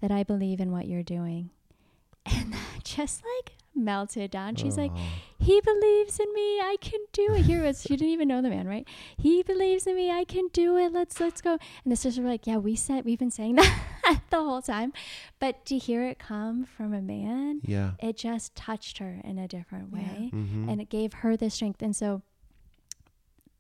that 0.01 0.11
I 0.11 0.23
believe 0.23 0.61
in 0.61 0.73
what 0.73 0.87
you're 0.87 1.03
doing." 1.03 1.51
And 2.27 2.53
that 2.53 2.85
just 2.85 3.23
like 3.25 3.53
melted 3.85 4.31
down. 4.31 4.55
She's 4.57 4.77
like, 4.77 4.93
Oh. 4.95 5.01
he 5.39 5.61
believes 5.61 6.19
in 6.21 6.33
me. 6.35 6.61
I 6.61 6.77
can 6.81 7.01
do 7.13 7.35
it. 7.35 7.43
Here 7.47 7.63
it 7.63 7.67
was. 7.67 7.83
She 7.83 7.97
didn't 7.97 8.13
even 8.13 8.29
know 8.29 8.43
the 8.43 8.51
man, 8.51 8.67
right? 8.69 8.87
He 9.17 9.43
believes 9.43 9.87
in 9.87 9.97
me. 9.97 10.11
I 10.11 10.25
can 10.25 10.49
do 10.53 10.77
it. 10.77 10.93
Let's 10.93 11.19
let's 11.21 11.41
go. 11.41 11.53
And 11.85 11.91
the 11.93 11.97
sisters 11.97 12.23
were 12.23 12.29
like, 12.31 12.47
yeah, 12.47 12.57
we 12.59 12.77
said 12.77 13.05
we've 13.05 13.19
been 13.19 13.31
saying 13.31 13.55
that 13.57 14.21
the 14.31 14.37
whole 14.39 14.63
time, 14.63 14.93
but 15.39 15.65
to 15.67 15.79
hear 15.79 16.05
it 16.05 16.19
come 16.19 16.65
from 16.65 16.93
a 16.95 17.01
man, 17.01 17.61
yeah. 17.65 17.93
it 18.01 18.17
just 18.17 18.55
touched 18.55 18.99
her 18.99 19.21
in 19.25 19.39
a 19.39 19.49
different 19.49 19.89
Yeah. 19.93 19.99
way, 19.99 20.31
Mm-hmm. 20.33 20.69
and 20.69 20.81
it 20.81 20.89
gave 20.91 21.13
her 21.15 21.37
the 21.37 21.51
strength. 21.51 21.83
And 21.83 21.95
so, 21.97 22.23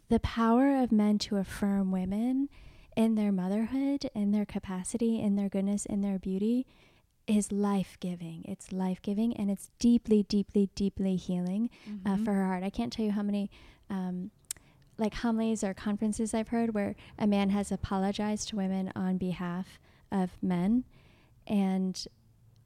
the 0.08 0.20
power 0.20 0.76
of 0.82 0.90
men 0.92 1.18
to 1.18 1.36
affirm 1.36 1.92
women 1.92 2.48
in 2.96 3.14
their 3.14 3.30
motherhood, 3.32 4.10
in 4.14 4.32
their 4.32 4.44
capacity, 4.44 5.20
in 5.20 5.36
their 5.36 5.48
goodness, 5.48 5.86
in 5.86 6.00
their 6.00 6.18
beauty 6.18 6.66
is 7.36 7.52
life 7.52 7.96
giving. 8.00 8.44
It's 8.46 8.72
life 8.72 9.00
giving 9.02 9.36
and 9.36 9.50
it's 9.50 9.70
deeply, 9.78 10.22
deeply, 10.24 10.68
deeply 10.74 11.16
healing 11.16 11.70
uh, 12.04 12.10
Mhm. 12.16 12.24
for 12.24 12.32
her 12.34 12.46
heart. 12.46 12.62
I 12.62 12.70
can't 12.70 12.92
tell 12.92 13.04
you 13.04 13.12
how 13.12 13.22
many 13.22 13.50
um, 13.88 14.30
like 14.98 15.14
homilies 15.14 15.64
or 15.64 15.72
conferences 15.74 16.34
I've 16.34 16.48
heard 16.48 16.74
where 16.74 16.94
a 17.18 17.26
man 17.26 17.50
has 17.50 17.72
apologized 17.72 18.48
to 18.48 18.56
women 18.56 18.92
on 18.94 19.16
behalf 19.18 19.78
of 20.12 20.30
men 20.42 20.84
and 21.46 22.06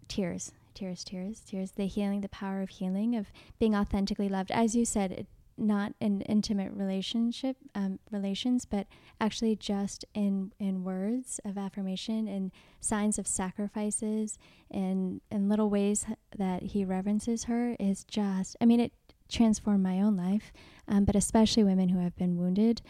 tears, 0.09 0.53
tears, 0.75 1.05
tears, 1.05 1.41
tears. 1.41 1.71
The 1.73 1.87
healing, 1.87 2.21
the 2.21 2.29
power 2.29 2.61
of 2.61 2.69
healing, 2.71 3.15
of 3.15 3.31
being 3.59 3.75
authentically 3.75 4.29
loved. 4.29 4.51
As 4.51 4.75
you 4.75 4.85
said, 4.85 5.13
it, 5.13 5.27
not 5.57 5.93
in 6.01 6.21
intimate 6.23 6.73
relationship 6.73 7.57
um, 7.75 7.99
relations, 8.11 8.65
but 8.65 8.87
actually 9.21 9.57
just 9.57 10.05
in 10.15 10.53
in 10.59 10.83
words 10.85 11.41
of 11.45 11.57
affirmation 11.57 12.27
and 12.29 12.51
signs 12.81 13.19
of 13.19 13.27
sacrifices 13.27 14.39
and 14.71 15.21
in 15.31 15.49
little 15.49 15.71
ways 15.71 16.07
that 16.37 16.63
he 16.63 16.85
reverences 16.85 17.45
her 17.45 17.77
is 17.79 18.05
just. 18.05 18.57
I 18.61 18.65
mean, 18.67 18.81
it 18.81 18.93
transformed 19.29 19.83
my 19.83 20.01
own 20.01 20.17
life, 20.17 20.53
um, 20.89 21.05
but 21.05 21.17
especially 21.17 21.65
women 21.65 21.89
who 21.91 21.99
have 22.01 22.17
been 22.17 22.37
wounded. 22.37 22.83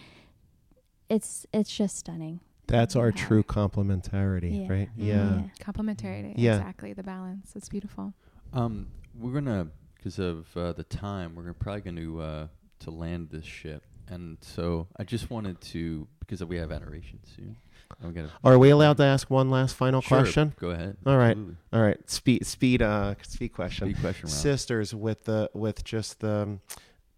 It's 1.08 1.46
it's 1.52 1.70
just 1.74 1.96
stunning. 1.98 2.40
That's 2.66 2.96
our 2.96 3.08
Yeah. 3.08 3.26
true 3.26 3.42
complementarity, 3.42 4.62
Yeah. 4.62 4.72
right? 4.72 4.88
Mhm. 4.96 5.06
Yeah. 5.06 5.36
Yeah. 5.36 5.48
Complementarity. 5.60 6.34
Yeah. 6.36 6.56
Exactly. 6.56 6.92
The 6.94 7.02
balance. 7.02 7.54
It's 7.54 7.68
beautiful. 7.68 8.14
Um, 8.54 8.88
we're 9.14 9.34
gonna 9.34 9.68
because 10.05 10.18
of 10.18 10.55
uh, 10.57 10.72
the 10.72 10.84
time, 10.84 11.34
we're 11.34 11.52
probably 11.55 11.80
going 11.80 11.96
to 11.96 12.20
uh, 12.20 12.46
to 12.80 12.90
land 12.90 13.30
this 13.30 13.46
ship, 13.46 13.84
and 14.09 14.36
so 14.42 14.86
I 14.98 15.05
just 15.05 15.30
wanted 15.30 15.61
to 15.62 16.07
because 16.20 16.44
we 16.44 16.59
have 16.59 16.70
adoration 16.70 17.20
soon. 17.34 17.57
and 18.00 18.09
we 18.09 18.14
gotta, 18.14 18.30
Are 18.44 18.59
we 18.59 18.68
allowed 18.68 18.98
to 18.98 19.05
ask 19.05 19.30
one 19.30 19.50
last 19.50 19.74
final 19.74 20.02
Sure, 20.02 20.18
question? 20.20 20.52
Go 20.61 20.70
ahead. 20.70 20.98
All 21.07 21.16
right. 21.16 21.30
Absolutely. 21.30 21.57
All 21.72 21.80
right. 21.80 22.11
Speed 22.11 22.46
speed 22.46 22.82
uh 22.82 23.14
speed 23.22 23.55
question. 23.55 23.88
Big 23.88 24.00
question 24.00 24.26
round. 24.26 24.36
Sisters 24.36 24.94
with 24.94 25.24
the 25.24 25.50
with 25.55 25.82
just 25.84 26.20
the 26.20 26.59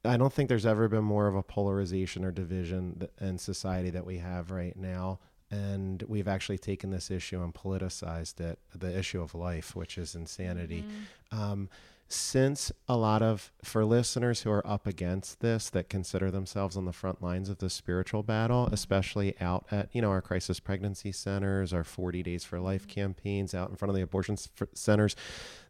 I 0.04 0.16
don't 0.16 0.32
think 0.32 0.48
there's 0.48 0.66
ever 0.66 0.88
been 0.88 1.02
more 1.02 1.26
of 1.26 1.34
a 1.34 1.42
polarization 1.42 2.24
or 2.24 2.30
division 2.30 3.08
in 3.20 3.38
society 3.38 3.90
that 3.90 4.06
we 4.06 4.18
have 4.18 4.52
right 4.52 4.76
now. 4.76 5.18
And 5.50 6.02
we've 6.08 6.28
actually 6.28 6.58
taken 6.58 6.90
this 6.90 7.10
issue 7.10 7.42
and 7.42 7.52
politicized 7.54 8.40
it, 8.40 8.58
the 8.74 8.96
issue 8.96 9.20
of 9.22 9.34
life, 9.34 9.74
which 9.76 9.96
is 9.98 10.14
insanity. 10.14 10.84
Mm-hmm. 11.32 11.40
Um, 11.40 11.68
since 12.08 12.70
a 12.88 12.96
lot 12.96 13.22
of, 13.22 13.50
for 13.64 13.84
listeners 13.84 14.42
who 14.42 14.50
are 14.50 14.66
up 14.66 14.86
against 14.86 15.40
this, 15.40 15.70
that 15.70 15.88
consider 15.88 16.30
themselves 16.30 16.76
on 16.76 16.84
the 16.84 16.92
front 16.92 17.22
lines 17.22 17.48
of 17.48 17.58
the 17.58 17.70
spiritual 17.70 18.22
battle, 18.22 18.66
mm-hmm. 18.66 18.74
especially 18.74 19.38
out 19.40 19.66
at, 19.70 19.88
you 19.92 20.00
know, 20.00 20.10
our 20.10 20.22
crisis 20.22 20.60
pregnancy 20.60 21.12
centers, 21.12 21.72
our 21.72 21.84
40 21.84 22.22
Days 22.22 22.44
for 22.44 22.60
Life 22.60 22.82
mm-hmm. 22.82 23.00
campaigns, 23.00 23.54
out 23.54 23.70
in 23.70 23.76
front 23.76 23.90
of 23.90 23.96
the 23.96 24.02
abortion 24.02 24.36
centers, 24.74 25.16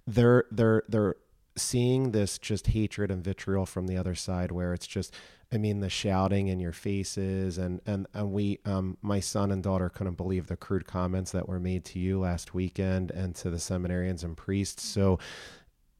they're, 0.06 0.44
they're, 0.50 0.82
they're, 0.88 1.16
seeing 1.58 2.10
this 2.10 2.38
just 2.38 2.66
hatred 2.66 3.10
and 3.10 3.24
vitriol 3.24 3.64
from 3.64 3.86
the 3.86 3.96
other 3.96 4.14
side 4.14 4.52
where 4.52 4.74
it's 4.74 4.86
just 4.86 5.14
i 5.50 5.56
mean 5.56 5.80
the 5.80 5.88
shouting 5.88 6.48
in 6.48 6.60
your 6.60 6.72
faces 6.72 7.56
and 7.56 7.80
and, 7.86 8.06
and 8.12 8.30
we 8.30 8.58
um 8.66 8.98
my 9.00 9.20
son 9.20 9.50
and 9.50 9.62
daughter 9.62 9.88
couldn't 9.88 10.18
believe 10.18 10.48
the 10.48 10.56
crude 10.56 10.86
comments 10.86 11.32
that 11.32 11.48
were 11.48 11.58
made 11.58 11.82
to 11.82 11.98
you 11.98 12.20
last 12.20 12.52
weekend 12.52 13.10
and 13.10 13.34
to 13.34 13.48
the 13.48 13.56
seminarians 13.56 14.22
and 14.22 14.36
priests. 14.36 14.84
So 14.84 15.16
mm-hmm. 15.16 15.55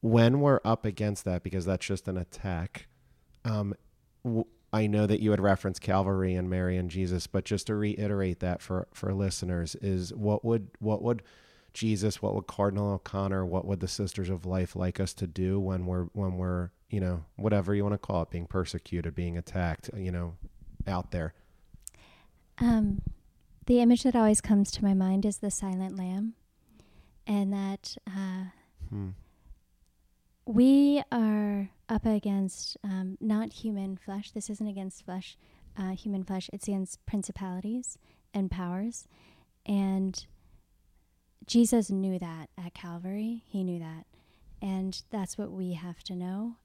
When 0.07 0.40
we're 0.40 0.61
up 0.64 0.84
against 0.84 1.24
that 1.24 1.42
because 1.42 1.64
that's 1.64 1.84
just 1.86 2.07
an 2.09 2.16
attack 2.16 2.86
um 3.44 3.74
w- 4.24 4.44
I 4.72 4.86
know 4.88 5.07
that 5.07 5.20
you 5.20 5.30
had 5.30 5.40
referenced 5.40 5.80
Calvary 5.80 6.34
and 6.34 6.50
Mary 6.50 6.76
and 6.76 6.90
Jesus, 6.90 7.26
but 7.26 7.44
just 7.44 7.68
to 7.68 7.74
reiterate 7.76 8.40
that 8.40 8.61
for 8.61 8.88
for 8.92 9.14
listeners 9.14 9.74
is 9.76 10.12
what 10.12 10.44
would 10.44 10.68
what 10.80 11.00
would 11.02 11.22
Jesus, 11.72 12.20
what 12.20 12.34
would 12.34 12.46
Cardinal 12.46 12.92
O'Connor, 12.92 13.46
what 13.46 13.64
would 13.64 13.80
the 13.80 13.88
Sisters 13.88 14.28
of 14.28 14.44
Life 14.44 14.74
like 14.76 14.98
us 14.98 15.14
to 15.14 15.26
do 15.26 15.59
when 15.61 15.86
we're 15.86 16.07
when 16.12 16.36
we're 16.36 16.70
you 16.90 17.00
know 17.00 17.24
whatever 17.36 17.74
you 17.74 17.84
want 17.84 17.94
to 17.94 17.98
call 17.98 18.22
it, 18.22 18.30
being 18.30 18.46
persecuted, 18.46 19.14
being 19.14 19.38
attacked, 19.38 19.88
you 19.96 20.11
know, 20.11 20.34
out 20.86 21.11
there. 21.11 21.32
Um, 22.59 23.02
the 23.66 23.80
image 23.80 24.02
that 24.02 24.16
always 24.16 24.40
comes 24.40 24.70
to 24.72 24.84
my 24.84 24.94
mind 24.94 25.24
is 25.24 25.38
the 25.38 25.50
silent 25.50 25.96
lamb, 25.96 26.34
and 27.26 27.52
that 27.52 27.96
uh, 28.07 28.46
Hmm. 28.90 29.11
We 30.47 31.03
are 31.11 31.70
up 31.88 32.07
against 32.07 32.76
um, 32.84 33.18
not 33.20 33.53
human 33.53 33.97
flesh. 33.97 34.30
This 34.30 34.49
isn't 34.49 34.66
against 34.66 35.05
flesh, 35.05 35.36
uh, 35.76 35.90
human 35.90 36.22
flesh. 36.22 36.49
It's 36.53 36.68
against 36.68 37.05
principalities 37.05 37.99
and 38.32 38.51
powers, 38.51 39.09
and 39.66 40.24
Jesus 41.47 41.90
knew 41.90 42.18
that 42.18 42.49
at 42.57 42.74
Calvary. 42.74 43.42
He 43.47 43.64
knew 43.64 43.80
that, 43.80 44.07
and 44.62 45.03
that's 45.11 45.36
what 45.36 45.51
we 45.51 45.74
have 45.74 46.03
to 46.05 46.14
know. 46.14 46.57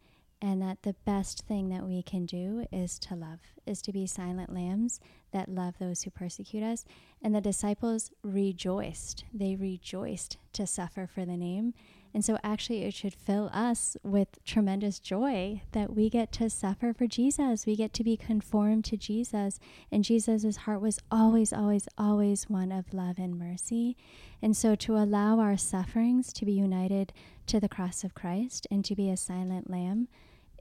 And 0.44 0.60
that 0.64 0.82
the 0.82 0.96
best 1.06 1.46
thing 1.48 1.70
that 1.70 1.86
we 1.86 2.02
can 2.02 2.26
do 2.26 2.66
is 2.72 2.98
to 3.00 3.16
love, 3.16 3.42
is 3.68 3.80
to 3.84 3.92
be 3.92 4.08
silent 4.08 4.52
lambs 4.52 5.00
that 5.32 5.50
love 5.50 5.76
those 5.78 6.02
who 6.02 6.10
persecute 6.10 6.64
us. 6.64 6.84
And 7.22 7.36
the 7.36 7.42
disciples 7.42 8.10
rejoiced. 8.24 9.24
They 9.32 9.56
rejoiced 9.56 10.38
to 10.54 10.66
suffer 10.66 11.06
for 11.06 11.26
the 11.26 11.38
name. 11.38 11.76
And 12.14 12.26
so, 12.26 12.38
actually, 12.44 12.84
it 12.84 12.94
should 12.94 13.14
fill 13.14 13.50
us 13.54 13.96
with 14.04 14.44
tremendous 14.44 15.00
joy 15.00 15.62
that 15.72 15.96
we 15.96 16.10
get 16.10 16.32
to 16.34 16.50
suffer 16.50 16.94
for 16.94 17.08
Jesus. 17.08 17.66
We 17.66 17.76
get 17.76 17.94
to 17.94 18.04
be 18.04 18.18
conformed 18.18 18.86
to 18.86 18.98
Jesus. 18.98 19.60
And 19.92 20.04
Jesus' 20.04 20.58
heart 20.58 20.82
was 20.82 21.00
always, 21.10 21.54
always, 21.54 21.88
always 21.98 22.50
one 22.50 22.72
of 22.72 22.94
love 22.94 23.18
and 23.18 23.40
mercy. 23.40 23.96
And 24.42 24.58
so, 24.58 24.76
to 24.76 24.98
allow 24.98 25.40
our 25.40 25.58
sufferings 25.58 26.34
to 26.34 26.46
be 26.46 26.52
united 26.52 27.14
to 27.48 27.60
the 27.60 27.70
cross 27.70 28.04
of 28.04 28.14
Christ 28.14 28.68
and 28.70 28.84
to 28.86 28.96
be 28.96 29.10
a 29.10 29.18
silent 29.18 29.70
lamb 29.70 30.08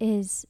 is 0.00 0.46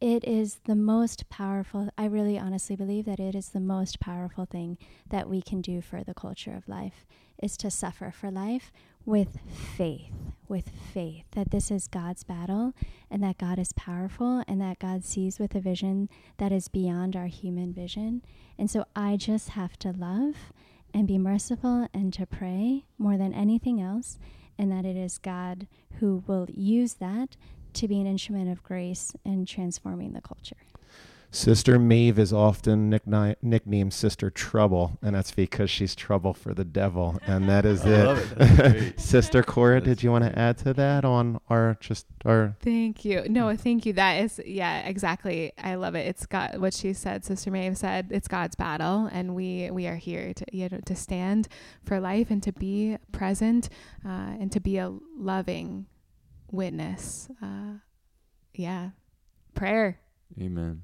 it 0.00 0.24
is 0.24 0.60
the 0.64 0.74
most 0.74 1.28
powerful 1.28 1.88
i 1.96 2.04
really 2.04 2.38
honestly 2.38 2.74
believe 2.74 3.04
that 3.04 3.20
it 3.20 3.34
is 3.34 3.50
the 3.50 3.60
most 3.60 4.00
powerful 4.00 4.44
thing 4.44 4.76
that 5.08 5.28
we 5.28 5.40
can 5.40 5.60
do 5.60 5.80
for 5.80 6.02
the 6.02 6.14
culture 6.14 6.54
of 6.54 6.68
life 6.68 7.06
is 7.42 7.56
to 7.56 7.70
suffer 7.70 8.10
for 8.10 8.30
life 8.30 8.72
with 9.04 9.38
faith 9.76 10.10
with 10.48 10.70
faith 10.92 11.24
that 11.32 11.50
this 11.50 11.70
is 11.70 11.86
god's 11.88 12.24
battle 12.24 12.74
and 13.10 13.22
that 13.22 13.38
god 13.38 13.58
is 13.58 13.72
powerful 13.72 14.44
and 14.46 14.60
that 14.60 14.78
god 14.78 15.02
sees 15.02 15.38
with 15.38 15.54
a 15.54 15.60
vision 15.60 16.08
that 16.36 16.52
is 16.52 16.68
beyond 16.68 17.16
our 17.16 17.26
human 17.26 17.72
vision 17.72 18.22
and 18.58 18.70
so 18.70 18.84
i 18.94 19.16
just 19.16 19.50
have 19.50 19.78
to 19.78 19.92
love 19.92 20.34
and 20.92 21.08
be 21.08 21.16
merciful 21.16 21.88
and 21.94 22.12
to 22.12 22.26
pray 22.26 22.84
more 22.98 23.16
than 23.16 23.32
anything 23.32 23.80
else 23.80 24.18
and 24.58 24.70
that 24.70 24.84
it 24.84 24.96
is 24.96 25.16
god 25.18 25.66
who 26.00 26.22
will 26.26 26.46
use 26.50 26.94
that 26.94 27.36
to 27.74 27.88
be 27.88 28.00
an 28.00 28.06
instrument 28.06 28.50
of 28.50 28.62
grace 28.62 29.12
in 29.24 29.46
transforming 29.46 30.12
the 30.12 30.20
culture. 30.20 30.56
Sister 31.34 31.78
Maeve 31.78 32.18
is 32.18 32.30
often 32.30 32.90
nickni- 32.90 33.36
nicknamed 33.40 33.94
Sister 33.94 34.28
Trouble, 34.28 34.98
and 35.00 35.14
that's 35.16 35.30
because 35.32 35.70
she's 35.70 35.94
trouble 35.94 36.34
for 36.34 36.52
the 36.52 36.64
devil, 36.64 37.18
and 37.26 37.48
that 37.48 37.64
is 37.64 37.82
I 37.86 37.88
it. 37.88 38.04
love 38.04 38.34
it. 38.38 39.00
Sister 39.00 39.42
Cora, 39.42 39.80
That's 39.80 39.86
did 39.86 40.02
you 40.02 40.10
want 40.12 40.24
to 40.24 40.38
add 40.38 40.58
to 40.58 40.74
that 40.74 41.06
on 41.06 41.40
our 41.48 41.78
just 41.80 42.04
our? 42.26 42.54
Thank 42.60 43.06
you. 43.06 43.24
No, 43.30 43.56
thank 43.56 43.86
you. 43.86 43.94
That 43.94 44.22
is, 44.22 44.42
yeah, 44.44 44.86
exactly. 44.86 45.52
I 45.56 45.76
love 45.76 45.94
it. 45.94 46.06
It's 46.06 46.26
God. 46.26 46.58
What 46.58 46.74
she 46.74 46.92
said, 46.92 47.24
Sister 47.24 47.50
Maeve 47.50 47.78
said, 47.78 48.08
it's 48.10 48.28
God's 48.28 48.54
battle, 48.54 49.08
and 49.10 49.34
we 49.34 49.70
we 49.70 49.86
are 49.86 49.96
here 49.96 50.34
to 50.34 50.44
you 50.52 50.68
know 50.70 50.80
to 50.84 50.94
stand 50.94 51.48
for 51.82 51.98
life 51.98 52.30
and 52.30 52.42
to 52.42 52.52
be 52.52 52.98
present, 53.10 53.70
uh, 54.04 54.36
and 54.38 54.52
to 54.52 54.60
be 54.60 54.76
a 54.76 54.92
loving 55.16 55.86
witness. 56.50 57.30
Uh, 57.42 57.78
yeah, 58.54 58.90
prayer. 59.54 59.98
Amen. 60.40 60.82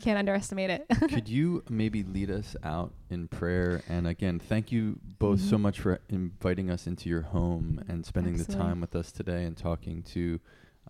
Can't 0.00 0.18
underestimate 0.18 0.70
it. 0.70 0.86
Could 1.08 1.28
you 1.28 1.62
maybe 1.68 2.02
lead 2.02 2.30
us 2.30 2.56
out 2.64 2.92
in 3.10 3.28
prayer? 3.28 3.82
And 3.88 4.06
again, 4.06 4.38
thank 4.40 4.72
you 4.72 4.98
both 5.18 5.40
so 5.40 5.56
Mhm. 5.56 5.60
much 5.60 5.80
for 5.80 6.00
inviting 6.08 6.70
us 6.70 6.86
into 6.86 7.08
your 7.08 7.22
home 7.22 7.82
and 7.88 8.04
spending 8.04 8.36
the 8.36 8.44
time 8.44 8.80
with 8.80 8.96
us 8.96 9.12
today 9.12 9.44
and 9.44 9.56
talking 9.56 10.02
to 10.14 10.40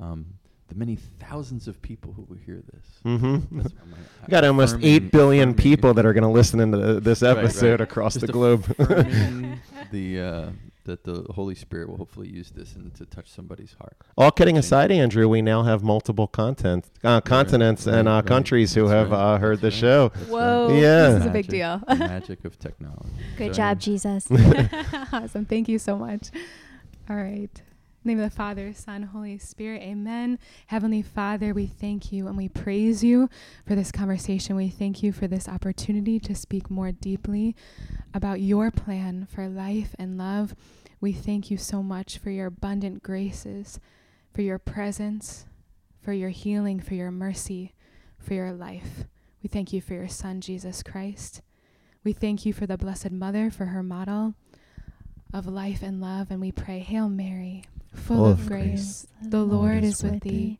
um, 0.00 0.26
the 0.68 0.74
many 0.74 0.96
thousands 0.96 1.66
of 1.66 1.80
people 1.82 2.12
who 2.12 2.22
will 2.28 2.36
hear 2.36 2.62
this. 2.72 2.84
Mm-hmm. 3.04 3.58
That's 3.58 3.74
my- 3.74 3.96
We 4.26 4.30
got 4.30 4.44
almost 4.44 4.76
eight 4.82 5.10
billion 5.10 5.54
people 5.54 5.92
that 5.94 6.04
are 6.06 6.12
going 6.12 6.22
to 6.24 6.28
listen 6.30 6.60
into 6.60 6.78
th- 6.78 7.02
this 7.02 7.22
Right, 7.22 7.34
right. 7.36 7.44
episode 7.44 7.80
across 7.80 8.14
Just 8.14 8.26
the 8.26 8.32
globe. 8.32 8.64
the 9.90 10.20
uh, 10.20 10.50
that 10.88 11.04
the 11.04 11.24
Holy 11.34 11.54
Spirit 11.54 11.88
will 11.88 11.96
hopefully 11.98 12.28
use 12.28 12.50
this 12.50 12.74
and 12.74 12.92
to 12.96 13.06
touch 13.06 13.30
somebody's 13.30 13.74
heart. 13.80 13.96
All 14.16 14.30
kidding 14.32 14.56
Change. 14.56 14.64
aside, 14.64 14.90
Andrew, 14.90 15.28
we 15.28 15.40
now 15.42 15.62
have 15.62 15.82
multiple 15.84 16.26
content 16.26 16.86
uh, 17.04 17.20
continents 17.20 17.86
right, 17.86 17.94
and 17.96 18.08
uh, 18.08 18.12
right. 18.12 18.26
countries 18.26 18.74
who 18.74 18.82
That's 18.88 18.92
have 18.98 19.10
right. 19.12 19.34
uh, 19.34 19.38
heard 19.38 19.60
the 19.60 19.68
right. 19.68 19.72
show. 19.72 20.08
That's 20.14 20.28
Whoa, 20.28 20.68
right. 20.70 20.80
Yeah. 20.82 21.10
this 21.10 21.20
is 21.20 21.26
a 21.26 21.30
big 21.30 21.46
Magic- 21.46 21.50
deal. 21.50 21.82
the 21.88 21.94
magic 21.96 22.44
of 22.44 22.58
technology. 22.58 23.08
Good 23.36 23.54
So 23.54 23.58
job, 23.58 23.78
anyway, 23.78 23.80
Jesus. 23.80 24.26
awesome. 25.12 25.44
Thank 25.44 25.68
you 25.68 25.78
so 25.78 25.96
much. 25.96 26.30
All 27.08 27.16
right. 27.16 27.62
Name 28.04 28.20
of 28.20 28.30
the 28.30 28.36
Father, 28.36 28.72
Son, 28.72 29.02
Holy 29.02 29.38
Spirit. 29.38 29.82
Amen. 29.82 30.38
Heavenly 30.68 31.02
Father, 31.02 31.52
we 31.52 31.66
thank 31.66 32.12
you 32.12 32.28
and 32.28 32.36
we 32.36 32.48
praise 32.48 33.02
you 33.02 33.28
for 33.66 33.74
this 33.74 33.90
conversation. 33.90 34.54
We 34.54 34.68
thank 34.68 35.02
you 35.02 35.12
for 35.12 35.26
this 35.26 35.48
opportunity 35.48 36.20
to 36.20 36.34
speak 36.34 36.70
more 36.70 36.92
deeply 36.92 37.56
about 38.14 38.40
your 38.40 38.70
plan 38.70 39.26
for 39.30 39.48
life 39.48 39.96
and 39.98 40.16
love. 40.16 40.54
We 41.00 41.12
thank 41.12 41.50
you 41.50 41.56
so 41.56 41.82
much 41.82 42.18
for 42.18 42.30
your 42.30 42.46
abundant 42.46 43.02
graces, 43.02 43.80
for 44.32 44.42
your 44.42 44.58
presence, 44.58 45.46
for 46.00 46.12
your 46.12 46.30
healing, 46.30 46.80
for 46.80 46.94
your 46.94 47.10
mercy, 47.10 47.74
for 48.18 48.34
your 48.34 48.52
life. 48.52 49.04
We 49.42 49.48
thank 49.48 49.72
you 49.72 49.80
for 49.80 49.94
your 49.94 50.08
Son, 50.08 50.40
Jesus 50.40 50.82
Christ. 50.82 51.42
We 52.04 52.12
thank 52.12 52.46
you 52.46 52.52
for 52.52 52.66
the 52.66 52.78
Blessed 52.78 53.10
Mother, 53.10 53.50
for 53.50 53.66
her 53.66 53.82
model 53.82 54.34
of 55.34 55.46
life 55.46 55.82
and 55.82 56.00
love. 56.00 56.30
And 56.30 56.40
we 56.40 56.52
pray, 56.52 56.78
Hail 56.78 57.08
Mary, 57.08 57.64
full 57.94 58.26
of 58.26 58.46
grace, 58.46 59.06
the 59.22 59.42
Lord 59.42 59.84
is 59.84 60.02
with 60.02 60.20
thee. 60.20 60.58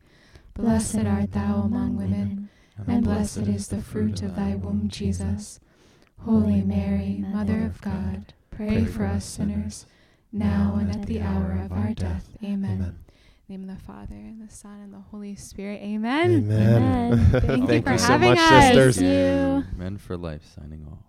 Blessed 0.53 1.05
art 1.05 1.31
thou 1.31 1.61
among 1.63 1.95
women, 1.95 2.49
and 2.87 3.03
blessed 3.03 3.47
is 3.47 3.67
the 3.69 3.81
fruit 3.81 4.21
of 4.21 4.35
thy 4.35 4.55
womb, 4.55 4.89
Jesus. 4.89 5.59
Holy 6.19 6.61
Mary, 6.61 7.23
Mother 7.31 7.65
of 7.65 7.79
God, 7.81 8.33
pray 8.51 8.83
for 8.85 9.05
us 9.05 9.25
sinners, 9.25 9.85
now 10.31 10.77
and 10.79 10.91
at 10.91 11.05
the 11.05 11.21
hour 11.21 11.61
of 11.63 11.71
our 11.71 11.93
death. 11.93 12.29
Amen. 12.43 12.71
Amen. 12.71 12.95
In 13.47 13.61
the 13.61 13.65
name 13.65 13.69
of 13.69 13.77
the 13.77 13.83
Father, 13.83 14.15
and 14.15 14.47
the 14.47 14.53
Son, 14.53 14.79
and 14.81 14.93
the 14.93 14.99
Holy 15.11 15.35
Spirit. 15.35 15.81
Amen. 15.81 16.31
Amen. 16.51 17.13
Amen. 17.13 17.41
Thank 17.41 17.71
you 17.71 17.81
for 17.81 17.91
you 17.93 17.97
so 17.97 18.05
having 18.05 18.29
much, 18.31 18.39
us. 18.39 18.63
sisters. 18.65 18.97
Thank 18.97 19.65
you. 19.65 19.77
Men 19.77 19.97
for 19.97 20.17
Life 20.17 20.43
signing 20.55 20.85
off. 20.91 20.99